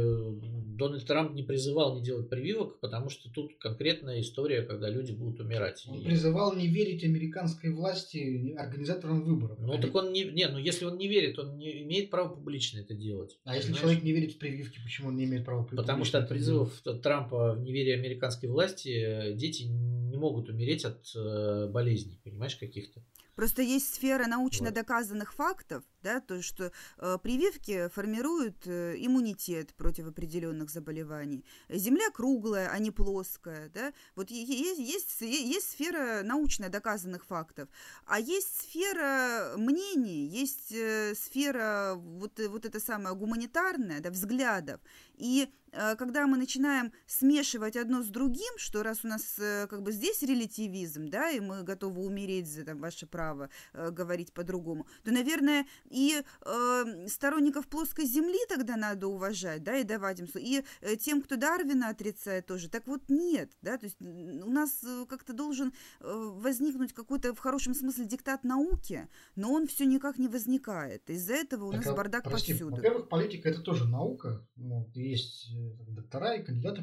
Дональд 0.75 1.05
Трамп 1.05 1.33
не 1.33 1.43
призывал 1.43 1.95
не 1.95 2.03
делать 2.03 2.29
прививок, 2.29 2.79
потому 2.79 3.09
что 3.09 3.29
тут 3.29 3.57
конкретная 3.57 4.21
история, 4.21 4.61
когда 4.61 4.89
люди 4.89 5.11
будут 5.11 5.39
умирать. 5.39 5.83
Он 5.87 6.03
призывал 6.03 6.55
не 6.55 6.67
верить 6.67 7.03
американской 7.03 7.71
власти, 7.71 8.53
организаторам 8.57 9.23
выборов. 9.23 9.57
Ну, 9.59 9.73
Они... 9.73 9.81
так 9.81 9.95
он 9.95 10.11
не... 10.11 10.23
Не, 10.23 10.47
ну 10.47 10.57
если 10.57 10.85
он 10.85 10.97
не 10.97 11.07
верит, 11.07 11.39
он 11.39 11.57
не 11.57 11.83
имеет 11.83 12.09
права 12.09 12.29
публично 12.29 12.79
это 12.79 12.93
делать. 12.93 13.37
А 13.43 13.55
если 13.55 13.73
человек 13.73 14.03
не 14.03 14.11
верит 14.11 14.33
в 14.33 14.37
прививки, 14.37 14.79
почему 14.83 15.09
он 15.09 15.15
не 15.15 15.25
имеет 15.25 15.45
права 15.45 15.63
публично 15.63 15.81
Потому 15.81 16.05
что 16.05 16.19
от 16.19 16.29
призывов 16.29 16.81
Трампа 17.01 17.53
в 17.53 17.61
неверие 17.61 17.95
американской 17.95 18.49
власти 18.49 18.89
э, 18.89 19.33
дети 19.33 19.63
не 19.63 20.17
могут 20.17 20.49
умереть 20.49 20.85
от 20.85 21.11
э, 21.15 21.69
болезней, 21.71 22.19
понимаешь, 22.23 22.55
каких-то. 22.55 23.01
Просто 23.35 23.61
есть 23.61 23.93
сфера 23.93 24.27
научно 24.27 24.71
доказанных 24.71 25.33
фактов, 25.33 25.83
да, 26.01 26.21
то, 26.21 26.41
что 26.41 26.71
э, 26.97 27.17
прививки 27.21 27.89
формируют 27.89 28.65
э, 28.65 28.95
иммунитет 28.97 29.73
против 29.75 30.07
определенных 30.07 30.69
заболеваний. 30.69 31.43
Земля 31.67 32.09
круглая, 32.11 32.69
а 32.69 32.79
не 32.79 32.91
плоская, 32.91 33.69
да. 33.69 33.91
Вот 34.15 34.31
есть, 34.31 34.79
есть, 34.79 35.21
есть 35.21 35.71
сфера 35.71 36.21
научно 36.23 36.69
доказанных 36.69 37.25
фактов, 37.25 37.67
а 38.05 38.19
есть 38.19 38.61
сфера 38.61 39.57
мнений, 39.57 40.27
есть 40.27 40.71
э, 40.71 41.13
сфера 41.15 41.95
вот, 41.95 42.39
вот 42.39 42.65
это 42.65 42.79
самое 42.79 43.15
гуманитарное, 43.15 43.99
да, 43.99 44.11
взглядов. 44.11 44.79
И 45.17 45.47
э, 45.71 45.95
когда 45.95 46.27
мы 46.27 46.37
начинаем 46.37 46.91
смешивать 47.05 47.75
одно 47.75 48.03
с 48.03 48.07
другим, 48.07 48.57
что 48.57 48.83
раз 48.83 49.03
у 49.03 49.07
нас 49.07 49.35
э, 49.39 49.67
как 49.67 49.81
бы 49.81 49.91
здесь 49.91 50.21
релятивизм, 50.21 51.09
да, 51.09 51.29
и 51.29 51.39
мы 51.39 51.63
готовы 51.63 52.03
умереть 52.03 52.47
за 52.47 52.63
там, 52.63 52.79
ваше 52.79 53.05
право 53.07 53.49
э, 53.73 53.91
говорить 53.91 54.33
по-другому, 54.33 54.87
то, 55.03 55.11
наверное, 55.11 55.65
и 55.89 56.21
э, 56.41 57.07
сторонников 57.07 57.67
плоской 57.67 58.05
земли 58.05 58.39
тогда 58.49 58.75
надо 58.75 59.07
уважать, 59.07 59.63
да, 59.63 59.77
и 59.77 59.83
давать 59.83 60.19
им, 60.19 60.27
и 60.35 60.63
э, 60.81 60.95
тем, 60.95 61.21
кто 61.21 61.35
Дарвина 61.35 61.89
отрицает 61.89 62.45
тоже. 62.45 62.69
Так 62.69 62.87
вот 62.87 63.03
нет, 63.09 63.51
да, 63.61 63.77
то 63.77 63.85
есть 63.85 64.01
у 64.01 64.49
нас 64.49 64.81
как-то 65.07 65.33
должен 65.33 65.73
возникнуть 65.99 66.93
какой-то 66.93 67.33
в 67.33 67.39
хорошем 67.39 67.73
смысле 67.73 68.05
диктат 68.05 68.43
науки, 68.43 69.07
но 69.35 69.51
он 69.51 69.67
все 69.67 69.85
никак 69.85 70.17
не 70.17 70.27
возникает. 70.27 71.09
Из-за 71.09 71.33
этого 71.33 71.65
у 71.65 71.71
так, 71.71 71.85
нас 71.85 71.93
а, 71.93 71.95
бардак 71.95 72.23
прости, 72.23 72.51
повсюду. 72.51 72.75
Во-первых, 72.75 73.09
политика 73.09 73.49
это 73.49 73.61
тоже 73.61 73.87
наука, 73.87 74.45
вот, 74.55 74.95
и 74.95 75.04
есть 75.05 75.51
э, 75.51 75.91
доктора 75.91 76.35
и 76.35 76.43
кандидаты 76.43 76.81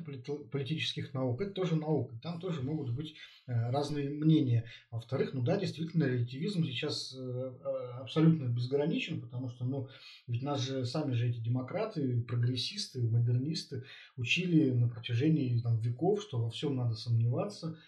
политических 0.50 1.12
наук, 1.14 1.40
это 1.40 1.52
тоже 1.52 1.76
наука, 1.76 2.16
там 2.22 2.40
тоже 2.40 2.62
могут 2.62 2.90
быть 2.90 3.14
э, 3.46 3.70
разные 3.70 4.10
мнения. 4.10 4.64
Во-вторых, 4.90 5.34
ну 5.34 5.42
да, 5.42 5.56
действительно, 5.56 6.04
релятивизм 6.04 6.64
сейчас 6.64 7.14
э, 7.14 7.52
абсолютно 8.00 8.44
безграничен, 8.44 9.20
потому 9.20 9.48
что, 9.48 9.64
ну, 9.64 9.88
ведь 10.26 10.42
нас 10.42 10.60
же 10.60 10.84
сами 10.84 11.12
же 11.12 11.28
эти 11.28 11.38
демократы, 11.38 12.22
прогрессисты, 12.22 13.02
модернисты 13.02 13.84
учили 14.16 14.70
на 14.70 14.88
протяжении 14.88 15.60
там, 15.60 15.78
веков, 15.78 16.22
что 16.22 16.40
во 16.40 16.50
всем 16.50 16.76
надо 16.76 16.94
сомневаться, 16.94 17.78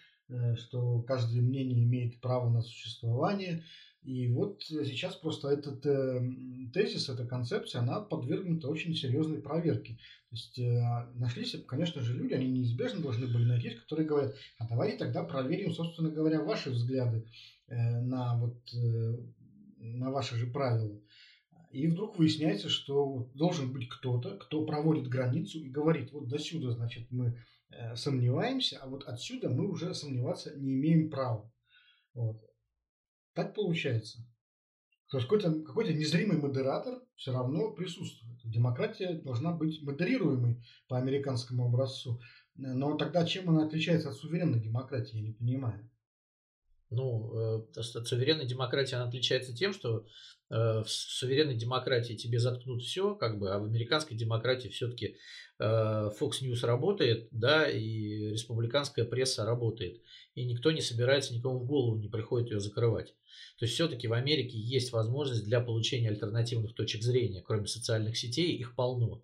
что 0.55 1.01
каждое 1.03 1.41
мнение 1.41 1.83
имеет 1.83 2.19
право 2.19 2.49
на 2.49 2.63
существование, 2.63 3.63
и 4.05 4.31
вот 4.31 4.61
сейчас 4.61 5.15
просто 5.15 5.49
этот 5.49 5.83
э, 5.83 6.21
тезис, 6.71 7.09
эта 7.09 7.25
концепция, 7.25 7.81
она 7.81 7.99
подвергнута 7.99 8.67
очень 8.67 8.93
серьезной 8.93 9.41
проверке. 9.41 9.93
То 10.29 10.35
есть 10.35 10.59
э, 10.59 11.09
нашлись, 11.15 11.55
конечно 11.67 12.01
же, 12.01 12.15
люди, 12.15 12.33
они 12.33 12.47
неизбежно 12.47 13.01
должны 13.01 13.25
были 13.25 13.45
найти, 13.45 13.71
которые 13.71 14.07
говорят, 14.07 14.35
а 14.59 14.67
давайте 14.67 14.97
тогда 14.97 15.23
проверим, 15.23 15.73
собственно 15.73 16.11
говоря, 16.11 16.43
ваши 16.43 16.69
взгляды 16.69 17.25
э, 17.67 18.01
на, 18.01 18.37
вот, 18.37 18.61
э, 18.75 19.17
на 19.79 20.11
ваши 20.11 20.35
же 20.35 20.45
правила. 20.47 21.01
И 21.71 21.87
вдруг 21.87 22.19
выясняется, 22.19 22.69
что 22.69 23.31
должен 23.33 23.73
быть 23.73 23.89
кто-то, 23.89 24.37
кто 24.37 24.67
проводит 24.67 25.07
границу 25.07 25.57
и 25.57 25.69
говорит, 25.69 26.11
вот 26.11 26.27
до 26.27 26.37
сюда, 26.37 26.69
значит, 26.73 27.09
мы 27.09 27.41
э, 27.71 27.95
сомневаемся, 27.95 28.77
а 28.83 28.87
вот 28.87 29.03
отсюда 29.05 29.49
мы 29.49 29.67
уже 29.67 29.95
сомневаться 29.95 30.55
не 30.55 30.73
имеем 30.73 31.09
права. 31.09 31.51
Вот. 32.13 32.39
Так 33.35 33.53
получается. 33.53 34.25
То 35.11 35.17
есть 35.17 35.29
какой-то 35.29 35.61
какой 35.61 35.93
незримый 35.93 36.37
модератор 36.37 36.99
все 37.15 37.31
равно 37.31 37.71
присутствует. 37.71 38.39
Демократия 38.43 39.13
должна 39.13 39.51
быть 39.51 39.83
модерируемой 39.83 40.63
по 40.87 40.97
американскому 40.97 41.65
образцу. 41.65 42.19
Но 42.55 42.97
тогда 42.97 43.25
чем 43.25 43.49
она 43.49 43.65
отличается 43.65 44.09
от 44.09 44.15
суверенной 44.15 44.59
демократии, 44.59 45.17
я 45.17 45.21
не 45.21 45.33
понимаю. 45.33 45.89
Ну, 46.89 47.33
э, 47.35 47.65
от 47.75 48.07
суверенной 48.07 48.45
демократии 48.45 48.95
она 48.95 49.07
отличается 49.07 49.53
тем, 49.53 49.73
что 49.73 50.05
э, 50.49 50.83
в 50.83 50.87
суверенной 50.87 51.55
демократии 51.55 52.13
тебе 52.13 52.39
заткнут 52.39 52.83
все, 52.83 53.15
как 53.15 53.39
бы, 53.39 53.51
а 53.51 53.59
в 53.59 53.65
американской 53.65 54.15
демократии 54.15 54.69
все-таки 54.69 55.17
э, 55.59 55.63
Fox 55.63 56.41
News 56.41 56.65
работает, 56.65 57.27
да, 57.31 57.67
и 57.67 58.31
республиканская 58.31 59.03
пресса 59.03 59.45
работает, 59.45 60.01
и 60.35 60.45
никто 60.45 60.71
не 60.71 60.81
собирается, 60.81 61.33
никому 61.33 61.59
в 61.59 61.65
голову 61.65 61.97
не 61.97 62.09
приходит 62.09 62.51
ее 62.51 62.59
закрывать. 62.59 63.15
То 63.57 63.65
есть 63.65 63.73
все-таки 63.73 64.07
в 64.07 64.13
Америке 64.13 64.57
есть 64.57 64.91
возможность 64.91 65.45
для 65.45 65.61
получения 65.61 66.09
альтернативных 66.09 66.75
точек 66.75 67.01
зрения, 67.01 67.41
кроме 67.41 67.67
социальных 67.67 68.17
сетей, 68.17 68.55
их 68.55 68.75
полно. 68.75 69.23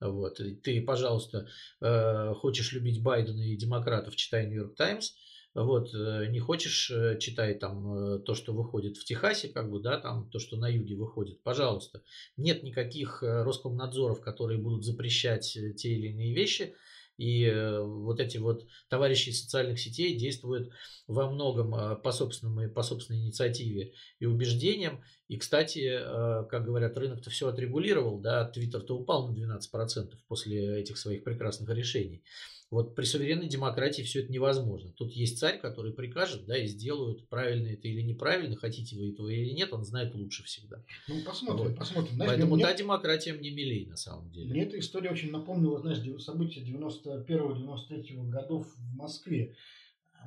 Вот. 0.00 0.40
И 0.40 0.54
ты, 0.54 0.80
пожалуйста, 0.82 1.46
э, 1.80 2.34
хочешь 2.34 2.72
любить 2.72 3.02
Байдена 3.02 3.42
и 3.42 3.56
демократов, 3.56 4.16
читай 4.16 4.46
Нью-Йорк 4.46 4.74
Таймс. 4.74 5.12
Вот, 5.52 5.92
э, 5.94 6.26
не 6.30 6.38
хочешь, 6.38 6.90
э, 6.90 7.18
читай 7.18 7.54
там 7.54 8.22
то, 8.22 8.34
что 8.34 8.52
выходит 8.52 8.96
в 8.96 9.04
Техасе, 9.04 9.48
как 9.48 9.70
бы, 9.70 9.80
да, 9.80 9.98
там 9.98 10.30
то, 10.30 10.38
что 10.38 10.56
на 10.56 10.68
юге 10.68 10.94
выходит, 10.94 11.42
пожалуйста. 11.42 12.02
Нет 12.36 12.62
никаких 12.62 13.22
Роскомнадзоров, 13.22 14.20
которые 14.20 14.58
будут 14.58 14.84
запрещать 14.84 15.58
те 15.76 15.90
или 15.90 16.08
иные 16.08 16.34
вещи. 16.34 16.74
И 17.20 17.44
э, 17.44 17.82
вот 17.82 18.18
эти 18.18 18.38
вот 18.38 18.66
товарищи 18.88 19.28
из 19.28 19.42
социальных 19.42 19.78
сетей 19.78 20.16
действуют 20.16 20.70
во 21.06 21.30
многом 21.30 21.74
э, 21.74 21.96
по, 21.96 22.12
собственному, 22.12 22.70
по 22.70 22.82
собственной 22.82 23.20
инициативе 23.20 23.92
и 24.20 24.24
убеждениям. 24.24 25.04
И, 25.28 25.36
кстати, 25.36 26.00
э, 26.00 26.46
как 26.48 26.64
говорят, 26.64 26.96
рынок-то 26.96 27.28
все 27.28 27.48
отрегулировал, 27.48 28.20
да, 28.20 28.46
Твиттер-то 28.48 28.96
упал 28.96 29.28
на 29.28 29.36
12% 29.36 30.14
после 30.28 30.80
этих 30.80 30.96
своих 30.96 31.22
прекрасных 31.22 31.68
решений. 31.68 32.24
Вот 32.70 32.94
при 32.94 33.04
суверенной 33.04 33.48
демократии 33.48 34.02
все 34.02 34.20
это 34.22 34.32
невозможно. 34.32 34.92
Тут 34.92 35.10
есть 35.12 35.38
царь, 35.38 35.58
который 35.58 35.92
прикажет, 35.92 36.46
да, 36.46 36.56
и 36.56 36.68
сделают, 36.68 37.28
правильно 37.28 37.66
это 37.68 37.88
или 37.88 38.00
неправильно, 38.00 38.54
хотите 38.54 38.96
вы 38.96 39.10
этого 39.10 39.28
или 39.28 39.50
нет, 39.50 39.72
он 39.72 39.84
знает 39.84 40.14
лучше 40.14 40.44
всегда. 40.44 40.84
Ну, 41.08 41.20
посмотрим, 41.24 41.68
вот. 41.68 41.76
посмотрим. 41.76 42.14
Знаешь, 42.14 42.30
Поэтому 42.30 42.54
мне, 42.54 42.64
та 42.64 42.74
демократия 42.74 43.32
мне 43.32 43.50
милей 43.50 43.86
на 43.86 43.96
самом 43.96 44.30
деле. 44.30 44.50
Мне 44.50 44.62
эта 44.62 44.78
история 44.78 45.10
очень 45.10 45.32
напомнила, 45.32 45.80
знаешь, 45.80 45.98
события 46.22 46.60
91-93 46.60 48.28
годов 48.28 48.72
в 48.76 48.94
Москве, 48.94 49.56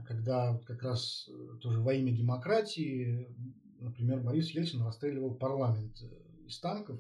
когда 0.06 0.60
как 0.66 0.84
раз 0.84 1.30
э, 1.30 1.58
тоже 1.62 1.80
во 1.80 1.94
имя 1.94 2.12
демократии, 2.12 3.34
например, 3.80 4.20
Борис 4.20 4.50
Ельцин 4.50 4.82
расстреливал 4.82 5.34
парламент 5.36 5.96
э, 6.02 6.08
из 6.46 6.60
танков. 6.60 7.00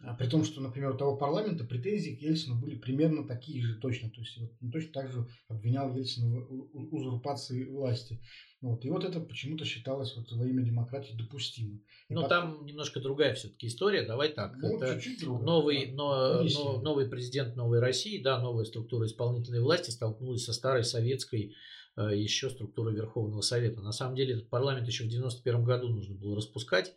А 0.00 0.14
при 0.14 0.28
том, 0.28 0.44
что, 0.44 0.60
например, 0.60 0.90
у 0.90 0.96
того 0.96 1.16
парламента 1.16 1.64
претензии 1.64 2.16
к 2.16 2.20
Ельцину 2.20 2.60
были 2.60 2.76
примерно 2.76 3.26
такие 3.26 3.62
же 3.62 3.76
точно. 3.76 4.10
То 4.10 4.20
есть 4.20 4.38
он 4.38 4.70
точно 4.70 4.92
так 4.92 5.10
же 5.10 5.26
обвинял 5.48 5.94
Ельцина 5.94 6.40
в 6.40 6.94
узурпации 6.94 7.64
власти. 7.64 8.20
Вот. 8.60 8.84
И 8.84 8.90
вот 8.90 9.04
это 9.04 9.20
почему-то 9.20 9.64
считалось 9.64 10.14
вот 10.16 10.30
во 10.32 10.46
имя 10.46 10.62
демократии 10.62 11.14
допустимо. 11.14 11.80
Но 12.08 12.22
потом... 12.22 12.28
там 12.28 12.66
немножко 12.66 13.00
другая 13.00 13.34
все-таки 13.34 13.68
история. 13.68 14.02
Давай 14.02 14.30
так. 14.30 14.56
Ну, 14.58 14.76
это 14.76 15.00
чуть-чуть 15.00 15.20
другая. 15.20 15.44
Новый, 15.44 15.92
но, 15.92 16.42
но, 16.42 16.80
новый 16.80 17.08
президент 17.08 17.56
новой 17.56 17.80
России, 17.80 18.22
да, 18.22 18.38
новая 18.40 18.64
структура 18.64 19.06
исполнительной 19.06 19.60
власти 19.60 19.90
столкнулась 19.90 20.44
со 20.44 20.52
старой 20.52 20.84
советской 20.84 21.54
э, 21.96 22.16
еще 22.16 22.50
структурой 22.50 22.94
Верховного 22.94 23.40
Совета. 23.40 23.80
На 23.80 23.92
самом 23.92 24.14
деле 24.14 24.34
этот 24.34 24.50
парламент 24.50 24.86
еще 24.86 25.04
в 25.04 25.08
91 25.08 25.64
году 25.64 25.88
нужно 25.88 26.14
было 26.14 26.36
распускать 26.36 26.94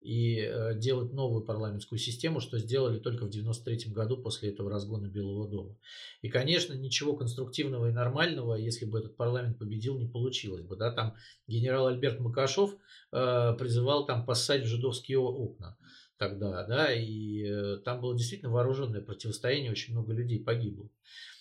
и 0.00 0.40
э, 0.40 0.78
делать 0.78 1.12
новую 1.12 1.44
парламентскую 1.44 1.98
систему, 1.98 2.40
что 2.40 2.58
сделали 2.58 2.98
только 2.98 3.26
в 3.26 3.30
93 3.30 3.92
году 3.92 4.16
после 4.16 4.50
этого 4.50 4.70
разгона 4.70 5.06
Белого 5.06 5.48
дома. 5.48 5.76
И, 6.22 6.28
конечно, 6.28 6.74
ничего 6.74 7.16
конструктивного 7.16 7.88
и 7.88 7.92
нормального, 7.92 8.54
если 8.54 8.84
бы 8.84 8.98
этот 9.00 9.16
парламент 9.16 9.58
победил, 9.58 9.98
не 9.98 10.06
получилось 10.06 10.62
бы. 10.62 10.76
Да? 10.76 10.92
Там 10.92 11.14
генерал 11.46 11.88
Альберт 11.88 12.20
Макашов 12.20 12.74
э, 13.12 13.56
призывал 13.58 14.06
там 14.06 14.24
поссать 14.24 14.62
в 14.62 14.68
жидовские 14.68 15.18
окна 15.18 15.76
тогда, 16.18 16.64
да, 16.64 16.92
и 16.92 17.44
э, 17.44 17.76
там 17.84 18.00
было 18.00 18.16
действительно 18.16 18.50
вооруженное 18.50 19.00
противостояние, 19.00 19.70
очень 19.70 19.94
много 19.94 20.12
людей 20.12 20.42
погибло. 20.42 20.90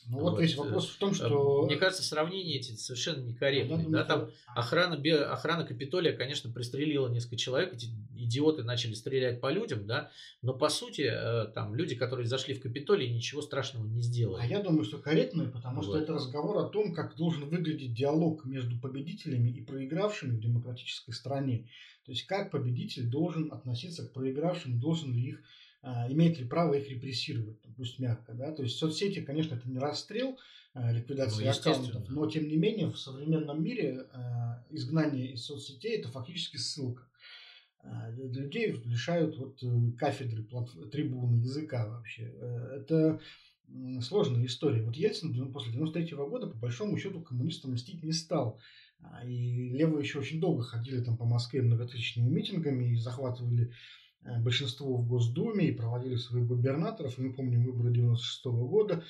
Ну 0.10 0.20
вот, 0.20 0.32
вот 0.32 0.41
весь 0.41 0.55
вопрос 0.55 0.89
в 0.89 0.97
том, 0.97 1.14
что... 1.14 1.66
Мне 1.66 1.76
кажется, 1.76 2.03
сравнение 2.03 2.58
эти 2.58 2.72
совершенно 2.72 3.22
некорректные. 3.24 3.80
Ну, 3.80 3.89
да, 3.89 4.05
там 4.05 4.30
охрана, 4.55 4.95
охрана 5.32 5.66
Капитолия, 5.66 6.16
конечно, 6.16 6.49
пристрелила 6.49 7.10
несколько 7.10 7.36
человек, 7.36 7.74
эти 7.74 7.88
идиоты 8.16 8.64
начали 8.64 8.93
стрелять 8.93 9.41
по 9.41 9.51
людям, 9.51 9.86
да, 9.86 10.10
но 10.41 10.53
по 10.53 10.70
сути, 10.70 11.01
э, 11.01 11.51
там, 11.53 11.76
люди, 11.76 11.95
которые 11.95 12.26
зашли 12.26 12.53
в 12.53 12.62
Капитолий, 12.62 13.14
ничего 13.14 13.41
страшного 13.41 13.86
не 13.86 14.01
сделали. 14.01 14.41
А 14.41 14.45
я 14.45 14.62
думаю, 14.62 14.86
что 14.86 14.97
корректно, 14.97 15.45
потому 15.45 15.78
вот. 15.78 15.86
что 15.86 15.97
это 15.97 16.14
разговор 16.14 16.58
о 16.58 16.70
том, 16.70 16.93
как 16.93 17.16
должен 17.16 17.49
выглядеть 17.49 17.93
диалог 17.93 18.45
между 18.45 18.80
победителями 18.80 19.49
и 19.49 19.62
проигравшими 19.62 20.38
в 20.38 20.39
демократической 20.39 21.12
стране. 21.12 21.68
То 22.05 22.12
есть, 22.14 22.26
как 22.26 22.51
победитель 22.51 23.10
должен 23.10 23.51
относиться 23.51 24.08
к 24.08 24.14
проигравшим, 24.14 24.80
должен 24.80 25.14
ли 25.14 25.30
их 25.30 25.43
имеет 25.84 26.40
ли 26.40 26.46
право 26.46 26.74
их 26.74 26.90
репрессировать, 26.90 27.60
пусть 27.76 28.00
мягко, 28.00 28.34
да, 28.34 28.52
то 28.52 28.64
есть 28.64 28.78
соцсети, 28.78 29.22
конечно, 29.22 29.56
это 29.56 29.70
не 29.70 29.78
расстрел, 29.78 30.38
а, 30.78 30.92
ликвидация 30.92 31.46
ну, 31.46 31.52
аккаунтов, 31.52 32.10
но 32.10 32.30
тем 32.30 32.48
не 32.48 32.56
менее 32.56 32.92
в 32.92 33.00
современном 33.00 33.64
мире 33.64 34.06
а, 34.12 34.64
изгнание 34.70 35.32
из 35.34 35.44
соцсетей 35.44 35.98
это 35.98 36.10
фактически 36.10 36.58
ссылка. 36.58 37.04
Людей 38.18 38.74
лишают 38.84 39.38
вот 39.38 39.64
э, 39.64 39.92
кафедры, 39.98 40.44
трибуны, 40.92 41.38
языка 41.38 41.88
вообще. 41.88 42.34
Э, 42.36 42.82
это 42.82 43.22
сложная 44.02 44.46
история. 44.46 44.84
Вот 44.84 44.98
Ельцин 44.98 45.54
после 45.54 45.72
93 45.72 46.18
года 46.18 46.48
по 46.48 46.58
большому 46.58 46.98
счету 46.98 47.22
коммунистам 47.22 47.74
мстить 47.74 48.04
не 48.04 48.12
стал. 48.12 48.60
И 49.26 49.70
левые 49.70 50.04
еще 50.04 50.20
очень 50.20 50.42
долго 50.42 50.64
ходили 50.64 51.02
там 51.02 51.16
по 51.16 51.24
Москве 51.24 51.62
многотысячными 51.62 52.30
митингами 52.30 52.92
и 52.92 52.98
захватывали 52.98 53.72
большинство 54.40 54.98
в 54.98 55.08
Госдуме 55.08 55.68
и 55.68 55.72
проводили 55.72 56.16
своих 56.16 56.48
губернаторов. 56.48 57.18
Мы 57.18 57.34
помним 57.34 57.64
выборы 57.64 57.94
96 57.94 58.46
года. 58.46 59.04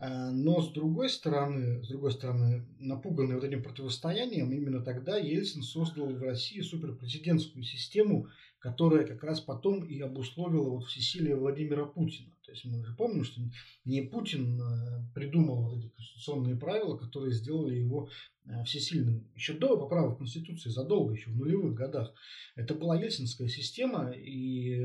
Э, 0.00 0.30
но 0.30 0.62
с 0.62 0.72
другой 0.72 1.10
стороны, 1.10 1.82
с 1.82 1.88
другой 1.88 2.12
стороны, 2.12 2.66
напуганный 2.78 3.34
вот 3.34 3.44
этим 3.44 3.62
противостоянием, 3.62 4.52
именно 4.52 4.80
тогда 4.82 5.18
Ельцин 5.18 5.62
создал 5.62 6.08
в 6.08 6.22
России 6.22 6.60
суперпрезидентскую 6.60 7.62
систему, 7.62 8.28
которая 8.60 9.06
как 9.06 9.24
раз 9.24 9.40
потом 9.40 9.84
и 9.84 9.98
обусловила 10.00 10.68
вот 10.68 10.84
всесилие 10.84 11.34
Владимира 11.34 11.86
Путина. 11.86 12.30
То 12.44 12.52
есть 12.52 12.64
мы 12.66 12.84
же 12.84 12.94
помним, 12.94 13.24
что 13.24 13.40
не 13.86 14.02
Путин 14.02 14.60
э, 14.60 15.04
придумал 15.14 15.62
вот 15.62 15.78
эти 15.78 15.88
конституционные 15.88 16.56
правила, 16.56 16.96
которые 16.96 17.32
сделали 17.32 17.76
его 17.76 18.10
э, 18.44 18.62
всесильным. 18.64 19.26
Еще 19.34 19.54
до 19.54 19.78
поправок 19.78 20.18
Конституции, 20.18 20.68
задолго, 20.68 21.14
еще 21.14 21.30
в 21.30 21.36
нулевых 21.36 21.74
годах. 21.74 22.12
Это 22.54 22.74
была 22.74 23.00
ельцинская 23.00 23.48
система, 23.48 24.10
и 24.10 24.84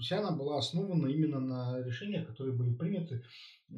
вся 0.00 0.18
она 0.18 0.32
была 0.32 0.58
основана 0.58 1.06
именно 1.06 1.40
на 1.40 1.82
решениях, 1.82 2.26
которые 2.26 2.54
были 2.54 2.74
приняты 2.74 3.24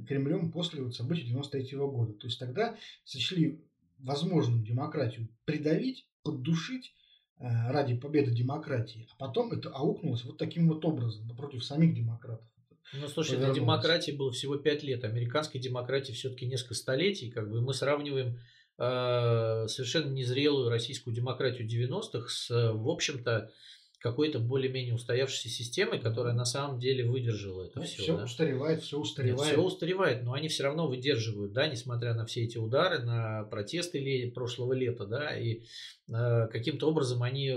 Кремлем 0.09 0.51
после 0.51 0.83
вот 0.83 0.97
событий 0.97 1.25
93 1.27 1.79
года. 1.79 2.15
То 2.15 2.27
есть 2.27 2.41
тогда 2.41 2.77
сочли 3.05 3.63
возможным 3.99 4.65
демократию 4.65 5.29
придавить, 5.45 6.09
поддушить, 6.23 6.93
ради 7.39 7.95
победы 7.95 8.31
демократии, 8.31 9.07
а 9.13 9.17
потом 9.19 9.53
это 9.53 9.69
аукнулось 9.71 10.25
вот 10.25 10.39
таким 10.39 10.69
вот 10.69 10.85
образом 10.85 11.29
против 11.37 11.65
самих 11.65 11.95
демократов. 11.95 12.47
Ну, 12.93 13.09
слушай, 13.09 13.37
для 13.37 13.53
демократии 13.53 14.13
было 14.13 14.31
всего 14.31 14.57
пять 14.57 14.83
лет, 14.83 15.05
американской 15.05 15.61
демократии 15.61 16.13
все-таки 16.13 16.47
несколько 16.47 16.75
столетий, 16.75 17.31
как 17.31 17.51
бы 17.51 17.61
мы 17.61 17.75
сравниваем 17.75 18.39
э, 18.79 19.67
совершенно 19.69 20.13
незрелую 20.13 20.71
российскую 20.71 21.15
демократию 21.15 21.69
90-х 21.69 22.29
с, 22.29 22.49
в 22.49 22.89
общем-то, 22.89 23.51
какой-то 24.07 24.39
более-менее 24.39 24.95
устоявшейся 24.95 25.49
системой, 25.49 25.99
которая 25.99 26.33
на 26.33 26.45
самом 26.45 26.79
деле 26.79 27.05
выдержала 27.05 27.65
это 27.65 27.81
ну, 27.81 27.85
все. 27.85 28.03
Все 28.03 28.17
да? 28.17 28.25
устаревает, 28.25 28.83
все 28.83 29.01
устаревает. 29.01 29.41
Нет, 29.41 29.53
все 29.53 29.61
устаревает, 29.61 30.23
но 30.23 30.33
они 30.33 30.47
все 30.47 30.63
равно 30.63 30.87
выдерживают, 30.87 31.53
да, 31.53 31.67
несмотря 31.67 32.15
на 32.15 32.25
все 32.25 32.45
эти 32.45 32.57
удары, 32.57 33.01
на 33.01 33.43
протесты 33.45 34.31
прошлого 34.33 34.75
лета, 34.75 35.07
да, 35.07 35.37
и 35.37 35.63
э, 36.09 36.47
каким-то 36.53 36.89
образом 36.89 37.25
они, 37.25 37.53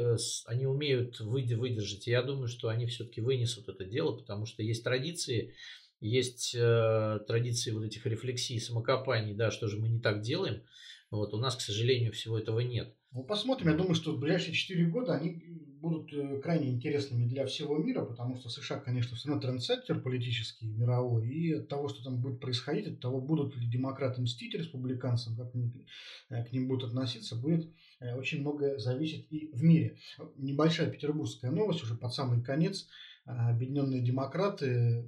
они 0.45 0.65
умеют 0.65 1.19
выдержать. 1.19 2.07
И 2.07 2.11
я 2.11 2.23
думаю, 2.23 2.47
что 2.47 2.69
они 2.69 2.87
все-таки 2.87 3.21
вынесут 3.21 3.69
это 3.69 3.85
дело, 3.85 4.17
потому 4.17 4.47
что 4.47 4.63
есть 4.63 4.83
традиции, 4.83 5.53
есть 6.01 6.55
э, 6.55 7.19
традиции 7.27 7.69
вот 7.69 7.83
этих 7.83 8.07
рефлексий, 8.07 8.59
самокопаний, 8.59 9.35
да, 9.35 9.51
что 9.51 9.67
же 9.67 9.77
мы 9.77 9.87
не 9.87 9.99
так 9.99 10.21
делаем. 10.21 10.63
Вот 11.11 11.35
у 11.35 11.37
нас, 11.37 11.55
к 11.55 11.61
сожалению, 11.61 12.11
всего 12.11 12.39
этого 12.39 12.59
нет. 12.59 12.95
Ну, 13.11 13.23
посмотрим. 13.23 13.69
Я 13.69 13.77
думаю, 13.77 13.95
что 13.95 14.13
в 14.13 14.19
ближайшие 14.19 14.53
4 14.53 14.85
года 14.85 15.13
они 15.13 15.43
будут 15.79 16.13
э, 16.13 16.39
крайне 16.41 16.69
интересными 16.69 17.25
для 17.25 17.45
всего 17.45 17.77
мира, 17.77 18.03
потому 18.05 18.35
что 18.35 18.49
США, 18.49 18.79
конечно, 18.79 19.15
все 19.15 19.29
равно 19.29 19.41
трендсеттер 19.41 20.01
политический, 20.01 20.67
мировой, 20.67 21.27
и 21.27 21.53
от 21.53 21.67
того, 21.67 21.87
что 21.87 22.03
там 22.03 22.21
будет 22.21 22.39
происходить, 22.39 22.87
от 22.87 22.99
того, 22.99 23.21
будут 23.21 23.55
ли 23.55 23.67
демократы 23.67 24.21
мстить 24.21 24.53
республиканцам, 24.53 25.35
как 25.35 25.53
они 25.55 25.71
э, 26.29 26.43
к 26.45 26.51
ним 26.51 26.67
будут 26.67 26.89
относиться, 26.89 27.35
будет 27.35 27.69
э, 27.99 28.15
очень 28.15 28.41
многое 28.41 28.77
зависеть 28.77 29.27
и 29.29 29.49
в 29.53 29.63
мире. 29.63 29.97
Небольшая 30.35 30.89
петербургская 30.89 31.51
новость 31.51 31.83
уже 31.83 31.95
под 31.95 32.13
самый 32.13 32.43
конец. 32.43 32.87
Объединенные 33.25 34.01
демократы 34.01 35.07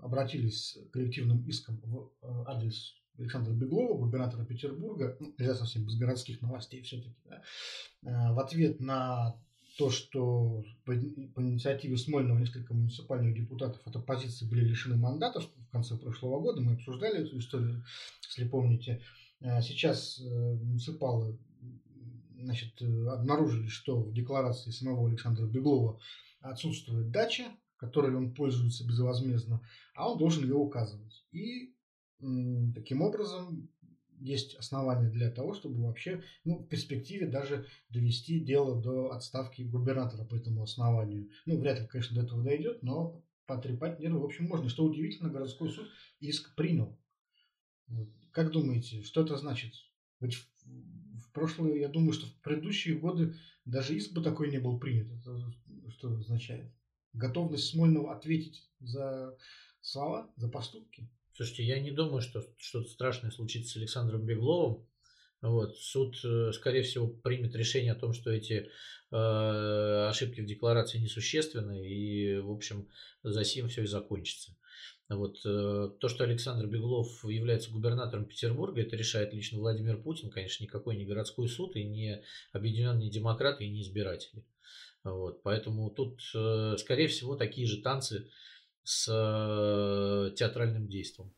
обратились 0.00 0.72
с 0.72 0.90
коллективным 0.90 1.46
иском 1.46 1.80
в 1.84 2.10
адрес 2.48 2.96
Александра 3.16 3.52
Беглова, 3.52 3.96
губернатора 3.96 4.44
Петербурга, 4.44 5.16
ну, 5.20 5.32
нельзя 5.38 5.54
совсем 5.54 5.84
без 5.84 5.96
городских 5.96 6.40
новостей 6.40 6.82
все-таки, 6.82 7.14
да, 7.24 8.32
в 8.32 8.40
ответ 8.40 8.80
на 8.80 9.36
то, 9.82 9.90
что 9.90 10.64
по, 10.84 10.92
по 11.34 11.40
инициативе 11.40 11.96
Смольного 11.96 12.38
несколько 12.38 12.72
муниципальных 12.72 13.34
депутатов 13.34 13.80
от 13.84 13.96
оппозиции 13.96 14.46
были 14.46 14.64
лишены 14.64 14.96
мандатов 14.96 15.50
в 15.56 15.72
конце 15.72 15.96
прошлого 15.96 16.38
года. 16.38 16.60
Мы 16.60 16.74
обсуждали 16.74 17.26
эту 17.26 17.36
историю, 17.36 17.84
если 18.28 18.48
помните. 18.48 19.02
А 19.40 19.60
сейчас 19.60 20.20
э, 20.20 20.24
муниципалы 20.24 21.36
значит, 22.38 22.80
обнаружили, 22.80 23.66
что 23.66 24.02
в 24.02 24.14
декларации 24.14 24.70
самого 24.70 25.08
Александра 25.08 25.46
Беглова 25.46 25.98
отсутствует 26.40 27.10
дача, 27.10 27.46
которой 27.76 28.14
он 28.14 28.34
пользуется 28.34 28.86
безвозмездно, 28.86 29.66
а 29.96 30.12
он 30.12 30.18
должен 30.18 30.44
ее 30.44 30.54
указывать. 30.54 31.24
И 31.32 31.74
таким 32.72 33.02
образом 33.02 33.68
есть 34.22 34.54
основания 34.54 35.08
для 35.08 35.30
того, 35.30 35.52
чтобы 35.52 35.82
вообще 35.82 36.22
ну, 36.44 36.58
в 36.58 36.68
перспективе 36.68 37.26
даже 37.26 37.66
довести 37.88 38.40
дело 38.40 38.80
до 38.80 39.12
отставки 39.12 39.62
губернатора 39.62 40.24
по 40.24 40.36
этому 40.36 40.62
основанию. 40.62 41.28
Ну, 41.44 41.58
вряд 41.58 41.80
ли, 41.80 41.86
конечно, 41.86 42.14
до 42.16 42.22
этого 42.22 42.42
дойдет, 42.42 42.82
но 42.82 43.22
потрепать 43.46 43.98
нервы, 43.98 44.20
в 44.20 44.24
общем, 44.24 44.46
можно. 44.46 44.68
Что 44.68 44.84
удивительно, 44.84 45.30
городской 45.30 45.70
суд 45.70 45.88
иск 46.20 46.54
принял. 46.54 46.98
Как 48.30 48.50
думаете, 48.50 49.02
что 49.02 49.22
это 49.22 49.36
значит? 49.36 49.74
Ведь 50.20 50.34
в, 50.34 50.46
в 51.18 51.32
прошлые, 51.32 51.80
я 51.80 51.88
думаю, 51.88 52.12
что 52.12 52.26
в 52.26 52.34
предыдущие 52.40 52.96
годы 52.96 53.34
даже 53.64 53.94
иск 53.94 54.12
бы 54.12 54.22
такой 54.22 54.50
не 54.50 54.58
был 54.58 54.78
принят. 54.78 55.10
Это 55.20 55.52
что 55.90 56.14
означает? 56.14 56.72
Готовность 57.12 57.68
Смольного 57.68 58.14
ответить 58.14 58.70
за 58.80 59.36
слова, 59.80 60.32
за 60.36 60.48
поступки? 60.48 61.10
Слушайте, 61.34 61.64
я 61.64 61.80
не 61.80 61.90
думаю, 61.90 62.20
что 62.20 62.44
что-то 62.58 62.88
страшное 62.88 63.30
случится 63.30 63.72
с 63.72 63.76
Александром 63.76 64.26
Бегловым. 64.26 64.86
Вот. 65.40 65.76
Суд, 65.76 66.16
э, 66.24 66.52
скорее 66.52 66.82
всего, 66.82 67.08
примет 67.08 67.54
решение 67.56 67.92
о 67.92 67.96
том, 67.96 68.12
что 68.12 68.30
эти 68.30 68.68
э, 69.10 70.06
ошибки 70.08 70.40
в 70.40 70.46
декларации 70.46 70.98
несущественны, 70.98 71.88
и, 71.88 72.38
в 72.38 72.50
общем, 72.50 72.88
за 73.22 73.44
сим 73.44 73.68
все 73.68 73.82
и 73.82 73.86
закончится. 73.86 74.56
Вот. 75.08 75.40
Э, 75.44 75.90
то, 75.98 76.08
что 76.08 76.24
Александр 76.24 76.66
Беглов 76.66 77.24
является 77.24 77.70
губернатором 77.70 78.26
Петербурга, 78.26 78.82
это 78.82 78.96
решает 78.96 79.32
лично 79.32 79.58
Владимир 79.58 80.00
Путин, 80.00 80.30
конечно, 80.30 80.62
никакой 80.64 80.96
не 80.96 81.06
городской 81.06 81.48
суд, 81.48 81.76
и 81.76 81.84
не 81.84 82.22
объединенные 82.52 83.10
демократы, 83.10 83.64
и 83.64 83.70
не 83.70 83.82
избиратели. 83.82 84.44
Вот. 85.02 85.42
Поэтому 85.42 85.90
тут, 85.90 86.20
э, 86.34 86.76
скорее 86.78 87.08
всего, 87.08 87.36
такие 87.36 87.66
же 87.66 87.82
танцы 87.82 88.28
с 88.84 89.08
э, 89.08 90.34
театральным 90.34 90.88
действом. 90.88 91.32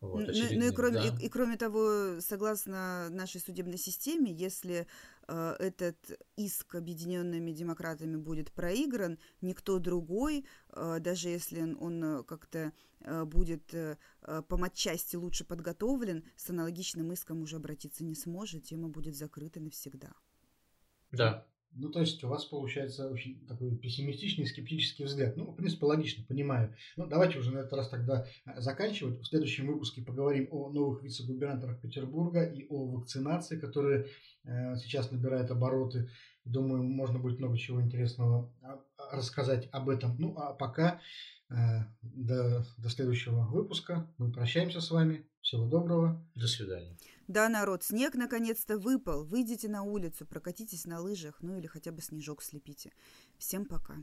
Вот, 0.00 0.26
ну, 0.26 0.32
ну 0.52 0.66
и, 0.66 0.72
кроме, 0.72 0.94
да. 0.94 1.08
и, 1.08 1.26
и 1.26 1.28
кроме 1.28 1.56
того, 1.56 2.20
согласно 2.20 3.08
нашей 3.08 3.40
судебной 3.40 3.78
системе, 3.78 4.30
если 4.30 4.86
э, 5.26 5.56
этот 5.58 5.96
иск 6.36 6.74
объединенными 6.74 7.50
демократами 7.50 8.16
будет 8.16 8.52
проигран, 8.52 9.18
никто 9.40 9.78
другой, 9.78 10.46
э, 10.68 10.98
даже 11.00 11.30
если 11.30 11.62
он, 11.62 11.76
он 11.80 12.04
э, 12.04 12.22
как-то 12.24 12.72
э, 13.00 13.24
будет 13.24 13.72
э, 13.72 13.96
по 14.20 14.56
матчасти 14.58 15.16
лучше 15.16 15.44
подготовлен, 15.44 16.24
с 16.36 16.50
аналогичным 16.50 17.10
иском 17.12 17.40
уже 17.40 17.56
обратиться 17.56 18.04
не 18.04 18.14
сможет, 18.14 18.64
тема 18.64 18.88
будет 18.88 19.16
закрыта 19.16 19.60
навсегда. 19.60 20.12
Да, 21.10 21.46
ну, 21.78 21.90
то 21.90 22.00
есть 22.00 22.22
у 22.24 22.28
вас 22.28 22.44
получается 22.46 23.08
очень 23.08 23.46
такой 23.46 23.76
пессимистичный, 23.76 24.46
скептический 24.46 25.04
взгляд. 25.04 25.36
Ну, 25.36 25.50
в 25.50 25.56
принципе, 25.56 25.86
логично, 25.86 26.24
понимаю. 26.24 26.74
Ну, 26.96 27.06
давайте 27.06 27.38
уже 27.38 27.52
на 27.52 27.58
этот 27.58 27.74
раз 27.74 27.88
тогда 27.88 28.26
э, 28.46 28.60
заканчивать. 28.60 29.20
В 29.20 29.26
следующем 29.26 29.66
выпуске 29.66 30.02
поговорим 30.02 30.48
о 30.50 30.70
новых 30.70 31.02
вице-губернаторах 31.02 31.80
Петербурга 31.80 32.44
и 32.44 32.66
о 32.68 32.86
вакцинации, 32.86 33.58
которая 33.58 34.06
э, 34.44 34.76
сейчас 34.76 35.10
набирает 35.10 35.50
обороты. 35.50 36.08
Думаю, 36.44 36.82
можно 36.82 37.18
будет 37.18 37.38
много 37.38 37.58
чего 37.58 37.82
интересного 37.82 38.52
а, 38.62 38.80
рассказать 39.12 39.68
об 39.72 39.88
этом. 39.88 40.16
Ну, 40.18 40.34
а 40.38 40.54
пока 40.54 41.00
э, 41.50 41.54
до, 42.02 42.64
до 42.78 42.88
следующего 42.88 43.46
выпуска 43.46 44.10
мы 44.16 44.32
прощаемся 44.32 44.80
с 44.80 44.90
вами. 44.90 45.26
Всего 45.42 45.66
доброго. 45.66 46.24
До 46.34 46.46
свидания. 46.46 46.96
Да, 47.28 47.48
народ, 47.48 47.82
снег 47.82 48.14
наконец-то 48.14 48.78
выпал. 48.78 49.24
Выйдите 49.24 49.68
на 49.68 49.82
улицу, 49.82 50.26
прокатитесь 50.26 50.84
на 50.84 51.00
лыжах, 51.00 51.36
ну 51.40 51.58
или 51.58 51.66
хотя 51.66 51.90
бы 51.90 52.00
снежок 52.00 52.42
слепите. 52.42 52.92
Всем 53.36 53.64
пока. 53.64 53.96